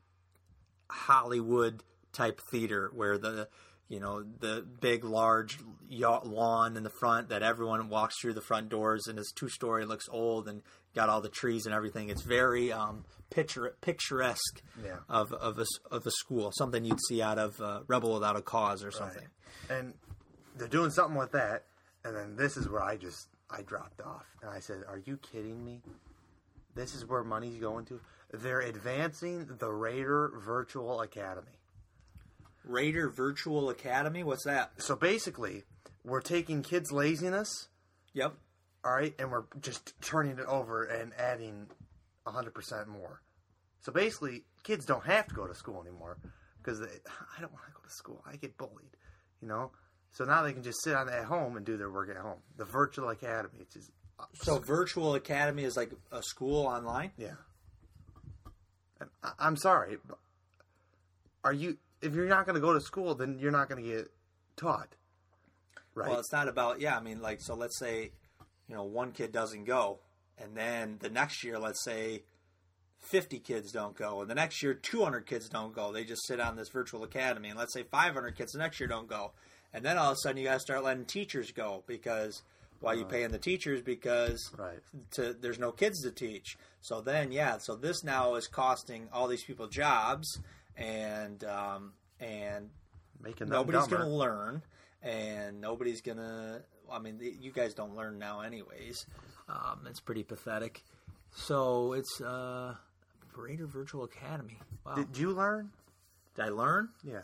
Hollywood 0.89 1.81
type 2.13 2.41
theater 2.51 2.91
where 2.93 3.17
the 3.17 3.47
you 3.89 3.99
know 3.99 4.23
the 4.39 4.65
big 4.79 5.03
large 5.03 5.59
lawn 5.89 6.77
in 6.77 6.83
the 6.83 6.89
front 6.99 7.29
that 7.29 7.41
everyone 7.43 7.89
walks 7.89 8.15
through 8.21 8.33
the 8.33 8.41
front 8.41 8.69
doors 8.69 9.07
and 9.07 9.17
it's 9.19 9.31
two 9.31 9.49
story 9.49 9.85
looks 9.85 10.07
old 10.11 10.47
and 10.47 10.61
got 10.95 11.09
all 11.09 11.19
the 11.21 11.29
trees 11.29 11.65
and 11.65 11.73
everything 11.75 12.09
it's 12.09 12.21
very 12.21 12.71
um, 12.71 13.03
picture 13.31 13.75
picturesque 13.81 14.61
Yeah. 14.83 14.97
of 15.09 15.33
of 15.33 15.59
a, 15.59 15.65
of 15.91 16.05
a 16.05 16.11
school 16.11 16.51
something 16.53 16.85
you'd 16.85 17.01
see 17.07 17.21
out 17.21 17.37
of 17.39 17.59
uh, 17.59 17.81
rebel 17.87 18.13
without 18.13 18.35
a 18.37 18.41
cause 18.41 18.83
or 18.83 18.91
something 18.91 19.25
And 19.69 19.93
they're 20.55 20.67
doing 20.67 20.91
something 20.91 21.17
with 21.17 21.31
that, 21.31 21.63
and 22.03 22.15
then 22.15 22.35
this 22.35 22.57
is 22.57 22.67
where 22.69 22.81
I 22.83 22.97
just 22.97 23.27
I 23.49 23.61
dropped 23.61 24.01
off, 24.01 24.25
and 24.41 24.49
I 24.51 24.59
said, 24.59 24.83
"Are 24.87 25.01
you 25.05 25.17
kidding 25.17 25.63
me? 25.63 25.81
This 26.75 26.93
is 26.95 27.05
where 27.05 27.23
money's 27.23 27.57
going 27.59 27.85
to." 27.85 27.99
They're 28.33 28.61
advancing 28.61 29.47
the 29.59 29.71
Raider 29.71 30.31
Virtual 30.37 31.01
Academy. 31.01 31.58
Raider 32.69 33.09
virtual 33.09 33.69
academy 33.69 34.23
what's 34.23 34.45
that 34.45 34.71
So 34.77 34.95
basically, 34.95 35.63
we're 36.03 36.21
taking 36.21 36.61
kids' 36.63 36.91
laziness, 36.91 37.67
yep 38.13 38.35
all 38.83 38.93
right, 38.93 39.13
and 39.19 39.31
we're 39.31 39.43
just 39.61 39.93
turning 40.01 40.37
it 40.37 40.45
over 40.45 40.83
and 40.83 41.11
adding 41.17 41.67
100% 42.25 42.87
more. 42.87 43.21
So 43.81 43.91
basically, 43.91 44.43
kids 44.63 44.85
don't 44.85 45.05
have 45.05 45.27
to 45.27 45.35
go 45.35 45.47
to 45.47 45.55
school 45.55 45.81
anymore 45.81 46.17
because 46.61 46.81
I 47.37 47.41
don't 47.41 47.51
want 47.51 47.65
to 47.67 47.73
go 47.73 47.81
to 47.83 47.93
school. 47.93 48.23
I 48.25 48.35
get 48.35 48.57
bullied, 48.57 48.95
you 49.41 49.47
know? 49.47 49.71
So 50.11 50.23
now 50.23 50.41
they 50.41 50.53
can 50.53 50.63
just 50.63 50.81
sit 50.83 50.95
on 50.95 51.07
at 51.09 51.25
home 51.25 51.55
and 51.55 51.65
do 51.65 51.77
their 51.77 51.91
work 51.91 52.09
at 52.09 52.17
home. 52.17 52.39
The 52.57 52.65
virtual 52.65 53.09
academy, 53.09 53.59
it's 53.59 53.73
just, 53.73 53.91
so 54.33 54.59
virtual 54.59 55.15
academy 55.15 55.63
is 55.63 55.77
like 55.77 55.91
a 56.11 56.21
school 56.21 56.65
online 56.65 57.11
yeah. 57.17 57.35
I, 59.23 59.31
I'm 59.39 59.55
sorry, 59.55 59.97
are 61.43 61.53
you, 61.53 61.77
if 62.01 62.13
you're 62.13 62.27
not 62.27 62.45
going 62.45 62.55
to 62.55 62.61
go 62.61 62.73
to 62.73 62.81
school, 62.81 63.15
then 63.15 63.37
you're 63.39 63.51
not 63.51 63.69
going 63.69 63.83
to 63.83 63.89
get 63.89 64.11
taught, 64.55 64.89
right? 65.95 66.09
Well, 66.09 66.19
it's 66.19 66.31
not 66.31 66.47
about 66.47 66.79
yeah. 66.79 66.97
I 66.97 67.01
mean, 67.01 67.21
like 67.21 67.41
so. 67.41 67.55
Let's 67.55 67.77
say 67.79 68.11
you 68.67 68.75
know 68.75 68.83
one 68.83 69.11
kid 69.11 69.31
doesn't 69.31 69.65
go, 69.65 69.99
and 70.37 70.55
then 70.55 70.97
the 70.99 71.09
next 71.09 71.43
year, 71.43 71.59
let's 71.59 71.83
say 71.83 72.23
fifty 72.97 73.39
kids 73.39 73.71
don't 73.71 73.95
go, 73.95 74.21
and 74.21 74.29
the 74.29 74.35
next 74.35 74.61
year 74.61 74.73
two 74.73 75.03
hundred 75.03 75.25
kids 75.25 75.49
don't 75.49 75.73
go. 75.73 75.91
They 75.91 76.03
just 76.03 76.25
sit 76.27 76.39
on 76.39 76.55
this 76.55 76.69
virtual 76.69 77.03
academy, 77.03 77.49
and 77.49 77.57
let's 77.57 77.73
say 77.73 77.83
five 77.83 78.13
hundred 78.13 78.37
kids 78.37 78.51
the 78.53 78.59
next 78.59 78.79
year 78.79 78.87
don't 78.87 79.07
go, 79.07 79.31
and 79.73 79.83
then 79.83 79.97
all 79.97 80.11
of 80.11 80.13
a 80.13 80.17
sudden 80.23 80.37
you 80.37 80.45
got 80.45 80.55
to 80.55 80.59
start 80.59 80.83
letting 80.83 81.05
teachers 81.05 81.51
go 81.51 81.83
because 81.87 82.41
why 82.81 82.93
you 82.93 83.03
paying 83.03 83.29
the 83.31 83.37
teachers 83.37 83.81
because 83.81 84.51
Right. 84.57 84.79
to, 85.11 85.33
there's 85.33 85.59
no 85.59 85.71
kids 85.71 86.01
to 86.03 86.11
teach. 86.11 86.57
So 86.79 87.01
then 87.01 87.31
yeah, 87.33 87.57
so 87.57 87.75
this 87.75 88.03
now 88.05 88.35
is 88.35 88.47
costing 88.47 89.09
all 89.11 89.27
these 89.27 89.43
people 89.43 89.67
jobs, 89.67 90.39
and 90.79 91.43
um, 91.43 91.93
and 92.19 92.69
Making 93.21 93.49
nobody's 93.49 93.81
dumber. 93.81 93.97
going 93.97 94.09
to 94.09 94.15
learn 94.15 94.61
and 95.03 95.59
nobody's 95.61 96.01
going 96.01 96.17
to 96.17 96.61
i 96.91 96.99
mean 96.99 97.19
you 97.39 97.51
guys 97.51 97.73
don't 97.73 97.95
learn 97.95 98.17
now 98.17 98.41
anyways 98.41 99.05
um, 99.47 99.85
it's 99.89 99.99
pretty 99.99 100.23
pathetic 100.23 100.81
so 101.35 101.93
it's 101.93 102.19
uh 102.21 102.73
Raider 103.35 103.67
virtual 103.67 104.03
academy 104.03 104.59
wow 104.85 104.95
did, 104.95 105.11
Did 105.13 105.21
you 105.21 105.31
learn? 105.31 105.69
Did 106.35 106.45
I 106.45 106.49
learn 106.49 106.89
Yeah. 107.03 107.21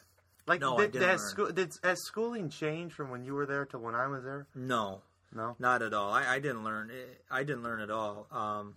Like, 0.48 0.62
No, 0.62 0.76
I 0.78 0.82
did, 0.84 0.92
didn't 0.94 1.10
has, 1.10 1.20
learn. 1.22 1.30
school, 1.30 1.52
did, 1.52 1.72
has 1.84 2.00
schooling 2.06 2.50
changed 2.50 2.94
from 2.96 3.10
when 3.10 3.24
you 3.26 3.34
were 3.34 3.46
there 3.46 3.66
to 3.68 3.78
when 3.80 3.96
I 3.96 4.08
was 4.08 4.24
there? 4.24 4.48
no 4.56 5.02
No. 5.34 5.56
not 5.60 5.82
at 5.82 5.94
all 5.94 6.12
i, 6.14 6.36
I 6.36 6.40
didn't 6.40 6.64
learn 6.64 6.92
i 7.32 7.44
didn't 7.44 7.64
learn 7.64 7.82
at 7.82 7.90
all 7.92 8.28
um, 8.32 8.76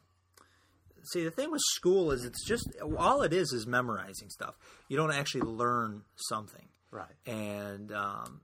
see 1.05 1.25
the 1.25 1.31
thing 1.31 1.51
with 1.51 1.63
school 1.65 2.11
is 2.11 2.25
it's 2.25 2.45
just 2.45 2.69
all 2.99 3.23
it 3.23 3.33
is 3.33 3.53
is 3.53 3.67
memorizing 3.67 4.31
stuff. 4.31 4.57
You 4.89 4.97
don't 4.97 5.13
actually 5.13 5.43
learn 5.43 6.03
something. 6.17 6.67
Right. 6.91 7.13
and 7.27 7.93
um, 7.93 8.41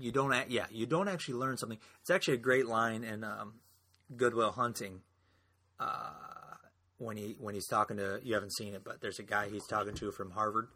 you 0.00 0.10
don't 0.10 0.32
act, 0.32 0.50
yeah 0.50 0.66
you 0.72 0.84
don't 0.84 1.06
actually 1.06 1.34
learn 1.34 1.56
something. 1.56 1.78
It's 2.00 2.10
actually 2.10 2.34
a 2.34 2.38
great 2.38 2.66
line 2.66 3.04
in 3.04 3.22
um, 3.22 3.54
goodwill 4.16 4.50
hunting 4.52 5.02
uh, 5.78 6.10
when 6.98 7.16
he 7.16 7.36
when 7.38 7.54
he's 7.54 7.66
talking 7.68 7.96
to 7.98 8.20
you 8.22 8.34
haven't 8.34 8.52
seen 8.54 8.74
it 8.74 8.82
but 8.84 9.00
there's 9.00 9.18
a 9.18 9.22
guy 9.22 9.48
he's 9.48 9.66
talking 9.66 9.94
to 9.94 10.10
from 10.10 10.30
harvard 10.30 10.68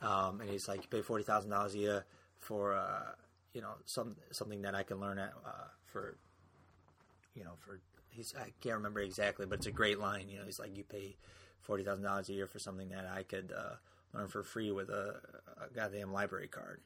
um, 0.00 0.40
and 0.40 0.48
he's 0.48 0.68
like 0.68 0.82
you 0.82 0.88
pay 0.88 1.02
$40000 1.06 1.74
a 1.74 1.78
year 1.78 2.04
for 2.38 2.74
uh, 2.74 3.12
you 3.52 3.60
know 3.60 3.72
some 3.84 4.16
something 4.30 4.62
that 4.62 4.74
i 4.74 4.82
can 4.82 4.98
learn 5.00 5.18
at, 5.18 5.32
uh, 5.44 5.68
for 5.84 6.16
you 7.34 7.44
know 7.44 7.52
for 7.58 7.80
he's 8.18 8.34
i 8.38 8.48
can't 8.60 8.76
remember 8.76 9.00
exactly 9.00 9.46
but 9.46 9.58
it's 9.58 9.66
a 9.66 9.72
great 9.72 9.98
line 9.98 10.28
you 10.28 10.38
know 10.38 10.44
he's 10.44 10.58
like 10.58 10.76
you 10.76 10.84
pay 10.84 11.16
$40000 11.66 12.28
a 12.28 12.32
year 12.32 12.46
for 12.46 12.58
something 12.58 12.88
that 12.90 13.06
i 13.10 13.22
could 13.22 13.52
uh, 13.56 13.76
learn 14.12 14.28
for 14.28 14.42
free 14.42 14.70
with 14.70 14.90
a, 14.90 15.20
a 15.64 15.74
goddamn 15.74 16.12
library 16.12 16.48
card 16.48 16.80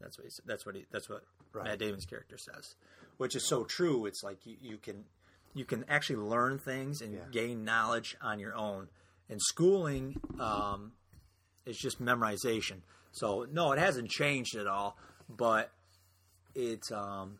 that's 0.00 0.18
what 0.18 0.26
he, 0.26 0.32
that's 0.46 0.66
what 0.66 0.74
he, 0.74 0.86
that's 0.90 1.08
what 1.08 1.22
Right. 1.52 1.64
Matt 1.64 1.80
Damon's 1.80 2.06
character 2.06 2.38
says, 2.38 2.76
which 3.16 3.34
is 3.34 3.48
so 3.48 3.64
true. 3.64 4.06
It's 4.06 4.22
like 4.22 4.46
you, 4.46 4.56
you 4.60 4.76
can 4.78 5.04
you 5.52 5.64
can 5.64 5.84
actually 5.88 6.20
learn 6.20 6.58
things 6.60 7.00
and 7.00 7.14
Yeah. 7.14 7.24
gain 7.32 7.64
knowledge 7.64 8.16
on 8.22 8.38
your 8.38 8.54
own. 8.54 8.86
And 9.28 9.40
schooling 9.42 10.14
um, 10.38 10.92
is 11.66 11.76
just 11.76 12.00
memorization. 12.00 12.82
So 13.10 13.46
no, 13.50 13.72
it 13.72 13.80
hasn't 13.80 14.10
changed 14.10 14.54
at 14.54 14.68
all, 14.68 14.96
but 15.28 15.72
it's 16.54 16.92
um, 16.92 17.38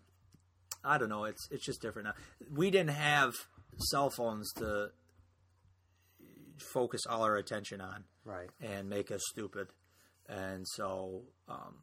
I 0.84 0.98
don't 0.98 1.08
know. 1.08 1.24
It's 1.24 1.48
it's 1.50 1.64
just 1.64 1.80
different 1.82 2.06
now. 2.08 2.14
We 2.54 2.70
didn't 2.70 2.90
have 2.94 3.34
cell 3.78 4.10
phones 4.10 4.52
to 4.54 4.90
focus 6.72 7.02
all 7.08 7.22
our 7.22 7.36
attention 7.36 7.80
on 7.80 8.04
Right. 8.24 8.50
and 8.60 8.88
make 8.88 9.10
us 9.10 9.22
stupid. 9.30 9.68
And 10.28 10.66
so 10.68 11.22
um, 11.48 11.76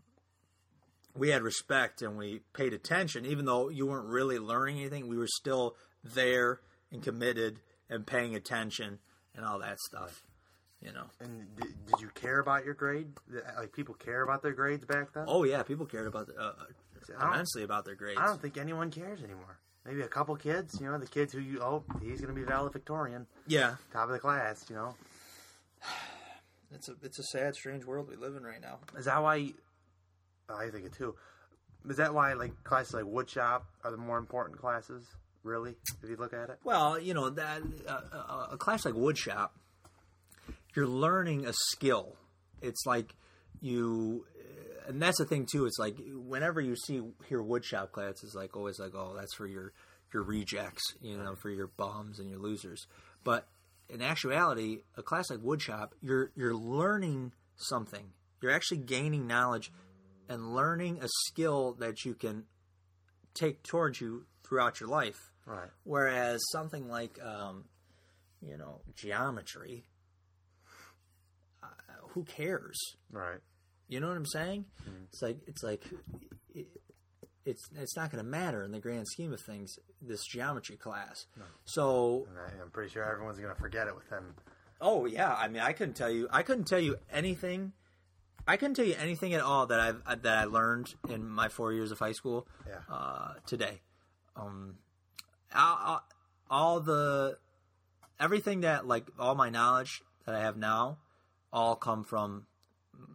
we 1.15 1.29
had 1.29 1.41
respect 1.41 2.01
and 2.01 2.17
we 2.17 2.41
paid 2.53 2.73
attention, 2.73 3.25
even 3.25 3.45
though 3.45 3.69
you 3.69 3.87
weren't 3.87 4.07
really 4.07 4.39
learning 4.39 4.79
anything. 4.79 5.07
We 5.07 5.17
were 5.17 5.27
still 5.27 5.75
there 6.03 6.61
and 6.91 7.03
committed 7.03 7.59
and 7.89 8.05
paying 8.05 8.35
attention 8.35 8.99
and 9.35 9.45
all 9.45 9.59
that 9.59 9.79
stuff. 9.79 10.23
You 10.79 10.93
know. 10.93 11.05
And 11.19 11.55
did, 11.55 11.85
did 11.87 11.99
you 12.01 12.09
care 12.13 12.39
about 12.39 12.63
your 12.63 12.75
grade? 12.75 13.07
Like 13.57 13.73
people 13.73 13.95
care 13.95 14.21
about 14.21 14.43
their 14.43 14.53
grades 14.53 14.85
back 14.85 15.11
then? 15.13 15.25
Oh 15.27 15.43
yeah, 15.43 15.63
people 15.63 15.87
cared 15.87 16.05
about 16.07 16.29
uh, 16.29 16.41
I 16.41 16.43
don't- 16.45 16.96
immensely 17.09 17.63
about 17.63 17.85
their 17.85 17.95
grades. 17.95 18.19
I 18.21 18.25
don't 18.25 18.41
think 18.41 18.57
anyone 18.57 18.91
cares 18.91 19.23
anymore. 19.23 19.57
Maybe 19.85 20.01
a 20.01 20.07
couple 20.07 20.35
kids, 20.35 20.77
you 20.81 20.87
know, 20.87 20.97
the 20.97 21.07
kids 21.07 21.31
who 21.31 21.39
you 21.39 21.61
oh 21.61 21.83
he's 22.01 22.19
gonna 22.19 22.33
be 22.33 22.43
valedictorian, 22.43 23.25
Yeah, 23.47 23.75
top 23.93 24.05
of 24.05 24.11
the 24.11 24.19
class, 24.19 24.65
you 24.69 24.75
know. 24.75 24.95
it's 26.73 26.89
a 26.89 26.93
it's 27.03 27.19
a 27.19 27.23
sad, 27.23 27.55
strange 27.55 27.85
world 27.85 28.09
we 28.09 28.15
live 28.15 28.35
in 28.35 28.43
right 28.43 28.61
now. 28.61 28.79
Is 28.97 29.05
that 29.05 29.21
why? 29.21 29.53
I 30.49 30.69
think 30.69 30.85
it 30.85 30.93
too. 30.93 31.15
Is 31.89 31.97
that 31.97 32.13
why 32.13 32.33
like 32.33 32.63
classes 32.63 32.93
like 32.93 33.05
woodshop 33.05 33.61
are 33.83 33.91
the 33.91 33.97
more 33.97 34.17
important 34.17 34.59
classes? 34.59 35.05
Really, 35.43 35.75
if 36.03 36.09
you 36.09 36.17
look 36.17 36.33
at 36.33 36.49
it. 36.49 36.57
Well, 36.65 36.99
you 36.99 37.13
know 37.13 37.29
that 37.29 37.61
uh, 37.87 38.01
uh, 38.11 38.47
a 38.51 38.57
class 38.57 38.83
like 38.83 38.95
woodshop, 38.95 39.51
you're 40.75 40.87
learning 40.87 41.45
a 41.45 41.53
skill. 41.53 42.17
It's 42.61 42.85
like 42.85 43.15
you, 43.61 44.25
and 44.87 45.01
that's 45.01 45.17
the 45.17 45.25
thing 45.25 45.45
too. 45.51 45.65
It's 45.65 45.77
like 45.77 45.97
whenever 46.07 46.61
you 46.61 46.75
see 46.75 47.01
hear 47.27 47.41
woodshop 47.43 47.91
class, 47.91 48.23
it's 48.23 48.35
like 48.35 48.55
always 48.55 48.79
like, 48.79 48.95
oh, 48.95 49.13
that's 49.15 49.35
for 49.35 49.45
your 49.45 49.73
your 50.13 50.23
rejects, 50.23 50.83
you 51.01 51.17
know, 51.17 51.35
for 51.35 51.49
your 51.49 51.67
bums 51.67 52.19
and 52.19 52.29
your 52.29 52.39
losers. 52.39 52.87
But 53.23 53.47
in 53.89 54.01
actuality, 54.01 54.79
a 54.95 55.03
class 55.03 55.29
like 55.29 55.39
woodshop, 55.39 55.89
you're 56.01 56.31
you're 56.35 56.55
learning 56.55 57.33
something. 57.57 58.13
You're 58.41 58.51
actually 58.51 58.77
gaining 58.79 59.27
knowledge 59.27 59.71
and 60.29 60.55
learning 60.55 60.99
a 61.01 61.07
skill 61.27 61.73
that 61.79 62.05
you 62.05 62.13
can 62.13 62.45
take 63.33 63.63
towards 63.63 63.99
you 63.99 64.25
throughout 64.47 64.79
your 64.79 64.89
life. 64.89 65.31
Right. 65.45 65.69
Whereas 65.83 66.41
something 66.51 66.87
like, 66.87 67.19
um, 67.23 67.65
you 68.41 68.57
know, 68.57 68.81
geometry, 68.95 69.85
uh, 71.63 71.67
who 72.09 72.23
cares? 72.23 72.77
Right. 73.11 73.39
You 73.87 73.99
know 73.99 74.07
what 74.09 74.17
I'm 74.17 74.25
saying? 74.25 74.65
It's 75.09 75.21
like 75.21 75.37
it's 75.47 75.63
like 75.63 75.83
it, 76.53 76.67
it's 77.45 77.63
it's 77.75 77.95
not 77.95 78.11
going 78.11 78.23
to 78.23 78.29
matter 78.29 78.63
in 78.63 78.71
the 78.71 78.79
grand 78.79 79.07
scheme 79.07 79.31
of 79.33 79.39
things. 79.41 79.77
This 80.01 80.25
geometry 80.25 80.75
class. 80.77 81.25
So, 81.65 82.27
And 82.29 82.37
I, 82.37 82.61
I'm 82.61 82.69
pretty 82.71 82.91
sure 82.91 83.03
everyone's 83.03 83.39
gonna 83.39 83.55
forget 83.55 83.87
it 83.87 83.95
with 83.95 84.09
them. 84.09 84.35
oh 84.81 85.05
yeah, 85.05 85.33
I 85.33 85.47
mean, 85.47 85.61
I 85.61 85.71
couldn't 85.73 85.95
tell 85.95 86.09
you. 86.11 86.27
I 86.31 86.43
couldn't 86.43 86.65
tell 86.65 86.79
you 86.79 86.97
anything. 87.11 87.71
I 88.49 88.55
couldn't 88.57 88.75
tell 88.75 88.85
you 88.85 88.95
anything 88.99 89.33
at 89.33 89.41
all 89.41 89.65
that 89.67 89.79
I've 89.79 90.21
that 90.21 90.37
I 90.37 90.43
learned 90.45 90.93
in 91.09 91.27
my 91.29 91.47
four 91.49 91.73
years 91.73 91.91
of 91.91 91.99
high 91.99 92.11
school. 92.13 92.47
Yeah. 92.67 92.75
uh, 92.93 93.33
today. 93.45 93.81
Um, 94.35 94.75
all- 95.55 96.03
all 96.49 96.79
the 96.79 97.37
everything 98.19 98.61
that 98.61 98.87
like 98.87 99.07
all 99.19 99.35
my 99.35 99.49
knowledge 99.49 100.01
that 100.25 100.35
I 100.35 100.41
have 100.41 100.57
now, 100.57 100.97
all 101.51 101.75
come 101.75 102.03
from 102.03 102.45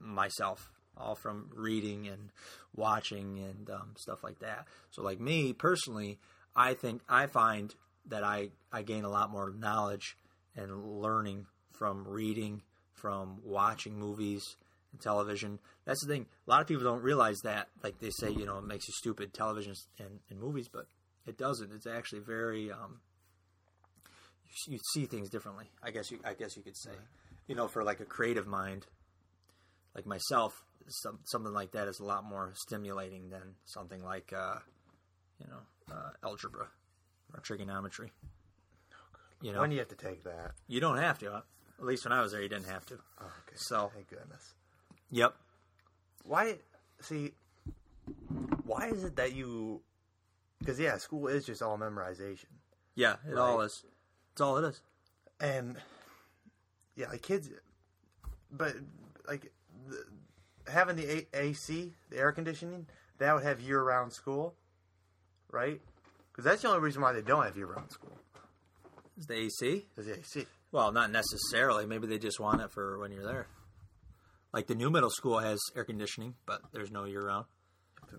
myself, 0.00 0.70
all 0.96 1.14
from 1.14 1.50
reading 1.54 2.08
and 2.08 2.30
watching 2.74 3.38
and 3.38 3.70
um, 3.70 3.94
stuff 3.96 4.22
like 4.22 4.38
that. 4.40 4.66
So, 4.90 5.02
like 5.02 5.20
me 5.20 5.52
personally, 5.52 6.18
I 6.54 6.74
think 6.74 7.02
I 7.08 7.26
find 7.26 7.74
that 8.08 8.24
I 8.24 8.50
I 8.72 8.82
gain 8.82 9.04
a 9.04 9.10
lot 9.10 9.30
more 9.30 9.52
knowledge 9.56 10.16
and 10.56 11.00
learning 11.00 11.46
from 11.72 12.06
reading, 12.06 12.62
from 12.92 13.40
watching 13.44 13.98
movies 13.98 14.56
and 14.92 15.00
television. 15.00 15.58
That's 15.84 16.04
the 16.04 16.12
thing. 16.12 16.26
A 16.46 16.50
lot 16.50 16.60
of 16.60 16.66
people 16.66 16.84
don't 16.84 17.02
realize 17.02 17.38
that. 17.44 17.68
Like 17.82 17.98
they 17.98 18.10
say, 18.10 18.30
you 18.30 18.46
know, 18.46 18.58
it 18.58 18.64
makes 18.64 18.86
you 18.86 18.94
stupid, 18.96 19.32
television 19.32 19.74
and, 19.98 20.20
and 20.30 20.38
movies, 20.38 20.68
but 20.68 20.86
it 21.26 21.38
doesn't. 21.38 21.72
It's 21.72 21.86
actually 21.86 22.20
very. 22.20 22.70
Um, 22.70 23.00
you, 24.66 24.74
you 24.74 24.78
see 24.92 25.06
things 25.06 25.30
differently. 25.30 25.70
I 25.82 25.90
guess 25.90 26.10
you. 26.10 26.20
I 26.24 26.34
guess 26.34 26.56
you 26.56 26.62
could 26.62 26.76
say. 26.76 26.92
You 27.46 27.54
know, 27.54 27.68
for 27.68 27.82
like 27.82 28.00
a 28.00 28.04
creative 28.04 28.46
mind, 28.46 28.86
like 29.94 30.06
myself, 30.06 30.62
some, 30.88 31.18
something 31.24 31.52
like 31.52 31.72
that 31.72 31.88
is 31.88 32.00
a 32.00 32.04
lot 32.04 32.24
more 32.24 32.52
stimulating 32.54 33.30
than 33.30 33.54
something 33.64 34.02
like, 34.02 34.32
uh, 34.36 34.56
you 35.38 35.46
know, 35.48 35.94
uh, 35.94 36.10
algebra 36.26 36.66
or 37.34 37.40
trigonometry. 37.40 38.12
You 39.40 39.52
know, 39.52 39.60
When 39.60 39.70
do 39.70 39.74
you 39.74 39.80
have 39.80 39.88
to 39.88 39.96
take 39.96 40.22
that? 40.24 40.52
you 40.68 40.80
don't 40.80 40.98
have 40.98 41.18
to. 41.20 41.42
At 41.78 41.84
least 41.84 42.04
when 42.04 42.12
I 42.12 42.20
was 42.22 42.30
there, 42.32 42.42
you 42.42 42.48
didn't 42.48 42.68
have 42.68 42.86
to. 42.86 42.98
Oh, 43.20 43.24
okay. 43.46 43.56
So- 43.56 43.90
thank 43.94 44.08
goodness. 44.08 44.54
Yep. 45.10 45.34
Why? 46.24 46.58
See, 47.00 47.32
why 48.64 48.88
is 48.88 49.04
it 49.04 49.16
that 49.16 49.32
you? 49.34 49.82
Because 50.60 50.78
yeah, 50.78 50.96
school 50.98 51.26
is 51.26 51.44
just 51.44 51.60
all 51.60 51.76
memorization, 51.76 52.46
Yeah, 52.94 53.16
it 53.28 53.36
all 53.36 53.60
is. 53.62 53.84
It's 54.30 54.40
all 54.40 54.56
it 54.58 54.64
is. 54.68 54.80
and 55.40 55.76
yeah, 56.94 57.08
like 57.08 57.22
kids, 57.22 57.50
but 58.50 58.74
like 59.26 59.52
having 60.66 60.96
the 60.96 61.10
A- 61.10 61.26
AC, 61.46 61.92
the 62.10 62.16
air 62.18 62.32
conditioning, 62.32 62.86
that 63.18 63.34
would 63.34 63.42
have 63.44 63.60
year-round 63.60 64.12
school, 64.12 64.54
right? 65.50 65.80
Because 66.30 66.44
that's 66.44 66.62
the 66.62 66.68
only 66.68 66.80
reason 66.80 67.02
why 67.02 67.12
they 67.12 67.22
don't 67.22 67.44
have 67.44 67.56
year-round 67.56 67.90
school 67.90 68.16
Is 69.18 69.26
the 69.26 69.34
AC? 69.34 69.86
is 69.96 70.06
the 70.06 70.18
AC. 70.18 70.46
Well, 70.70 70.90
not 70.92 71.10
necessarily. 71.10 71.84
Maybe 71.86 72.06
they 72.06 72.18
just 72.18 72.40
want 72.40 72.60
it 72.62 72.70
for 72.70 72.98
when 72.98 73.12
you're 73.12 73.26
there. 73.26 73.46
Like 74.52 74.66
the 74.66 74.74
new 74.74 74.90
middle 74.90 75.10
school 75.10 75.38
has 75.38 75.58
air 75.76 75.84
conditioning, 75.84 76.34
but 76.46 76.60
there's 76.72 76.90
no 76.90 77.04
year 77.04 77.26
round. 77.26 77.46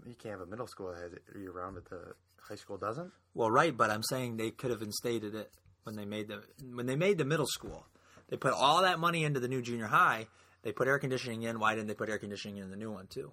You 0.05 0.16
can't 0.16 0.39
have 0.39 0.41
a 0.41 0.45
middle 0.49 0.68
school 0.68 0.91
that 0.93 1.01
has 1.01 1.14
it 1.14 1.24
year-round, 1.36 1.76
but 1.76 1.86
the 1.89 2.14
high 2.41 2.55
school 2.55 2.78
doesn't. 2.78 3.11
Well, 3.36 3.51
right, 3.51 3.76
but 3.76 3.89
I'm 3.91 4.03
saying 4.03 4.38
they 4.38 4.51
could 4.51 4.72
have 4.72 4.82
instated 4.82 5.36
it 5.36 5.51
when 5.84 5.95
they 5.95 6.05
made 6.05 6.28
the 6.28 6.43
when 6.74 6.86
they 6.88 6.95
made 6.95 7.18
the 7.18 7.26
middle 7.26 7.45
school. 7.47 7.86
They 8.30 8.38
put 8.38 8.53
all 8.53 8.82
that 8.82 8.99
money 8.99 9.24
into 9.24 9.39
the 9.39 9.47
new 9.47 9.61
junior 9.61 9.88
high. 9.88 10.28
They 10.64 10.72
put 10.72 10.88
air 10.88 10.97
conditioning 10.97 11.43
in. 11.43 11.59
Why 11.59 11.76
didn't 11.76 11.88
they 11.88 11.93
put 11.93 12.09
air 12.09 12.18
conditioning 12.18 12.57
in 12.57 12.70
the 12.72 12.78
new 12.78 12.91
one 12.91 13.07
too? 13.07 13.32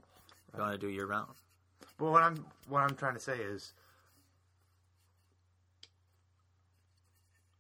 They 0.53 0.61
want 0.61 0.73
to 0.73 0.79
do 0.79 0.89
year 0.89 1.07
round. 1.07 1.31
But 1.97 2.11
what 2.11 2.23
I'm 2.23 2.45
what 2.69 2.81
I'm 2.83 2.95
trying 2.97 3.15
to 3.15 3.21
say 3.21 3.37
is, 3.39 3.73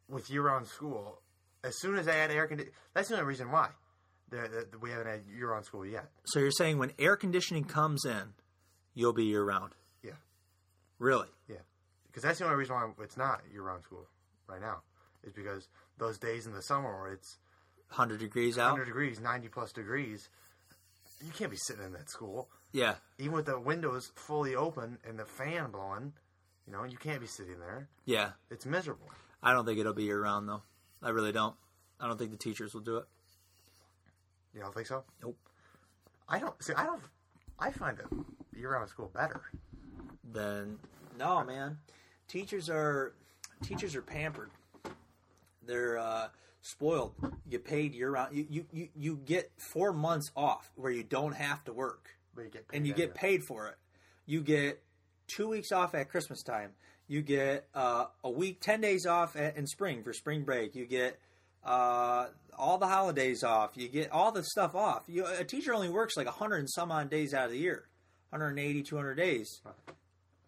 with 0.08 0.28
year-round 0.30 0.66
school, 0.66 1.20
as 1.62 1.78
soon 1.80 1.96
as 1.98 2.06
they 2.06 2.12
add 2.12 2.30
air 2.30 2.46
conditioning, 2.46 2.74
that's 2.94 3.08
the 3.08 3.14
only 3.14 3.26
reason 3.26 3.50
why 3.50 3.68
the, 4.30 4.66
the, 4.70 4.78
we 4.78 4.90
haven't 4.90 5.06
had 5.06 5.20
year-round 5.32 5.64
school 5.64 5.86
yet. 5.86 6.10
So 6.24 6.40
you're 6.40 6.50
saying 6.50 6.78
when 6.78 6.92
air 6.98 7.16
conditioning 7.16 7.64
comes 7.64 8.04
in, 8.04 8.32
you'll 8.94 9.12
be 9.12 9.24
year 9.24 9.44
round. 9.44 9.72
Yeah, 10.02 10.12
Really? 10.98 11.28
yeah, 11.48 11.56
because 12.08 12.22
that's 12.22 12.38
the 12.40 12.44
only 12.46 12.56
reason 12.56 12.74
why 12.74 12.90
it's 13.02 13.16
not 13.16 13.42
year-round 13.52 13.84
school 13.84 14.08
right 14.48 14.60
now 14.60 14.80
is 15.22 15.32
because 15.32 15.68
those 15.98 16.18
days 16.18 16.46
in 16.46 16.52
the 16.54 16.62
summer 16.62 17.02
where 17.02 17.12
it's 17.12 17.38
100 17.91 18.18
degrees 18.20 18.57
out? 18.59 18.72
100 18.72 18.84
degrees, 18.86 19.20
90 19.20 19.49
plus 19.49 19.72
degrees, 19.72 20.28
you 21.24 21.30
can't 21.32 21.51
be 21.51 21.57
sitting 21.57 21.84
in 21.84 21.93
that 21.93 22.09
school 22.09 22.49
Yeah. 22.72 22.95
even 23.18 23.32
with 23.32 23.47
the 23.47 23.59
windows 23.61 24.11
fully 24.14 24.55
open 24.55 24.99
and 25.07 25.18
the 25.18 25.24
fan 25.26 25.70
blowing. 25.70 26.12
You 26.66 26.72
know, 26.72 26.84
you 26.84 26.97
can't 26.97 27.20
be 27.20 27.26
sitting 27.26 27.59
there. 27.59 27.88
Yeah. 28.05 28.32
It's 28.51 28.64
miserable. 28.64 29.09
I 29.43 29.53
don't 29.53 29.64
think 29.66 29.78
it'll 29.78 29.93
be 29.95 30.05
year 30.05 30.22
round 30.22 30.49
though. 30.49 30.62
I 31.03 31.11
really 31.11 31.32
don't. 31.32 31.57
I 31.99 32.07
don't 32.07 32.18
think 32.18 32.30
the 32.30 32.36
teachers 32.36 32.72
will 32.74 32.80
do 32.82 32.99
it. 32.99 33.05
You 34.55 34.61
don't 34.61 34.74
think 34.74 34.86
so? 34.86 35.05
Nope. 35.22 35.36
I 36.28 36.38
don't 36.38 36.62
see. 36.62 36.72
I 36.74 36.84
don't. 36.84 37.03
I 37.59 37.70
find 37.72 37.99
it 37.99 38.07
year-round 38.57 38.88
school 38.88 39.11
better. 39.14 39.43
Then 40.24 40.78
no, 41.18 41.45
man. 41.45 41.78
Teachers 42.28 42.68
are 42.70 43.14
teachers 43.62 43.95
are 43.97 44.03
pampered. 44.03 44.51
They're 45.66 45.99
uh, 45.99 46.28
spoiled. 46.62 47.14
You 47.22 47.50
get 47.50 47.64
paid 47.64 47.94
year 47.94 48.11
round. 48.11 48.36
You, 48.36 48.46
you 48.48 48.66
you 48.72 48.88
you 48.94 49.16
get 49.16 49.50
four 49.56 49.92
months 49.92 50.30
off 50.36 50.70
where 50.74 50.92
you 50.92 51.02
don't 51.02 51.34
have 51.34 51.64
to 51.64 51.72
work, 51.72 52.11
But 52.34 52.44
you 52.44 52.50
get 52.50 52.68
paid 52.68 52.76
and 52.76 52.86
you 52.86 52.94
get 52.94 53.14
paid 53.14 53.42
for 53.44 53.68
it. 53.68 53.76
You 54.26 54.42
get 54.42 54.82
two 55.26 55.48
weeks 55.48 55.72
off 55.72 55.94
at 55.94 56.11
Christmas 56.11 56.42
time. 56.42 56.70
You 57.08 57.22
get 57.22 57.66
uh, 57.74 58.06
a 58.22 58.30
week, 58.30 58.61
ten 58.61 58.80
days 58.80 59.06
off 59.06 59.36
at, 59.36 59.56
in 59.56 59.66
spring 59.66 60.02
for 60.02 60.12
spring 60.12 60.44
break. 60.44 60.74
You 60.74 60.86
get 60.86 61.18
uh, 61.64 62.26
all 62.56 62.78
the 62.78 62.86
holidays 62.86 63.42
off. 63.42 63.76
You 63.76 63.88
get 63.88 64.12
all 64.12 64.32
the 64.32 64.44
stuff 64.44 64.74
off. 64.74 65.02
You, 65.08 65.26
a 65.26 65.44
teacher 65.44 65.74
only 65.74 65.88
works 65.88 66.16
like 66.16 66.26
100 66.26 66.56
and 66.58 66.70
some 66.70 66.92
odd 66.92 67.11
days 67.11 67.34
out 67.34 67.46
of 67.46 67.52
the 67.52 67.58
year 67.58 67.86
180, 68.30 68.82
200 68.82 69.14
days. 69.14 69.61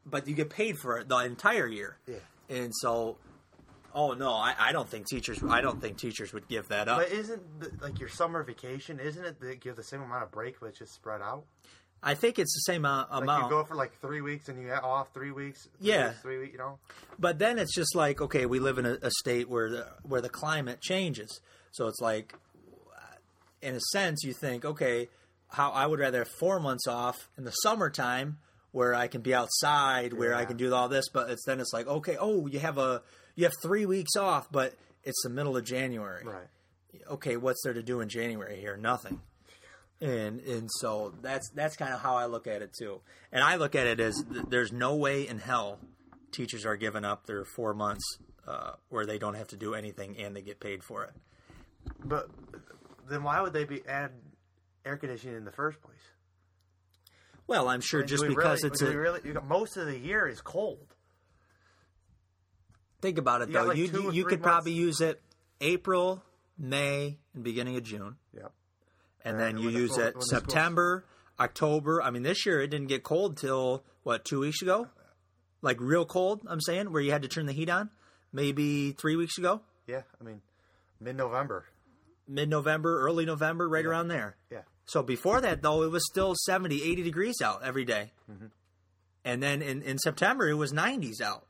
But 0.04 0.26
you 0.26 0.34
get 0.34 0.50
paid 0.50 0.78
for 0.78 0.98
it 0.98 1.08
the 1.08 1.18
entire 1.18 1.66
year. 1.66 1.96
Yeah. 2.06 2.16
And 2.48 2.72
so, 2.74 3.18
oh 3.94 4.12
no, 4.14 4.30
I, 4.32 4.54
I 4.58 4.72
don't 4.72 4.88
think 4.88 5.06
teachers. 5.08 5.42
I 5.48 5.60
don't 5.60 5.80
think 5.80 5.98
teachers 5.98 6.32
would 6.32 6.48
give 6.48 6.68
that 6.68 6.88
up. 6.88 6.98
But 6.98 7.10
isn't 7.10 7.60
the, 7.60 7.70
like 7.82 7.98
your 8.00 8.08
summer 8.08 8.42
vacation? 8.42 8.98
Isn't 9.00 9.24
it 9.24 9.40
that 9.40 9.64
you 9.64 9.70
have 9.70 9.76
the 9.76 9.82
same 9.84 10.02
amount 10.02 10.22
of 10.24 10.30
break, 10.30 10.60
but 10.60 10.66
it's 10.66 10.78
just 10.78 10.94
spread 10.94 11.20
out? 11.22 11.44
I 12.04 12.14
think 12.14 12.38
it's 12.40 12.52
the 12.54 12.72
same 12.72 12.84
uh, 12.84 13.04
Like 13.12 13.22
amount. 13.22 13.44
you 13.44 13.50
go 13.50 13.62
for 13.64 13.76
like 13.76 13.92
three 14.00 14.20
weeks 14.22 14.48
and 14.48 14.60
you 14.60 14.68
have 14.68 14.82
off 14.82 15.14
three 15.14 15.30
weeks. 15.30 15.68
three 15.78 15.88
Yeah. 15.90 16.08
weeks, 16.08 16.20
three 16.22 16.38
weeks. 16.38 16.52
You 16.52 16.58
know. 16.58 16.78
But 17.18 17.38
then 17.38 17.58
it's 17.58 17.74
just 17.74 17.94
like 17.94 18.20
okay, 18.20 18.44
we 18.46 18.58
live 18.58 18.78
in 18.78 18.86
a, 18.86 18.98
a 19.02 19.10
state 19.20 19.48
where 19.48 19.70
the 19.70 19.86
where 20.02 20.20
the 20.20 20.28
climate 20.28 20.80
changes. 20.80 21.40
So 21.70 21.86
it's 21.86 22.00
like, 22.00 22.34
in 23.62 23.74
a 23.76 23.80
sense, 23.92 24.24
you 24.24 24.32
think 24.32 24.64
okay, 24.64 25.08
how 25.48 25.70
I 25.70 25.86
would 25.86 26.00
rather 26.00 26.18
have 26.18 26.28
four 26.40 26.58
months 26.58 26.86
off 26.88 27.28
in 27.38 27.44
the 27.44 27.50
summertime 27.52 28.38
where 28.72 28.94
I 28.94 29.06
can 29.06 29.20
be 29.20 29.34
outside, 29.34 30.12
where 30.14 30.34
I 30.34 30.44
can 30.46 30.56
do 30.56 30.72
all 30.74 30.88
this. 30.88 31.08
But 31.12 31.30
it's 31.30 31.44
then 31.46 31.60
it's 31.60 31.72
like 31.72 31.86
okay, 31.86 32.16
oh, 32.18 32.46
you 32.48 32.58
have 32.58 32.78
a 32.78 33.02
you 33.34 33.44
have 33.44 33.52
three 33.62 33.86
weeks 33.86 34.16
off, 34.16 34.50
but 34.50 34.74
it's 35.04 35.22
the 35.22 35.30
middle 35.30 35.56
of 35.56 35.64
January. 35.64 36.24
Right. 36.24 36.48
okay, 37.10 37.36
what's 37.36 37.62
there 37.64 37.72
to 37.72 37.82
do 37.82 38.00
in 38.00 38.08
January 38.08 38.60
here? 38.60 38.76
Nothing. 38.76 39.20
And 40.00 40.40
and 40.40 40.68
so 40.80 41.14
that's 41.22 41.48
that's 41.54 41.76
kind 41.76 41.94
of 41.94 42.00
how 42.00 42.16
I 42.16 42.26
look 42.26 42.46
at 42.46 42.60
it 42.60 42.74
too. 42.76 43.00
And 43.30 43.44
I 43.44 43.56
look 43.56 43.76
at 43.76 43.86
it 43.86 44.00
as 44.00 44.24
th- 44.32 44.46
there's 44.48 44.72
no 44.72 44.96
way 44.96 45.28
in 45.28 45.38
hell 45.38 45.78
teachers 46.32 46.66
are 46.66 46.76
giving 46.76 47.04
up 47.04 47.26
their 47.26 47.44
four 47.44 47.72
months 47.72 48.04
uh, 48.48 48.72
where 48.88 49.06
they 49.06 49.18
don't 49.18 49.34
have 49.34 49.48
to 49.48 49.56
do 49.56 49.74
anything 49.74 50.16
and 50.18 50.34
they 50.34 50.42
get 50.42 50.58
paid 50.58 50.82
for 50.82 51.04
it. 51.04 51.12
But 52.04 52.28
then 53.08 53.22
why 53.22 53.40
would 53.40 53.52
they 53.52 53.64
be 53.64 53.82
add 53.86 54.10
air 54.84 54.96
conditioning 54.96 55.36
in 55.36 55.44
the 55.44 55.52
first 55.52 55.80
place? 55.80 55.96
Well, 57.46 57.68
I'm 57.68 57.80
sure 57.80 58.02
just 58.02 58.26
because 58.26 58.62
really, 58.62 58.72
it's 58.72 58.82
a 58.82 58.96
really 58.96 59.20
most 59.46 59.76
of 59.76 59.86
the 59.86 59.98
year 59.98 60.26
is 60.26 60.40
cold. 60.40 60.91
Think 63.02 63.18
about 63.18 63.42
it 63.42 63.48
You 63.48 63.54
though. 63.54 63.64
like 63.64 63.76
you 63.76 63.84
you, 63.84 64.08
or 64.08 64.12
you 64.12 64.22
three 64.22 64.30
could 64.30 64.42
probably 64.42 64.72
use 64.72 65.00
it 65.02 65.20
April, 65.60 66.22
May, 66.58 67.18
and 67.34 67.44
beginning 67.44 67.76
of 67.76 67.82
June. 67.82 68.16
Yep. 68.32 68.52
and 69.24 69.36
And 69.36 69.40
then 69.40 69.58
you 69.62 69.68
use 69.68 69.92
school- 69.92 70.04
it 70.04 70.14
when 70.14 70.20
the 70.20 70.26
schools- 70.26 70.30
September, 70.30 71.04
October. 71.38 72.02
I 72.02 72.10
mean, 72.10 72.22
this 72.22 72.46
year 72.46 72.60
it 72.60 72.68
didn't 72.68 72.88
get 72.88 73.02
cold 73.02 73.36
till 73.36 73.84
what 74.02 74.24
two 74.24 74.40
weeks 74.40 74.62
ago, 74.62 74.88
like 75.60 75.80
real 75.80 76.04
cold. 76.06 76.40
I'm 76.46 76.60
saying 76.60 76.90
where 76.92 77.02
you 77.02 77.12
had 77.12 77.22
to 77.22 77.28
turn 77.28 77.46
the 77.46 77.52
heat 77.52 77.68
on, 77.68 77.90
maybe 78.32 78.92
three 78.92 79.16
weeks 79.16 79.36
ago, 79.38 79.60
Yeah. 79.86 80.02
I 80.20 80.24
mean, 80.24 80.40
mid-November. 81.00 81.66
mid 82.26 82.48
November, 82.48 83.00
early 83.02 83.24
November, 83.26 83.68
right 83.68 83.84
around 83.84 84.08
there. 84.08 84.36
Yeah. 84.50 84.62
So 84.84 85.02
before 85.02 85.40
that 85.40 85.62
though, 85.62 85.82
it 85.82 85.90
was 85.90 86.02
still 86.10 86.34
70, 86.34 86.82
80 86.82 87.02
degrees 87.02 87.36
out 87.42 87.62
every 87.62 87.84
day. 87.84 88.12
Mm-hmm. 88.30 88.46
and 89.24 89.40
then 89.42 89.62
in, 89.62 89.82
in 89.82 89.98
September 89.98 90.48
it 90.48 90.54
was 90.54 90.72
90s 90.72 91.20
out. 91.20 91.46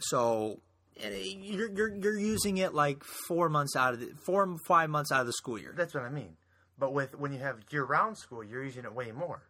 So 0.00 0.60
you're, 0.98 1.70
you're 1.70 1.94
you're 1.94 2.18
using 2.18 2.58
it 2.58 2.74
like 2.74 3.04
four 3.28 3.48
months 3.48 3.76
out 3.76 3.94
of 3.94 4.00
the 4.00 4.12
four 4.24 4.56
five 4.66 4.90
months 4.90 5.12
out 5.12 5.20
of 5.20 5.26
the 5.26 5.32
school 5.32 5.58
year. 5.58 5.72
That's 5.76 5.94
what 5.94 6.04
I 6.04 6.10
mean. 6.10 6.36
But 6.78 6.92
with 6.92 7.14
when 7.14 7.32
you 7.32 7.38
have 7.40 7.58
year-round 7.70 8.16
school, 8.16 8.42
you're 8.42 8.64
using 8.64 8.84
it 8.84 8.94
way 8.94 9.12
more. 9.12 9.42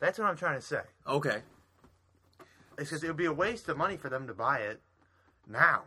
That's 0.00 0.18
what 0.18 0.28
I'm 0.28 0.36
trying 0.36 0.58
to 0.60 0.66
say. 0.66 0.80
Okay. 1.06 1.38
It's 2.76 2.90
because 2.90 3.04
it 3.04 3.06
would 3.06 3.16
be 3.16 3.26
a 3.26 3.32
waste 3.32 3.68
of 3.68 3.76
money 3.76 3.96
for 3.96 4.08
them 4.08 4.26
to 4.26 4.34
buy 4.34 4.58
it 4.58 4.80
now 5.48 5.84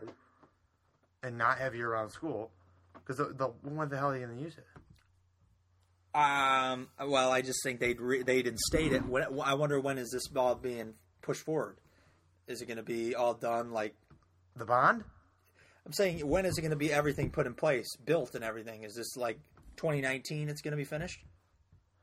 and 1.22 1.36
not 1.36 1.58
have 1.58 1.74
year-round 1.74 2.10
school. 2.10 2.50
Because 2.94 3.18
the, 3.18 3.34
the 3.34 3.46
when 3.68 3.90
the 3.90 3.98
hell 3.98 4.10
are 4.10 4.18
you 4.18 4.24
going 4.26 4.38
to 4.38 4.42
use 4.42 4.56
it? 4.56 4.66
Um. 6.18 6.88
Well, 7.06 7.30
I 7.30 7.42
just 7.42 7.62
think 7.62 7.80
they'd 7.80 8.00
re- 8.00 8.22
they'd 8.22 8.46
instate 8.46 8.92
it. 8.92 9.04
When, 9.06 9.24
I 9.44 9.54
wonder 9.54 9.78
when 9.78 9.98
is 9.98 10.10
this 10.10 10.26
ball 10.28 10.54
being 10.54 10.94
pushed 11.20 11.44
forward? 11.44 11.76
Is 12.48 12.62
it 12.62 12.66
going 12.66 12.78
to 12.78 12.82
be 12.82 13.14
all 13.14 13.34
done? 13.34 13.70
Like 13.72 13.94
The 14.56 14.64
bond? 14.64 15.04
I'm 15.86 15.92
saying, 15.92 16.26
when 16.26 16.44
is 16.44 16.58
it 16.58 16.60
going 16.60 16.70
to 16.70 16.76
be 16.76 16.92
everything 16.92 17.30
put 17.30 17.46
in 17.46 17.54
place, 17.54 17.96
built, 18.04 18.34
and 18.34 18.44
everything? 18.44 18.82
Is 18.82 18.94
this 18.94 19.16
like 19.16 19.38
2019? 19.76 20.48
It's 20.48 20.60
going 20.60 20.72
to 20.72 20.76
be 20.76 20.84
finished. 20.84 21.20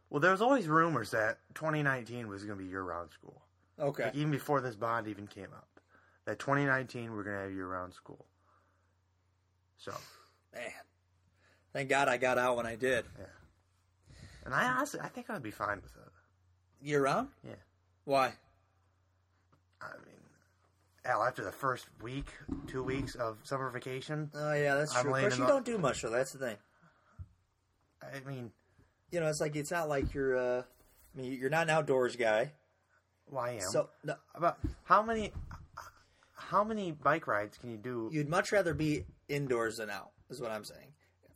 Well, 0.10 0.20
there's 0.20 0.42
always 0.42 0.68
rumors 0.68 1.12
that 1.12 1.38
2019 1.54 2.28
was 2.28 2.44
going 2.44 2.58
to 2.58 2.64
be 2.64 2.70
year-round 2.70 3.12
school. 3.12 3.42
Okay. 3.80 4.06
Like 4.06 4.16
even 4.16 4.32
before 4.32 4.62
this 4.62 4.76
bond 4.76 5.08
even 5.08 5.28
came 5.28 5.52
up, 5.54 5.68
that 6.26 6.40
2019 6.40 7.12
we're 7.12 7.24
going 7.24 7.36
to 7.36 7.44
have 7.44 7.52
year-round 7.52 7.94
school. 7.94 8.26
So 9.78 9.94
Man, 10.54 10.64
Thank 11.74 11.90
God 11.90 12.08
I 12.08 12.16
got 12.18 12.38
out 12.38 12.56
when 12.56 12.66
I 12.66 12.76
did. 12.76 13.04
Yeah. 13.20 13.26
And 14.46 14.54
I 14.54 14.70
honestly, 14.70 15.02
I 15.04 15.10
think 15.10 15.30
I'd 15.30 15.44
be 15.44 15.52
fine 15.52 15.82
with 15.82 15.92
it. 15.96 16.88
Year 16.88 17.04
round? 17.04 17.28
Yeah. 17.44 17.56
Why? 18.06 18.32
I 19.82 19.88
mean, 20.06 20.15
hell, 21.06 21.24
after 21.24 21.44
the 21.44 21.52
first 21.52 21.86
week, 22.02 22.28
two 22.68 22.84
weeks 22.84 23.16
of 23.16 23.38
summer 23.44 23.70
vacation, 23.70 24.30
Oh 24.36 24.54
yeah, 24.54 24.76
that's 24.76 24.96
I'm 24.96 25.04
true. 25.04 25.16
Of 25.16 25.22
course, 25.22 25.38
you 25.38 25.44
the- 25.46 25.52
don't 25.52 25.66
do 25.66 25.78
much 25.78 26.02
though. 26.02 26.10
That's 26.10 26.32
the 26.32 26.40
thing. 26.40 26.58
I 28.04 28.28
mean, 28.30 28.52
You 29.12 29.20
know, 29.20 29.28
it's 29.28 29.40
like 29.42 29.56
it's 29.56 29.72
not 29.72 29.90
like 29.90 30.14
you're. 30.14 30.38
Uh, 30.38 30.64
I 31.16 31.22
mean, 31.22 31.32
you're 31.34 31.50
not 31.50 31.64
an 31.64 31.70
outdoors 31.70 32.16
guy. 32.16 32.52
why 33.28 33.52
am? 33.52 33.62
So 33.72 33.90
no, 34.04 34.16
about 34.36 34.58
how 34.84 35.02
many, 35.02 35.32
how 36.36 36.64
many 36.64 36.92
bike 36.92 37.26
rides 37.28 37.58
can 37.58 37.72
you 37.72 37.78
do? 37.78 38.10
you'd 38.12 38.28
much 38.30 38.52
rather 38.52 38.74
be 38.74 39.06
indoors 39.30 39.78
than 39.78 39.90
out. 39.90 40.12
Is 40.30 40.42
what 40.42 40.52
I'm 40.52 40.66
saying. 40.66 40.88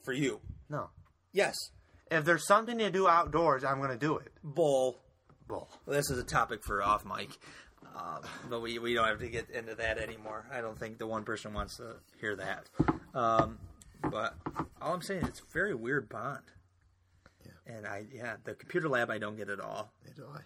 For 0.04 0.14
you, 0.14 0.42
no. 0.70 0.90
yes. 1.32 1.56
If 2.12 2.26
there's 2.26 2.48
something 2.48 2.80
to 2.80 2.90
do 2.90 3.08
outdoors, 3.08 3.64
I'm 3.64 3.78
going 3.78 3.92
to 3.92 3.98
do 3.98 4.18
it. 4.18 4.32
Bull. 4.44 4.98
Bull. 5.48 5.70
Well, 5.86 5.96
this 5.96 6.10
is 6.10 6.18
a 6.18 6.24
topic 6.24 6.64
for 6.64 6.82
off 6.82 7.06
mic, 7.06 7.30
um, 8.00 8.22
but 8.50 8.62
we 8.62 8.80
we 8.80 8.94
don't 8.94 9.08
have 9.08 9.20
to 9.20 9.28
get 9.30 9.50
into 9.50 9.76
that 9.76 9.98
anymore. 9.98 10.46
I 10.52 10.62
don't 10.62 10.78
think 10.80 10.98
the 10.98 11.08
one 11.08 11.24
person 11.24 11.54
wants 11.54 11.78
to 11.78 11.96
hear 12.20 12.36
that. 12.38 12.70
Um, 13.14 13.58
but 14.10 14.36
all 14.82 14.94
I'm 14.94 15.02
saying, 15.02 15.24
it's 15.26 15.40
a 15.42 15.52
very 15.52 15.76
weird 15.76 16.08
bond. 16.08 16.44
Yeah. 17.46 17.76
And 17.76 17.86
I, 17.86 18.06
yeah, 18.14 18.36
the 18.46 18.54
computer 18.54 18.88
lab 18.88 19.10
I 19.10 19.18
don't 19.18 19.36
get 19.36 19.50
at 19.50 19.60
all. 19.60 19.92
Do 20.16 20.26
I? 20.34 20.40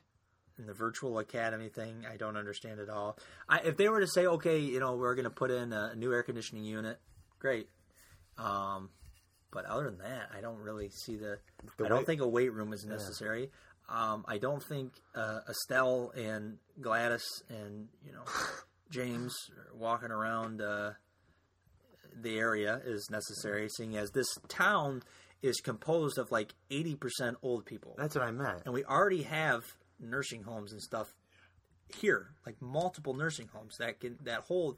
and 0.60 0.68
the 0.70 0.74
virtual 0.74 1.18
academy 1.18 1.68
thing 1.68 2.06
I 2.12 2.16
don't 2.16 2.38
understand 2.38 2.80
at 2.80 2.88
all. 2.88 3.18
I, 3.50 3.62
if 3.62 3.76
they 3.76 3.90
were 3.90 4.00
to 4.02 4.08
say, 4.08 4.28
okay, 4.28 4.60
you 4.60 4.80
know, 4.80 4.96
we're 4.96 5.16
going 5.16 5.24
to 5.24 5.32
put 5.32 5.50
in 5.50 5.74
a 5.74 5.96
new 5.96 6.14
air 6.14 6.22
conditioning 6.22 6.64
unit, 6.64 7.00
great. 7.40 7.70
Um, 8.38 8.90
but 9.52 9.66
other 9.66 9.86
than 9.86 9.98
that, 10.00 10.30
I 10.36 10.42
don't 10.42 10.60
really 10.60 10.90
see 10.90 11.16
the. 11.16 11.40
The 11.78 11.86
I 11.86 11.88
don't 11.90 12.00
weight- 12.00 12.06
think 12.08 12.22
a 12.22 12.28
weight 12.28 12.54
room 12.54 12.72
is 12.74 12.86
necessary. 12.86 13.50
Um, 13.90 14.26
I 14.28 14.38
don't 14.38 14.64
think 14.64 14.94
uh, 15.16 15.40
Estelle 15.50 16.12
and 16.16 16.58
Gladys 16.82 17.26
and 17.50 17.88
you 18.06 18.12
know 18.14 18.24
James 18.90 19.36
walking 19.76 20.12
around 20.12 20.62
uh, 20.62 20.92
the 22.22 22.38
area 22.38 22.82
is 22.86 23.08
necessary, 23.12 23.68
seeing 23.70 23.98
as 23.98 24.12
this 24.12 24.28
town 24.48 25.02
is 25.42 25.60
composed 25.60 26.18
of 26.18 26.32
like 26.32 26.54
eighty 26.72 26.96
percent 26.96 27.38
old 27.42 27.66
people 27.66 27.96
That's 27.98 28.16
what 28.16 28.24
I 28.24 28.32
meant. 28.32 28.62
and 28.66 28.74
we 28.74 28.84
already 28.86 29.24
have 29.24 29.64
nursing 30.00 30.44
homes 30.44 30.72
and 30.72 30.82
stuff 30.82 31.14
here, 32.00 32.30
like 32.46 32.62
multiple 32.62 33.14
nursing 33.14 33.50
homes 33.54 33.76
that 33.80 34.00
can 34.00 34.18
that 34.24 34.42
hold 34.42 34.78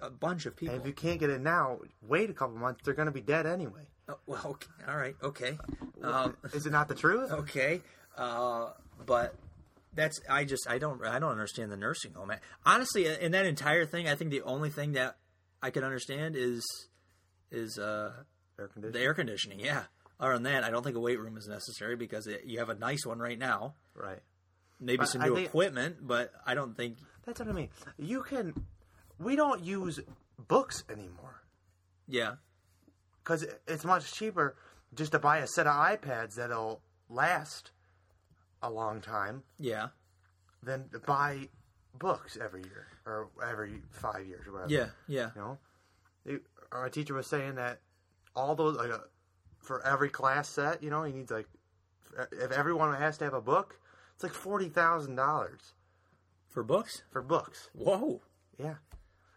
a 0.00 0.10
bunch 0.10 0.44
of 0.44 0.54
people. 0.54 0.74
And 0.74 0.82
if 0.82 0.86
you 0.86 0.92
can't 0.92 1.18
get 1.18 1.30
it 1.30 1.40
now, 1.40 1.78
wait 2.02 2.28
a 2.28 2.34
couple 2.34 2.56
months. 2.56 2.82
They're 2.84 2.94
going 2.94 3.06
to 3.06 3.12
be 3.12 3.22
dead 3.22 3.46
anyway. 3.46 3.86
Oh, 4.08 4.18
well, 4.26 4.42
okay, 4.44 4.68
all 4.86 4.96
right, 4.96 5.16
okay, 5.20 5.58
um, 6.04 6.36
Is 6.52 6.64
it 6.66 6.70
not 6.70 6.86
the 6.86 6.94
truth? 6.94 7.32
okay, 7.32 7.80
uh, 8.16 8.70
but 9.04 9.34
that's 9.94 10.20
I 10.28 10.44
just 10.44 10.68
I 10.68 10.78
don't 10.78 11.04
I 11.04 11.18
don't 11.18 11.30
understand 11.32 11.70
the 11.72 11.76
nursing 11.76 12.12
home. 12.14 12.32
Honestly, 12.64 13.06
in 13.06 13.32
that 13.32 13.46
entire 13.46 13.84
thing, 13.86 14.08
I 14.08 14.14
think 14.14 14.30
the 14.30 14.42
only 14.42 14.70
thing 14.70 14.92
that 14.92 15.16
I 15.62 15.70
can 15.70 15.84
understand 15.84 16.36
is 16.36 16.64
is 17.50 17.78
uh, 17.78 18.12
Air 18.58 18.68
conditioning. 18.68 18.92
the 18.92 19.00
air 19.04 19.14
conditioning. 19.14 19.60
Yeah. 19.60 19.82
Other 20.18 20.32
than 20.34 20.44
that, 20.44 20.64
I 20.64 20.70
don't 20.70 20.82
think 20.82 20.96
a 20.96 21.00
weight 21.00 21.20
room 21.20 21.36
is 21.36 21.46
necessary 21.46 21.94
because 21.94 22.26
it, 22.26 22.44
you 22.46 22.58
have 22.58 22.70
a 22.70 22.74
nice 22.74 23.04
one 23.04 23.18
right 23.18 23.38
now. 23.38 23.74
Right. 23.94 24.20
Maybe 24.80 24.98
But 24.98 25.08
some 25.10 25.20
new 25.22 25.34
think- 25.34 25.48
equipment, 25.48 25.96
but 26.00 26.32
I 26.46 26.54
don't 26.54 26.74
think 26.76 26.96
That's 27.26 27.38
what 27.40 27.48
I 27.48 27.52
mean. 27.52 27.68
You 27.98 28.22
can. 28.22 28.64
We 29.18 29.36
don't 29.36 29.62
use 29.62 30.00
books 30.48 30.84
anymore 30.90 31.42
yeah. 32.08 32.34
because 33.22 33.46
it's 33.66 33.84
much 33.84 34.12
cheaper 34.12 34.56
just 34.94 35.12
to 35.12 35.18
buy 35.18 35.38
a 35.38 35.46
set 35.46 35.66
of 35.66 35.74
iPads 35.74 36.34
that'll 36.36 36.80
last 37.08 37.70
a 38.66 38.70
long 38.70 39.00
time 39.00 39.42
Yeah. 39.58 39.88
than 40.62 40.88
to 40.90 40.98
buy 40.98 41.48
books 41.94 42.36
every 42.40 42.62
year 42.62 42.88
or 43.06 43.28
every 43.42 43.82
five 43.90 44.26
years 44.26 44.46
or 44.46 44.52
whatever. 44.52 44.72
Yeah, 44.72 44.88
yeah. 45.06 45.30
You 45.34 45.40
know, 45.40 45.58
They- 46.24 46.38
our 46.72 46.90
teacher 46.90 47.14
was 47.14 47.26
saying 47.26 47.54
that 47.56 47.80
all 48.34 48.54
those 48.54 48.76
like 48.76 48.90
uh, 48.90 48.98
for 49.58 49.80
every 49.86 50.10
class 50.10 50.48
set, 50.48 50.82
you 50.82 50.90
know, 50.90 51.04
he 51.04 51.12
needs 51.12 51.30
like 51.30 51.48
if 52.32 52.50
everyone 52.52 52.94
has 52.94 53.18
to 53.18 53.24
have 53.24 53.34
a 53.34 53.40
book, 53.40 53.78
it's 54.14 54.22
like 54.24 54.32
forty 54.34 54.68
thousand 54.68 55.14
dollars 55.16 55.74
For 56.48 56.62
books? 56.62 57.02
for 57.10 57.22
books. 57.22 57.70
Whoa. 57.72 58.20
Yeah, 58.58 58.76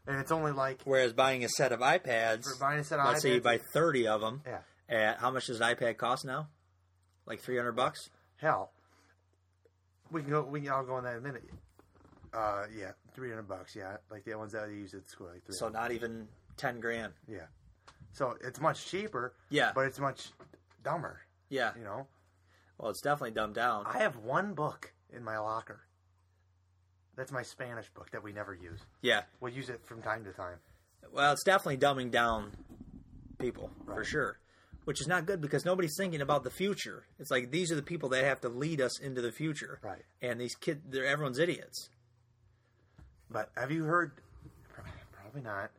and 0.07 0.17
it's 0.19 0.32
only 0.32 0.51
like 0.53 0.82
Whereas 0.86 1.13
buying 1.13 1.43
a 1.43 1.49
set 1.49 1.71
of 1.71 1.82
iPads, 1.82 2.43
For 2.45 2.57
buying 2.59 2.80
a 2.80 2.84
set 2.84 2.99
of 2.99 3.05
let's 3.05 3.21
say 3.21 3.34
you 3.36 3.41
iPads- 3.41 3.43
buy 3.43 3.57
30 3.73 4.07
of 4.07 4.21
them, 4.21 4.41
yeah, 4.45 4.61
at 4.89 5.19
how 5.19 5.30
much 5.32 5.47
does 5.47 5.59
an 5.61 5.75
iPad 5.75 5.97
cost 5.97 6.25
now? 6.25 6.47
Like 7.25 7.39
300 7.41 7.73
bucks? 7.73 8.09
hell. 8.38 8.71
We 10.12 10.22
can 10.22 10.30
go. 10.32 10.41
We 10.43 10.62
can 10.62 10.70
all 10.70 10.84
go 10.84 10.95
on 10.95 11.03
that 11.03 11.14
in 11.14 11.20
a 11.20 11.22
minute. 11.22 11.43
Uh, 12.34 12.66
yeah, 12.78 12.91
three 13.14 13.30
hundred 13.30 13.47
bucks. 13.47 13.76
Yeah, 13.76 13.97
like 14.12 14.24
the 14.24 14.36
ones 14.36 14.51
that 14.53 14.64
I 14.64 14.68
use 14.68 14.93
at 14.93 15.07
school. 15.10 15.28
Like 15.34 15.43
three. 15.45 15.55
So 15.55 15.70
not 15.70 15.91
even 15.91 16.28
10 16.57 16.80
grand. 16.80 17.14
yeah, 17.28 17.45
so 18.12 18.36
it's 18.41 18.60
much 18.60 18.86
cheaper. 18.86 19.34
Yeah. 19.49 19.72
but 19.74 19.86
it's 19.86 19.99
much 19.99 20.30
dumber. 20.84 21.22
Yeah. 21.49 21.72
You 21.78 21.84
know, 21.84 22.07
Well, 22.78 22.91
it's 22.91 23.01
definitely 23.01 23.32
dumbed 23.32 23.55
down. 23.55 23.86
I 23.88 23.99
have 23.99 24.18
one 24.18 24.53
book 24.53 24.93
in 25.12 25.24
my 25.24 25.38
locker. 25.39 25.82
That's 27.16 27.32
my 27.32 27.41
Spanish 27.43 27.89
book 27.89 28.12
that 28.12 28.24
we 28.24 28.32
never 28.32 28.53
use. 28.53 28.80
Yeah. 29.01 29.24
We'll 29.41 29.51
use 29.53 29.70
it 29.70 29.82
from 29.86 30.01
time 30.01 30.24
to 30.26 30.32
time. 30.32 30.57
Well, 31.12 31.34
it's 31.34 31.43
definitely 31.43 31.78
dumbing 31.78 32.12
down 32.12 32.51
people 33.39 33.72
for 33.86 34.03
sure, 34.03 34.38
which 34.86 35.01
is 35.01 35.07
not 35.07 35.25
good 35.25 35.41
because 35.41 35.65
nobody's 35.65 35.95
thinking 35.97 36.21
about 36.21 36.43
the 36.43 36.49
future. 36.49 37.03
It's 37.19 37.32
like 37.32 37.51
these 37.51 37.71
are 37.71 37.75
the 37.75 37.82
people 37.82 38.09
that 38.09 38.23
have 38.23 38.41
to 38.41 38.49
lead 38.49 38.82
us 38.82 38.99
into 38.99 39.21
the 39.21 39.32
future. 39.32 39.80
Right. 39.84 40.03
And 40.21 40.39
these 40.39 40.55
kids, 40.55 40.82
they're 40.89 41.05
everyone's 41.05 41.39
idiots. 41.39 41.89
But 43.30 43.51
have 43.55 43.71
you 43.71 43.84
heard? 43.84 44.11
Probably 45.11 45.41
not. 45.41 45.71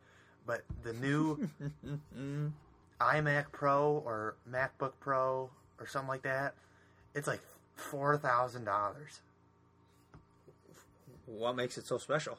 But 0.45 0.61
the 0.83 0.93
new 0.93 1.49
iMac 3.01 3.51
Pro 3.51 4.01
or 4.05 4.35
MacBook 4.49 4.93
Pro 4.99 5.49
or 5.79 5.87
something 5.87 6.07
like 6.07 6.23
that, 6.23 6.55
it's 7.13 7.27
like 7.27 7.41
four 7.75 8.17
thousand 8.17 8.65
dollars. 8.65 9.21
What 11.25 11.55
makes 11.55 11.77
it 11.77 11.85
so 11.85 11.97
special? 11.97 12.37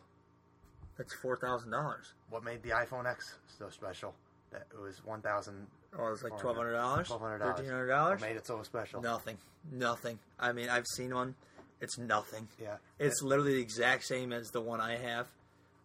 That's 0.97 1.13
four 1.15 1.37
thousand 1.37 1.71
dollars. 1.71 2.15
What 2.31 2.45
made 2.45 2.63
the 2.63 2.71
iPhone 2.71 3.11
X 3.11 3.35
so 3.59 3.69
special? 3.71 4.15
That 4.51 4.67
it 4.73 4.81
was 4.81 5.05
one 5.05 5.21
thousand. 5.21 5.67
Oh, 5.99 6.13
it's 6.13 6.23
like 6.23 6.33
oh, 6.35 6.39
twelve 6.39 6.57
hundred 6.57 6.73
dollars, 6.73 7.07
Twelve 7.09 7.21
hundred 7.23 7.41
thirteen 7.41 7.67
hundred 7.71 7.89
What 7.89 7.95
dollars. 7.95 8.21
made 8.21 8.37
it 8.37 8.47
so 8.47 8.63
special? 8.63 9.03
Nothing, 9.03 9.37
nothing. 9.71 10.19
I 10.41 10.53
mean, 10.53 10.69
I've 10.69 10.87
seen 10.87 11.15
one. 11.15 11.35
It's 11.81 11.99
nothing. 11.99 12.49
Yeah. 12.61 12.77
It's 12.99 13.23
literally 13.23 13.55
the 13.55 13.61
exact 13.61 14.05
same 14.05 14.33
as 14.33 14.51
the 14.51 14.61
one 14.61 14.81
I 14.81 14.97
have. 14.97 15.27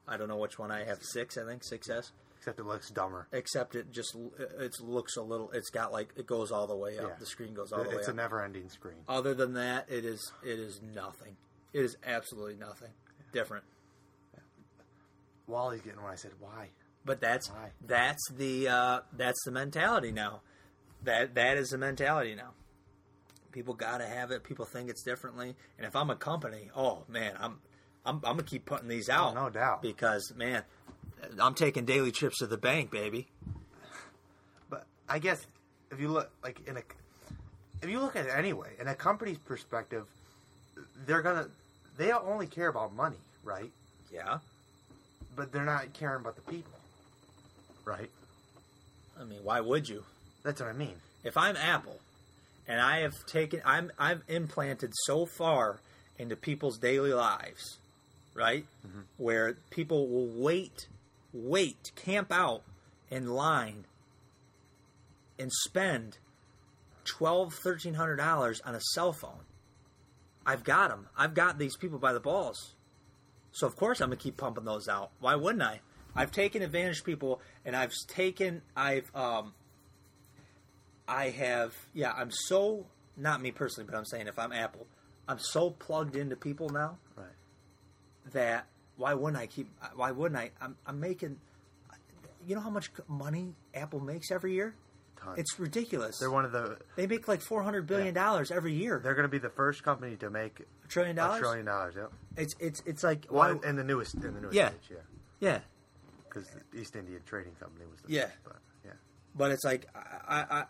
I 0.08 0.16
don't 0.16 0.28
know 0.30 0.38
which 0.38 0.58
one 0.58 0.72
I 0.72 0.86
have. 0.86 1.00
Six, 1.02 1.38
I 1.38 1.46
think, 1.46 1.64
six 1.64 1.90
S. 1.90 2.12
Except 2.38 2.60
it 2.60 2.66
looks 2.66 2.90
dumber. 2.92 3.28
Except 3.34 3.76
it 3.76 3.92
just 3.92 4.16
it 4.60 4.80
looks 4.80 5.18
a 5.18 5.22
little. 5.22 5.52
It's 5.52 5.70
got 5.70 5.92
like 5.92 6.14
it 6.16 6.26
goes 6.28 6.52
all 6.52 6.68
the 6.68 6.76
way 6.76 6.98
up. 7.00 7.10
Yeah. 7.10 7.16
The 7.20 7.26
screen 7.26 7.54
goes 7.54 7.74
all 7.74 7.84
the 7.84 7.90
way 7.90 7.96
It's 7.96 8.08
a 8.08 8.14
never-ending 8.14 8.70
screen. 8.70 8.98
Other 9.10 9.34
than 9.34 9.56
that, 9.56 9.88
it 9.90 10.06
is 10.06 10.32
it 10.44 10.60
is 10.60 10.80
nothing. 10.82 11.36
It 11.74 11.84
is 11.84 11.98
absolutely 12.06 12.56
nothing. 12.56 12.92
Different. 13.34 13.66
Wally's 15.48 15.82
getting 15.82 16.02
when 16.02 16.12
I 16.12 16.16
said 16.16 16.32
why. 16.40 16.70
But 17.08 17.22
that's 17.22 17.50
Why? 17.50 17.72
that's 17.86 18.30
the 18.30 18.68
uh, 18.68 19.00
that's 19.14 19.44
the 19.46 19.52
mentality 19.52 20.12
now. 20.12 20.42
That 21.04 21.36
that 21.36 21.58
is 21.58 21.70
the 21.70 21.78
mentality 21.78 22.36
now. 22.36 22.52
People 23.54 23.74
got 23.74 24.00
to 24.00 24.06
have 24.06 24.30
it. 24.30 24.44
People 24.44 24.66
think 24.66 24.90
it's 24.90 25.02
differently. 25.02 25.56
And 25.78 25.88
if 25.88 25.96
I'm 25.96 26.10
a 26.10 26.16
company, 26.16 26.70
oh 26.76 27.06
man, 27.08 27.34
I'm 27.40 27.60
I'm, 28.06 28.16
I'm 28.18 28.22
gonna 28.22 28.44
keep 28.44 28.66
putting 28.66 28.90
these 28.90 29.10
out. 29.10 29.32
Oh, 29.32 29.46
no 29.46 29.50
doubt. 29.50 29.82
Because 29.82 30.34
man, 30.36 30.64
I'm 31.40 31.54
taking 31.56 31.86
daily 31.86 32.12
trips 32.12 32.40
to 32.40 32.48
the 32.48 32.58
bank, 32.58 32.92
baby. 32.92 33.28
But 34.70 34.86
I 35.08 35.20
guess 35.20 35.46
if 35.92 36.02
you 36.02 36.10
look 36.10 36.30
like 36.44 36.68
in 36.68 36.76
a, 36.76 36.82
if 37.82 37.90
you 37.90 38.02
look 38.02 38.18
at 38.18 38.26
it 38.26 38.32
anyway, 38.36 38.72
in 38.80 38.88
a 38.90 38.96
company's 38.96 39.38
perspective, 39.38 40.06
they're 41.06 41.22
gonna 41.22 41.48
they 41.98 42.12
only 42.12 42.48
care 42.48 42.68
about 42.68 42.94
money, 42.94 43.18
right? 43.46 43.72
Yeah. 44.12 44.40
But 45.36 45.54
they're 45.54 45.66
not 45.66 45.94
caring 45.94 46.22
about 46.22 46.36
the 46.36 46.42
people, 46.42 46.74
right? 47.88 48.10
I 49.20 49.24
mean, 49.24 49.40
why 49.44 49.62
would 49.62 49.88
you? 49.90 50.04
That's 50.44 50.62
what 50.62 50.70
I 50.70 50.74
mean. 50.74 50.96
if 51.24 51.36
I'm 51.38 51.58
Apple 51.58 52.00
and 52.68 52.80
I 52.80 53.00
have 53.00 53.14
taken 53.26 53.62
I'm 53.66 53.92
I've 53.98 54.22
implanted 54.28 54.92
so 55.06 55.26
far 55.26 55.80
into 56.20 56.36
people's 56.36 56.78
daily 56.78 57.14
lives, 57.14 57.78
right? 58.36 58.66
Mm-hmm. 58.88 59.02
Where 59.18 59.56
people 59.72 60.08
will 60.08 60.28
wait, 60.28 60.88
wait, 61.34 61.92
camp 61.96 62.32
out 62.32 62.62
in 63.10 63.28
line 63.28 63.86
and 65.40 65.52
spend 65.52 66.18
twelve, 67.06 67.54
thirteen 67.54 67.96
hundred 67.96 68.18
dollars 68.18 68.62
on 68.66 68.76
a 68.76 68.82
cell 68.94 69.14
phone. 69.14 69.46
I've 70.46 70.64
got 70.64 70.90
them. 70.90 71.08
I've 71.18 71.34
got 71.34 71.58
these 71.58 71.76
people 71.76 72.00
by 72.00 72.14
the 72.14 72.20
balls. 72.20 72.74
So 73.52 73.66
of 73.68 73.76
course 73.76 74.02
I'm 74.02 74.10
gonna 74.10 74.18
keep 74.18 74.38
pumping 74.38 74.66
those 74.66 74.88
out. 74.88 75.12
Why 75.20 75.36
wouldn't 75.36 75.64
I? 75.64 75.82
I've 76.18 76.32
taken 76.32 76.62
advantage 76.62 77.00
of 77.00 77.06
people, 77.06 77.40
and 77.64 77.76
I've 77.76 77.94
taken, 78.08 78.62
I've 78.76 79.10
um, 79.16 79.54
I 81.08 81.30
have 81.30 81.74
yeah, 81.94 82.12
I'm 82.12 82.32
so 82.32 82.86
not 83.16 83.42
me 83.42 83.52
personally, 83.52 83.88
but 83.90 83.98
I'm 83.98 84.06
saying 84.06 84.28
if 84.28 84.38
I'm 84.38 84.52
Apple, 84.52 84.88
I'm 85.28 85.40
so 85.40 85.70
plugged 85.72 86.16
into 86.16 86.36
people 86.36 86.70
now 86.70 86.98
Right. 87.16 87.28
that 88.34 88.68
why 88.98 89.14
wouldn't 89.14 89.42
I 89.42 89.48
keep? 89.48 89.70
Why 89.96 90.12
wouldn't 90.12 90.40
I? 90.40 90.52
I'm, 90.60 90.76
I'm 90.86 91.00
making. 91.00 91.38
You 92.48 92.56
know 92.56 92.62
how 92.62 92.70
much 92.70 92.90
money 93.08 93.54
Apple 93.76 94.00
makes 94.00 94.32
every 94.32 94.54
year? 94.54 94.74
Tons. 95.22 95.38
It's 95.38 95.60
ridiculous. 95.60 96.18
They're 96.20 96.32
one 96.32 96.46
of 96.46 96.52
the. 96.52 96.78
they 96.96 97.06
make 97.08 97.28
like 97.28 97.42
four 97.42 97.62
hundred 97.64 97.86
billion 97.88 98.14
dollars 98.14 98.52
every 98.52 98.74
year. 98.74 99.00
They're 99.04 99.16
going 99.16 99.24
to 99.26 99.30
be 99.32 99.38
the 99.40 99.50
first 99.50 99.84
company 99.84 100.16
to 100.18 100.30
make 100.30 100.62
a 100.84 100.88
trillion 100.88 101.16
dollars. 101.16 101.38
a 101.38 101.42
trillion 101.42 101.66
dollars. 101.66 101.96
Yep. 101.98 102.12
It's 102.38 102.56
it's 102.60 102.84
it's 102.86 103.04
like 103.04 103.28
Well, 103.30 103.56
why? 103.56 103.70
in 103.70 103.76
the 103.76 103.84
newest, 103.84 104.16
in 104.16 104.34
the 104.34 104.42
newest 104.42 104.56
Yeah. 104.56 104.70
age, 104.70 104.90
yeah. 104.92 104.98
yeah, 105.40 105.60
Because 106.30 106.50
the 106.50 106.80
East 106.80 106.96
India 106.96 107.20
Trading 107.26 107.54
Company 107.54 107.86
was 107.90 108.02
the 108.02 108.14
Yeah. 108.14 108.26
first, 108.26 108.38
but 108.44 108.56
yeah. 108.86 108.92
but 109.36 109.52
it's 109.52 109.64
like 109.64 109.88
I, 109.96 110.36
I, 110.50 110.58
I, 110.60 110.66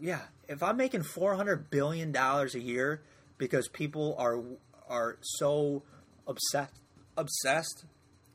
yeah. 0.00 0.20
If 0.48 0.62
I'm 0.62 0.76
making 0.76 1.02
four 1.02 1.34
hundred 1.34 1.70
billion 1.70 2.12
dollars 2.12 2.54
a 2.54 2.60
year 2.60 3.02
because 3.38 3.68
people 3.68 4.14
are 4.18 4.40
are 4.88 5.18
so 5.22 5.82
obsessed 6.26 6.80
obsessed 7.16 7.84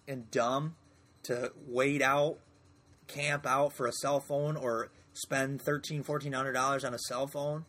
and 0.08 0.30
dumb 0.32 0.76
to 1.24 1.52
wait 1.68 2.02
out, 2.02 2.40
camp 3.08 3.46
out 3.46 3.74
for 3.74 3.86
a 3.88 3.92
cell 3.92 4.20
phone 4.20 4.56
or 4.56 4.90
spend 5.14 5.62
thirteen 5.62 6.02
fourteen 6.04 6.34
hundred 6.34 6.54
dollars 6.54 6.84
on 6.86 6.94
a 6.94 7.00
cell 7.00 7.28
phone, 7.28 7.66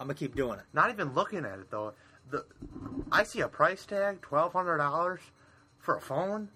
I'm 0.00 0.06
gonna 0.06 0.14
keep 0.14 0.34
doing 0.34 0.58
it. 0.58 0.64
Not 0.72 0.90
even 0.90 1.12
looking 1.14 1.44
at 1.44 1.58
it 1.58 1.70
though. 1.70 1.92
The 2.30 2.44
I 3.12 3.22
see 3.24 3.40
a 3.40 3.48
price 3.48 3.84
tag 3.86 4.22
twelve 4.22 4.52
hundred 4.52 4.78
dollars 4.78 5.20
for 5.78 5.96
a 5.96 6.00
phone. 6.00 6.48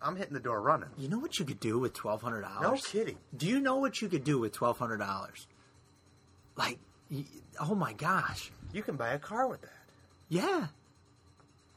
I'm 0.00 0.16
hitting 0.16 0.34
the 0.34 0.40
door 0.40 0.60
running. 0.60 0.88
You 0.96 1.08
know 1.08 1.18
what 1.18 1.38
you 1.38 1.44
could 1.44 1.60
do 1.60 1.78
with 1.78 1.92
twelve 1.92 2.22
hundred 2.22 2.42
dollars? 2.42 2.62
No 2.62 2.76
kidding. 2.90 3.18
Do 3.36 3.46
you 3.46 3.60
know 3.60 3.76
what 3.76 4.00
you 4.00 4.08
could 4.08 4.24
do 4.24 4.38
with 4.38 4.52
twelve 4.52 4.78
hundred 4.78 4.98
dollars? 4.98 5.46
Like, 6.56 6.78
oh 7.60 7.74
my 7.74 7.92
gosh, 7.92 8.50
You 8.72 8.82
can 8.82 8.96
buy 8.96 9.10
a 9.10 9.18
car 9.18 9.48
with 9.48 9.60
that. 9.62 9.72
yeah. 10.28 10.66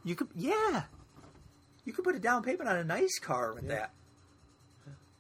You 0.03 0.15
could, 0.15 0.29
yeah. 0.35 0.83
You 1.85 1.93
could 1.93 2.03
put 2.03 2.15
a 2.15 2.19
down 2.19 2.41
payment 2.43 2.67
on 2.67 2.75
a 2.77 2.83
nice 2.83 3.19
car 3.19 3.53
with 3.53 3.63
Yeah. 3.65 3.69
that. 3.75 3.91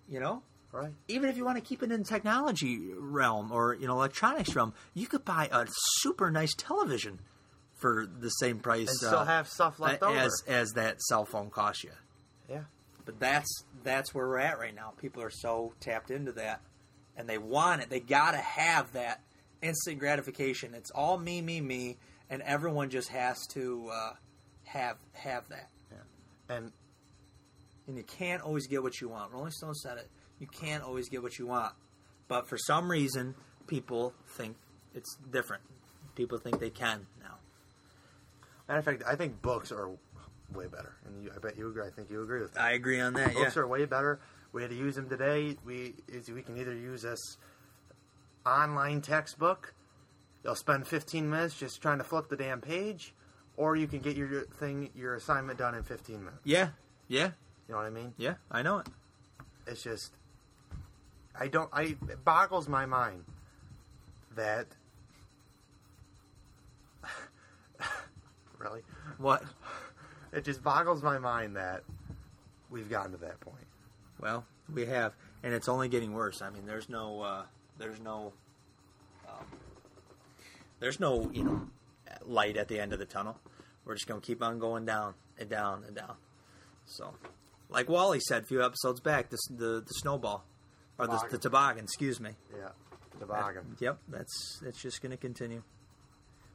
You 0.09 0.19
know, 0.19 0.41
Right. 0.71 0.93
even 1.07 1.29
if 1.29 1.37
you 1.37 1.45
want 1.45 1.57
to 1.57 1.63
keep 1.63 1.83
it 1.83 1.91
in 1.91 1.99
the 2.01 2.05
technology 2.07 2.91
realm 2.93 3.51
or 3.51 3.75
you 3.75 3.87
know 3.87 3.93
electronics 3.93 4.55
realm, 4.55 4.73
you 4.93 5.05
could 5.07 5.23
buy 5.25 5.49
a 5.51 5.67
super 5.99 6.31
nice 6.31 6.53
television 6.57 7.19
for 7.79 8.05
the 8.07 8.29
same 8.29 8.59
price 8.59 8.87
And 8.89 8.97
still 8.97 9.19
uh, 9.19 9.25
have 9.25 9.47
stuff 9.47 9.79
left 9.79 10.01
over. 10.03 10.15
as 10.17 10.31
as 10.47 10.71
that 10.71 11.01
cell 11.01 11.25
phone 11.25 11.49
costs 11.49 11.83
you. 11.83 11.91
But 13.11 13.19
that's 13.19 13.63
that's 13.83 14.13
where 14.13 14.27
we're 14.27 14.39
at 14.39 14.57
right 14.59 14.73
now. 14.73 14.93
People 14.97 15.21
are 15.21 15.29
so 15.29 15.73
tapped 15.79 16.11
into 16.11 16.31
that, 16.33 16.61
and 17.17 17.27
they 17.27 17.37
want 17.37 17.81
it. 17.81 17.89
They 17.89 17.99
gotta 17.99 18.37
have 18.37 18.93
that 18.93 19.21
instant 19.61 19.99
gratification. 19.99 20.73
It's 20.73 20.91
all 20.91 21.17
me, 21.17 21.41
me, 21.41 21.59
me, 21.61 21.97
and 22.29 22.41
everyone 22.43 22.89
just 22.89 23.09
has 23.09 23.45
to 23.53 23.89
uh, 23.93 24.13
have 24.63 24.97
have 25.13 25.43
that. 25.49 25.69
Yeah. 25.91 26.55
And 26.55 26.71
And 27.87 27.97
you 27.97 28.03
can't 28.03 28.41
always 28.41 28.67
get 28.67 28.81
what 28.81 29.01
you 29.01 29.09
want. 29.09 29.33
Rolling 29.33 29.51
Stone 29.51 29.75
said 29.75 29.97
it. 29.97 30.09
You 30.39 30.47
can't 30.47 30.83
always 30.83 31.09
get 31.09 31.21
what 31.21 31.37
you 31.37 31.47
want, 31.47 31.73
but 32.29 32.47
for 32.47 32.57
some 32.57 32.89
reason, 32.89 33.35
people 33.67 34.13
think 34.37 34.55
it's 34.95 35.17
different. 35.31 35.63
People 36.15 36.37
think 36.37 36.59
they 36.59 36.69
can 36.69 37.05
now. 37.21 37.35
matter 38.67 38.79
of 38.79 38.85
fact, 38.85 39.03
I 39.05 39.15
think 39.15 39.41
books 39.41 39.71
are 39.71 39.89
way 40.53 40.67
better. 40.67 40.95
And 41.05 41.23
you, 41.23 41.31
I 41.35 41.39
bet 41.39 41.57
you 41.57 41.67
agree. 41.69 41.85
I 41.85 41.89
think 41.89 42.09
you 42.09 42.21
agree 42.21 42.41
with 42.41 42.53
that. 42.53 42.61
I 42.61 42.71
agree 42.71 42.99
on 42.99 43.13
that. 43.13 43.33
Books 43.33 43.55
yeah. 43.55 43.61
are 43.61 43.67
way 43.67 43.85
better. 43.85 44.19
We 44.53 44.61
had 44.61 44.71
to 44.71 44.77
use 44.77 44.95
them 44.95 45.07
today. 45.09 45.57
We 45.65 45.95
is 46.07 46.29
we 46.29 46.41
can 46.41 46.57
either 46.57 46.73
use 46.75 47.03
this 47.03 47.37
online 48.45 49.01
textbook. 49.01 49.73
You'll 50.43 50.55
spend 50.55 50.87
15 50.87 51.29
minutes 51.29 51.57
just 51.57 51.81
trying 51.81 51.99
to 51.99 52.03
flip 52.03 52.27
the 52.29 52.35
damn 52.35 52.61
page, 52.61 53.13
or 53.57 53.75
you 53.75 53.87
can 53.87 53.99
get 53.99 54.17
your 54.17 54.45
thing, 54.45 54.89
your 54.95 55.13
assignment 55.15 55.59
done 55.59 55.75
in 55.75 55.83
15 55.83 56.17
minutes. 56.19 56.41
yeah, 56.43 56.69
yeah, 57.07 57.31
You 57.67 57.73
know 57.73 57.77
what 57.77 57.85
I 57.85 57.91
mean? 57.91 58.13
yeah. 58.17 58.35
I 58.49 58.61
know 58.63 58.79
it. 58.79 58.87
It's 59.67 59.83
just, 59.83 60.13
I 61.39 61.47
don't. 61.47 61.69
I 61.71 61.95
it 62.09 62.25
boggles 62.25 62.67
my 62.67 62.85
mind 62.87 63.23
that. 64.35 64.65
really, 68.57 68.81
What? 69.17 69.43
It 70.33 70.43
just 70.43 70.63
boggles 70.63 71.03
my 71.03 71.17
mind 71.19 71.55
that 71.55 71.83
we've 72.69 72.89
gotten 72.89 73.11
to 73.11 73.17
that 73.17 73.39
point. 73.39 73.65
Well, 74.19 74.45
we 74.73 74.85
have, 74.85 75.13
and 75.43 75.53
it's 75.53 75.67
only 75.67 75.89
getting 75.89 76.13
worse. 76.13 76.41
I 76.41 76.49
mean, 76.49 76.65
there's 76.65 76.89
no, 76.89 77.21
uh, 77.21 77.43
there's 77.77 77.99
no, 77.99 78.33
um, 79.27 79.45
there's 80.79 80.99
no, 80.99 81.29
you 81.33 81.43
know, 81.43 81.61
light 82.25 82.57
at 82.57 82.67
the 82.67 82.79
end 82.79 82.93
of 82.93 82.99
the 82.99 83.05
tunnel. 83.05 83.37
We're 83.85 83.95
just 83.95 84.07
gonna 84.07 84.21
keep 84.21 84.43
on 84.43 84.59
going 84.59 84.85
down 84.85 85.15
and 85.39 85.49
down 85.49 85.83
and 85.87 85.95
down. 85.95 86.15
So, 86.85 87.13
like 87.69 87.89
Wally 87.89 88.19
said 88.19 88.43
a 88.43 88.45
few 88.45 88.63
episodes 88.63 88.99
back, 88.99 89.29
this 89.29 89.39
the 89.49 89.81
the 89.85 89.93
snowball 89.95 90.45
or 90.97 91.07
the, 91.07 91.13
the 91.13 91.17
Toboggan. 91.17 91.39
toboggan. 91.39 91.83
Excuse 91.85 92.19
me. 92.19 92.31
Yeah, 92.55 92.69
toboggan. 93.19 93.75
Yep, 93.79 93.97
that's 94.07 94.61
it's 94.65 94.81
just 94.81 95.01
gonna 95.01 95.17
continue. 95.17 95.63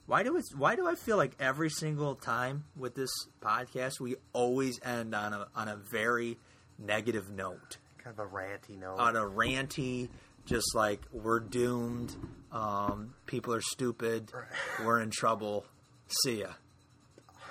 Why 0.07 0.23
do 0.23 0.37
it? 0.37 0.45
Why 0.57 0.77
do 0.77 0.87
I 0.89 0.95
feel 0.95 1.17
like 1.17 1.33
every 1.41 1.71
single 1.71 2.15
time 2.15 2.65
with 2.77 2.95
this 2.95 3.11
podcast 3.41 4.01
we 4.01 4.17
always 4.33 4.79
end 4.85 5.15
on 5.15 5.33
a 5.33 5.49
on 5.55 5.69
a 5.69 5.77
very 5.77 6.39
negative 6.79 7.31
note? 7.31 7.79
kind 8.07 8.19
of 8.19 8.25
a 8.25 8.29
ranty 8.29 8.79
note. 8.79 8.99
on 8.99 9.17
a 9.17 9.21
ranty, 9.21 10.09
just 10.45 10.75
like 10.75 11.01
we're 11.13 11.41
doomed, 11.41 12.15
um, 12.53 13.15
people 13.27 13.53
are 13.53 13.61
stupid, 13.61 14.31
we're 14.85 15.01
in 15.01 15.11
trouble. 15.11 15.67
See 16.23 16.41
ya. 16.41 16.53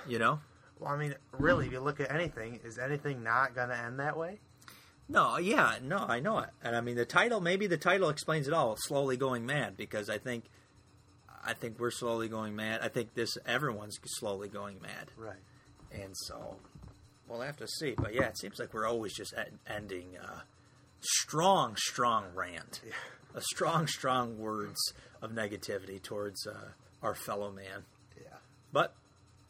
You 0.07 0.19
know? 0.19 0.39
Well, 0.79 0.91
I 0.91 0.97
mean, 0.97 1.15
really, 1.31 1.65
if 1.65 1.71
you 1.71 1.79
look 1.79 1.99
at 1.99 2.11
anything, 2.11 2.59
is 2.63 2.77
anything 2.77 3.23
not 3.23 3.55
going 3.55 3.69
to 3.69 3.77
end 3.77 3.99
that 3.99 4.17
way? 4.17 4.39
No, 5.07 5.37
yeah, 5.37 5.75
no, 5.83 5.97
I 5.97 6.19
know 6.19 6.39
it, 6.39 6.49
and 6.63 6.75
I 6.75 6.81
mean 6.81 6.95
the 6.95 7.05
title. 7.05 7.39
Maybe 7.39 7.67
the 7.67 7.77
title 7.77 8.09
explains 8.09 8.47
it 8.47 8.53
all. 8.53 8.75
Slowly 8.77 9.17
going 9.17 9.45
mad 9.45 9.77
because 9.77 10.09
I 10.09 10.17
think, 10.17 10.45
I 11.45 11.53
think 11.53 11.79
we're 11.79 11.91
slowly 11.91 12.27
going 12.27 12.55
mad. 12.55 12.79
I 12.81 12.87
think 12.87 13.13
this 13.13 13.37
everyone's 13.45 13.97
slowly 14.05 14.49
going 14.49 14.81
mad, 14.81 15.11
Right. 15.15 15.35
and 15.91 16.15
so 16.17 16.57
we'll 17.27 17.41
have 17.41 17.57
to 17.57 17.67
see. 17.67 17.93
But 17.97 18.13
yeah, 18.13 18.23
it 18.23 18.37
seems 18.37 18.59
like 18.59 18.73
we're 18.73 18.87
always 18.87 19.13
just 19.13 19.33
ending 19.67 20.17
uh, 20.21 20.39
strong, 21.01 21.75
strong 21.77 22.25
rant, 22.33 22.81
a 23.33 23.41
strong, 23.41 23.87
strong 23.87 24.37
words 24.39 24.79
of 25.21 25.31
negativity 25.31 26.01
towards 26.01 26.45
uh, 26.47 26.69
our 27.03 27.15
fellow 27.15 27.51
man. 27.51 27.85
Yeah. 28.19 28.37
But 28.73 28.93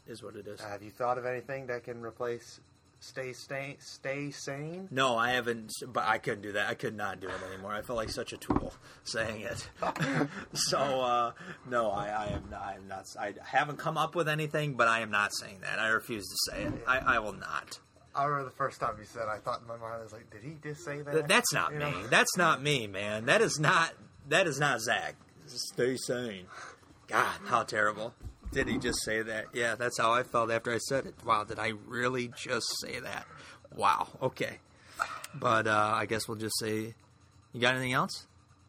is 0.08 0.22
what 0.22 0.36
it 0.36 0.48
is. 0.48 0.60
Have 0.62 0.84
you 0.84 0.92
thought 0.92 1.18
of 1.18 1.26
anything 1.26 1.68
that 1.68 1.84
can 1.84 2.02
replace 2.02 2.60
stay 3.06 3.34
stay 3.34 3.76
stay 3.80 4.32
sane? 4.32 4.88
No, 4.92 5.16
I 5.18 5.32
haven't. 5.32 5.72
But 5.88 6.06
I 6.06 6.18
couldn't 6.18 6.42
do 6.42 6.52
that. 6.54 6.70
I 6.70 6.74
could 6.74 6.96
not 6.96 7.20
do 7.20 7.28
it 7.28 7.34
anymore. 7.54 7.74
I 7.74 7.82
felt 7.82 7.98
like 7.98 8.10
such 8.10 8.34
a 8.34 8.38
tool 8.38 8.74
saying 9.04 9.42
it. 9.42 9.70
so 10.54 10.78
uh, 10.80 11.32
no, 11.70 11.92
I, 11.92 12.08
I 12.08 12.26
am. 12.28 12.50
Not, 12.50 12.62
I 12.62 12.74
am 12.76 12.88
not. 12.88 13.06
I 13.20 13.34
haven't 13.44 13.78
come 13.78 13.98
up 13.98 14.16
with 14.16 14.28
anything, 14.28 14.74
but 14.76 14.88
I 14.88 15.02
am 15.02 15.12
not 15.12 15.32
saying 15.36 15.60
that. 15.62 15.80
I 15.80 15.88
refuse 15.90 16.26
to 16.28 16.52
say 16.52 16.64
it. 16.64 16.74
I, 16.88 16.98
I 17.00 17.20
will 17.20 17.34
not. 17.34 17.80
I 18.14 18.24
remember 18.26 18.50
the 18.50 18.56
first 18.56 18.80
time 18.80 18.96
you 18.98 19.06
said. 19.06 19.24
I 19.28 19.38
thought 19.40 19.62
in 19.62 19.68
my 19.68 19.76
mind, 19.78 19.96
I 20.00 20.04
was 20.04 20.14
like, 20.14 20.30
did 20.32 20.42
he 20.42 20.56
just 20.64 20.86
say 20.86 21.02
that? 21.02 21.12
Th- 21.12 21.26
that's 21.26 21.52
not 21.54 21.74
You 21.74 21.80
me. 21.80 21.86
know? 21.86 22.08
That's 22.08 22.38
not 22.38 22.62
me, 22.62 22.88
man. 22.88 23.26
That 23.26 23.42
is 23.42 23.60
not. 23.60 23.94
That 24.30 24.48
is 24.48 24.60
not 24.60 24.82
Zach. 24.82 25.16
Stay 25.48 25.98
sane. 25.98 26.46
God, 27.08 27.38
how 27.46 27.64
terrible. 27.64 28.14
Did 28.56 28.68
he 28.70 28.78
just 28.78 29.04
say 29.04 29.22
that? 29.22 29.46
Yeah, 29.54 29.76
that's 29.76 29.98
how 30.00 30.14
I 30.14 30.24
felt 30.24 30.50
after 30.50 30.74
I 30.74 30.78
said 30.78 31.06
it. 31.06 31.14
Wow, 31.26 31.44
did 31.44 31.60
I 31.60 31.74
really 31.88 32.32
just 32.38 32.66
say 32.82 33.00
that? 33.02 33.26
Wow. 33.76 34.08
Okay. 34.22 34.60
But 35.38 35.68
uh, 35.68 35.92
I 35.94 36.06
guess 36.06 36.28
we'll 36.28 36.38
just 36.38 36.58
say, 36.60 36.96
you 37.52 37.60
got 37.62 37.74
anything 37.76 37.92
else? 37.94 38.28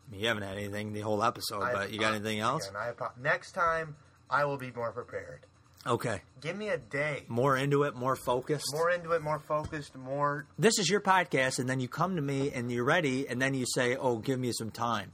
I 0.09 0.11
mean, 0.11 0.21
you 0.21 0.27
haven't 0.29 0.43
had 0.43 0.57
anything 0.59 0.93
the 0.93 1.01
whole 1.03 1.23
episode, 1.23 1.63
I- 1.63 1.73
but 1.73 1.93
you 1.93 2.01
got 2.01 2.15
anything 2.15 2.41
else? 2.41 2.69
Again, 2.69 2.81
I 3.01 3.09
next 3.23 3.53
time, 3.53 3.95
I 4.29 4.45
will 4.45 4.57
be 4.57 4.73
more 4.73 4.91
prepared. 4.91 5.47
Okay. 5.87 6.21
Give 6.41 6.57
me 6.57 6.71
a 6.71 6.79
day. 6.79 7.23
More 7.29 7.57
into 7.57 7.85
it, 7.85 7.95
more 7.95 8.17
focused. 8.17 8.67
More 8.73 8.91
into 8.91 9.13
it, 9.13 9.23
more 9.23 9.39
focused, 9.39 9.95
more. 9.95 10.47
this 10.59 10.81
is 10.81 10.91
your 10.91 11.01
podcast, 11.01 11.61
and 11.61 11.71
then 11.71 11.79
you 11.79 11.87
come 11.87 12.17
to 12.17 12.23
me 12.23 12.51
and 12.51 12.73
you're 12.73 12.83
ready, 12.83 13.29
and 13.29 13.41
then 13.41 13.55
you 13.55 13.65
say, 13.73 13.95
"Oh, 13.95 14.17
give 14.19 14.41
me 14.41 14.51
some 14.53 14.73
time." 14.73 15.13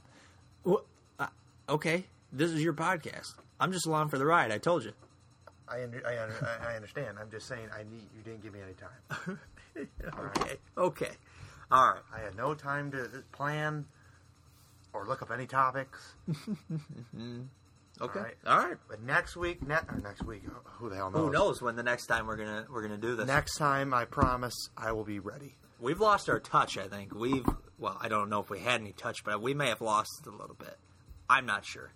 Wh- 0.67 0.81
uh, 1.19 1.27
okay, 1.69 2.05
this 2.31 2.49
is 2.49 2.63
your 2.63 2.73
podcast. 2.73 3.27
I'm 3.63 3.71
just 3.71 3.85
along 3.87 4.09
for 4.09 4.17
the 4.17 4.25
ride. 4.25 4.51
I 4.51 4.57
told 4.57 4.83
you. 4.83 4.91
I 5.69 5.81
under, 5.83 6.05
I, 6.05 6.21
under, 6.21 6.59
I- 6.67 6.75
understand. 6.75 7.17
I'm 7.19 7.31
just 7.31 7.47
saying. 7.47 7.67
I 7.73 7.83
need. 7.83 8.03
You 8.15 8.21
didn't 8.23 8.43
give 8.43 8.53
me 8.53 8.59
any 8.61 8.73
time. 8.73 9.39
Okay, 10.37 10.57
okay, 10.77 11.09
all 11.71 11.93
right. 11.93 12.01
I 12.15 12.19
had 12.19 12.35
no 12.37 12.53
time 12.53 12.91
to 12.91 13.23
plan 13.31 13.85
or 14.93 15.05
look 15.07 15.23
up 15.23 15.31
any 15.31 15.47
topics. 15.47 16.13
Okay, 18.01 18.19
All 18.19 18.25
right. 18.25 18.35
all 18.47 18.57
right. 18.57 18.77
But 18.89 19.03
next 19.03 19.35
week, 19.37 19.65
ne- 19.65 19.75
or 19.75 19.99
next 20.03 20.23
week, 20.23 20.41
who 20.63 20.89
the 20.89 20.95
hell 20.95 21.11
knows? 21.11 21.25
Who 21.27 21.31
knows 21.31 21.61
when 21.61 21.75
the 21.75 21.83
next 21.83 22.07
time 22.07 22.25
we're 22.25 22.37
gonna 22.37 22.65
we're 22.71 22.81
gonna 22.81 22.97
do 22.97 23.15
this? 23.15 23.27
Next 23.27 23.55
time, 23.57 23.93
I 23.93 24.05
promise, 24.05 24.55
I 24.75 24.91
will 24.93 25.03
be 25.03 25.19
ready. 25.19 25.55
We've 25.79 25.99
lost 25.99 26.27
our 26.27 26.39
touch. 26.39 26.75
I 26.77 26.87
think 26.87 27.13
we've. 27.13 27.45
Well, 27.77 27.95
I 28.01 28.07
don't 28.09 28.29
know 28.31 28.39
if 28.41 28.49
we 28.49 28.59
had 28.61 28.81
any 28.81 28.93
touch, 28.93 29.23
but 29.23 29.41
we 29.43 29.53
may 29.53 29.69
have 29.69 29.79
lost 29.81 30.25
a 30.25 30.31
little 30.31 30.55
bit. 30.57 30.75
I'm 31.29 31.45
not 31.45 31.65
sure, 31.65 31.91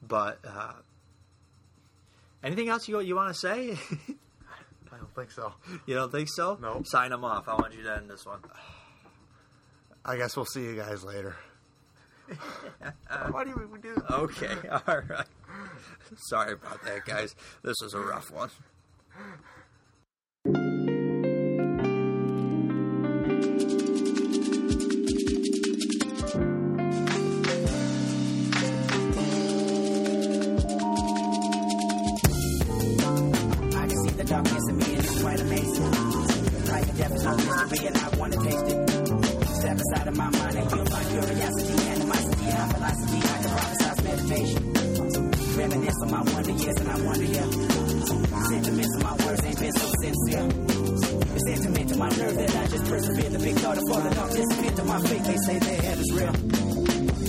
but 0.00 0.38
uh, 0.46 0.74
anything 2.42 2.68
else 2.68 2.88
you 2.88 3.00
you 3.00 3.16
want 3.16 3.32
to 3.32 3.38
say? 3.38 3.70
I 4.92 4.96
don't 4.96 5.14
think 5.14 5.30
so. 5.30 5.54
you 5.86 5.94
don't 5.94 6.12
think 6.12 6.28
so? 6.30 6.58
No. 6.60 6.82
Sign 6.84 7.10
them 7.10 7.24
off. 7.24 7.48
I 7.48 7.54
want 7.54 7.74
you 7.74 7.82
to 7.82 7.96
end 7.96 8.10
this 8.10 8.26
one. 8.26 8.40
I 10.04 10.16
guess 10.16 10.36
we'll 10.36 10.46
see 10.46 10.62
you 10.62 10.74
guys 10.76 11.04
later. 11.04 11.36
Why 13.30 13.44
do 13.44 13.68
we 13.72 13.78
do? 13.78 14.02
Okay. 14.10 14.56
All 14.86 15.00
right. 15.08 15.26
Sorry 16.16 16.52
about 16.54 16.82
that, 16.84 17.04
guys. 17.04 17.34
This 17.62 17.76
was 17.82 17.94
a 17.94 18.00
rough 18.00 18.30
one. 18.30 18.50
No 36.92 37.36
mystery 37.36 37.86
and 37.86 37.96
I 37.96 38.08
wanna 38.18 38.36
taste 38.36 38.66
it. 38.68 38.90
Step 39.48 39.78
inside 39.78 40.08
of 40.08 40.16
my 40.16 40.28
mind 40.28 40.56
and 40.56 40.70
you'll 40.70 40.84
find 40.84 41.08
curiosity, 41.08 41.88
animosity, 41.88 42.44
high 42.44 42.68
philosophy. 42.68 43.16
I 43.16 43.36
can 43.40 43.50
prophesize 43.56 44.04
meditation. 44.04 44.62
Reminisce 45.56 45.94
on 46.02 46.10
my 46.10 46.22
wonder 46.32 46.50
years 46.50 46.76
and 46.76 46.88
I 46.88 47.00
wonder, 47.00 47.24
yeah. 47.24 47.48
Sentiments 48.44 48.96
of 48.96 49.02
my 49.02 49.24
words 49.24 49.44
ain't 49.44 49.58
been 49.58 49.72
so 49.72 49.88
sincere. 50.02 50.48
It's 51.32 51.48
intimate 51.48 51.88
to 51.88 51.96
my 51.96 52.08
nerve 52.10 52.36
that 52.36 52.56
I 52.56 52.66
just 52.66 52.84
persevere. 52.84 53.30
The 53.30 53.38
big 53.38 53.56
thought 53.56 53.78
of 53.78 53.84
falling 53.88 54.18
off 54.18 54.30
disappeared 54.32 54.76
to 54.76 54.84
my 54.84 55.00
faith. 55.00 55.24
They 55.24 55.36
say 55.36 55.58
their 55.58 55.80
head 55.80 55.98
is 55.98 56.12
real. 56.12 56.36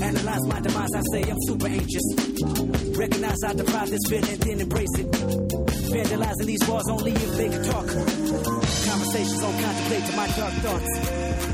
Analyze 0.04 0.48
my 0.48 0.60
demise, 0.60 0.94
I 0.94 1.02
say 1.14 1.32
I'm 1.32 1.40
super 1.48 1.68
anxious. 1.68 2.98
Recognize 2.98 3.38
I 3.48 3.54
deprive 3.54 3.90
this 3.90 4.04
feeling, 4.10 4.38
then 4.40 4.60
embrace 4.60 4.96
it. 5.00 5.12
Vandalizing 5.12 6.46
these 6.48 6.68
walls 6.68 6.90
only 6.90 7.14
if 7.14 7.38
they 7.38 7.48
can 7.48 7.64
talk. 7.64 8.53
Conversations 9.14 9.42
don't 9.42 9.62
contemplate 9.62 10.06
to 10.08 10.16
my 10.16 10.28
dark 10.30 10.54
thoughts. 10.54 11.53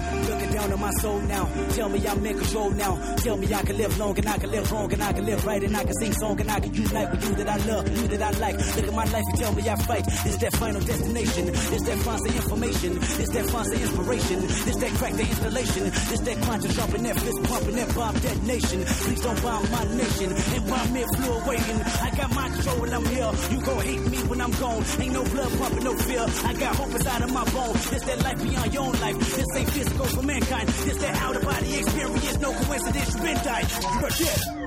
Down 0.59 0.73
on 0.73 0.81
my 0.81 0.91
soul 0.99 1.21
now. 1.21 1.45
Tell 1.69 1.87
me 1.87 2.05
I'm 2.05 2.25
in 2.25 2.37
control 2.37 2.69
now. 2.71 3.15
Tell 3.23 3.37
me 3.37 3.47
I 3.53 3.61
can 3.61 3.77
live 3.77 3.97
long 3.97 4.17
and 4.17 4.27
I 4.27 4.37
can 4.37 4.51
live 4.51 4.69
wrong 4.69 4.91
and 4.91 5.01
I 5.01 5.13
can 5.13 5.25
live 5.25 5.45
right 5.45 5.63
and 5.63 5.77
I 5.77 5.83
can 5.85 5.93
sing 5.93 6.11
song 6.11 6.41
and 6.41 6.51
I 6.51 6.59
can 6.59 6.73
unite 6.73 7.11
with 7.11 7.29
you 7.29 7.35
that 7.35 7.47
I 7.47 7.57
love, 7.65 7.87
you 7.97 8.07
that 8.09 8.21
I 8.21 8.31
like. 8.39 8.57
Look 8.75 8.87
at 8.89 8.93
my 8.93 9.05
life 9.05 9.23
and 9.31 9.39
tell 9.39 9.53
me 9.53 9.69
I 9.69 9.75
fight. 9.75 10.05
Is 10.25 10.37
that 10.39 10.53
final 10.57 10.81
destination? 10.81 11.47
Is 11.47 11.83
that 11.83 11.97
fancy 11.99 12.35
information? 12.35 12.91
Is 12.97 13.29
that 13.29 13.45
fancy 13.49 13.81
inspiration? 13.81 14.37
Is 14.43 14.77
that 14.83 14.91
crack 14.99 15.13
the 15.13 15.21
installation? 15.21 15.83
Is 15.85 16.21
that 16.27 16.41
quantum 16.41 16.71
jumping, 16.71 17.03
that 17.03 17.19
fist 17.19 17.43
pumping, 17.43 17.75
that 17.77 17.95
bomb 17.95 18.15
detonation? 18.19 18.83
Please 18.83 19.21
don't 19.21 19.41
bomb 19.41 19.71
my 19.71 19.83
nation 19.95 20.29
and 20.33 20.67
bomb 20.67 20.91
me 20.91 21.05
flew 21.15 21.33
awaiting. 21.39 21.79
I 22.03 22.09
got 22.17 22.35
my 22.35 22.49
control 22.49 22.81
when 22.81 22.93
I'm 22.93 23.05
here. 23.05 23.31
You 23.51 23.61
gon' 23.63 23.81
hate 23.81 24.11
me 24.11 24.17
when 24.27 24.41
I'm 24.41 24.51
gone. 24.59 24.83
Ain't 24.99 25.13
no 25.13 25.23
blood 25.23 25.51
pumping, 25.57 25.83
no 25.85 25.95
fear. 25.95 26.25
I 26.43 26.53
got 26.53 26.75
hope 26.75 26.91
inside 26.91 27.21
of 27.21 27.31
my 27.31 27.45
bones. 27.47 27.93
It's 27.93 28.03
that 28.03 28.19
life 28.23 28.43
beyond 28.43 28.73
your 28.73 28.83
own 28.83 28.99
life. 28.99 29.19
This 29.19 29.47
ain't 29.55 29.69
physical 29.71 30.05
for 30.05 30.21
mankind. 30.23 30.48
This 30.49 30.97
that 30.97 31.15
out 31.17 31.35
of 31.35 31.43
body 31.43 31.75
experience. 31.77 32.39
No 32.39 32.51
coincidence, 32.51 33.13
you've 33.13 33.23
been 33.23 33.37
died. 33.43 33.67
You're 34.01 34.09
dead. 34.09 34.58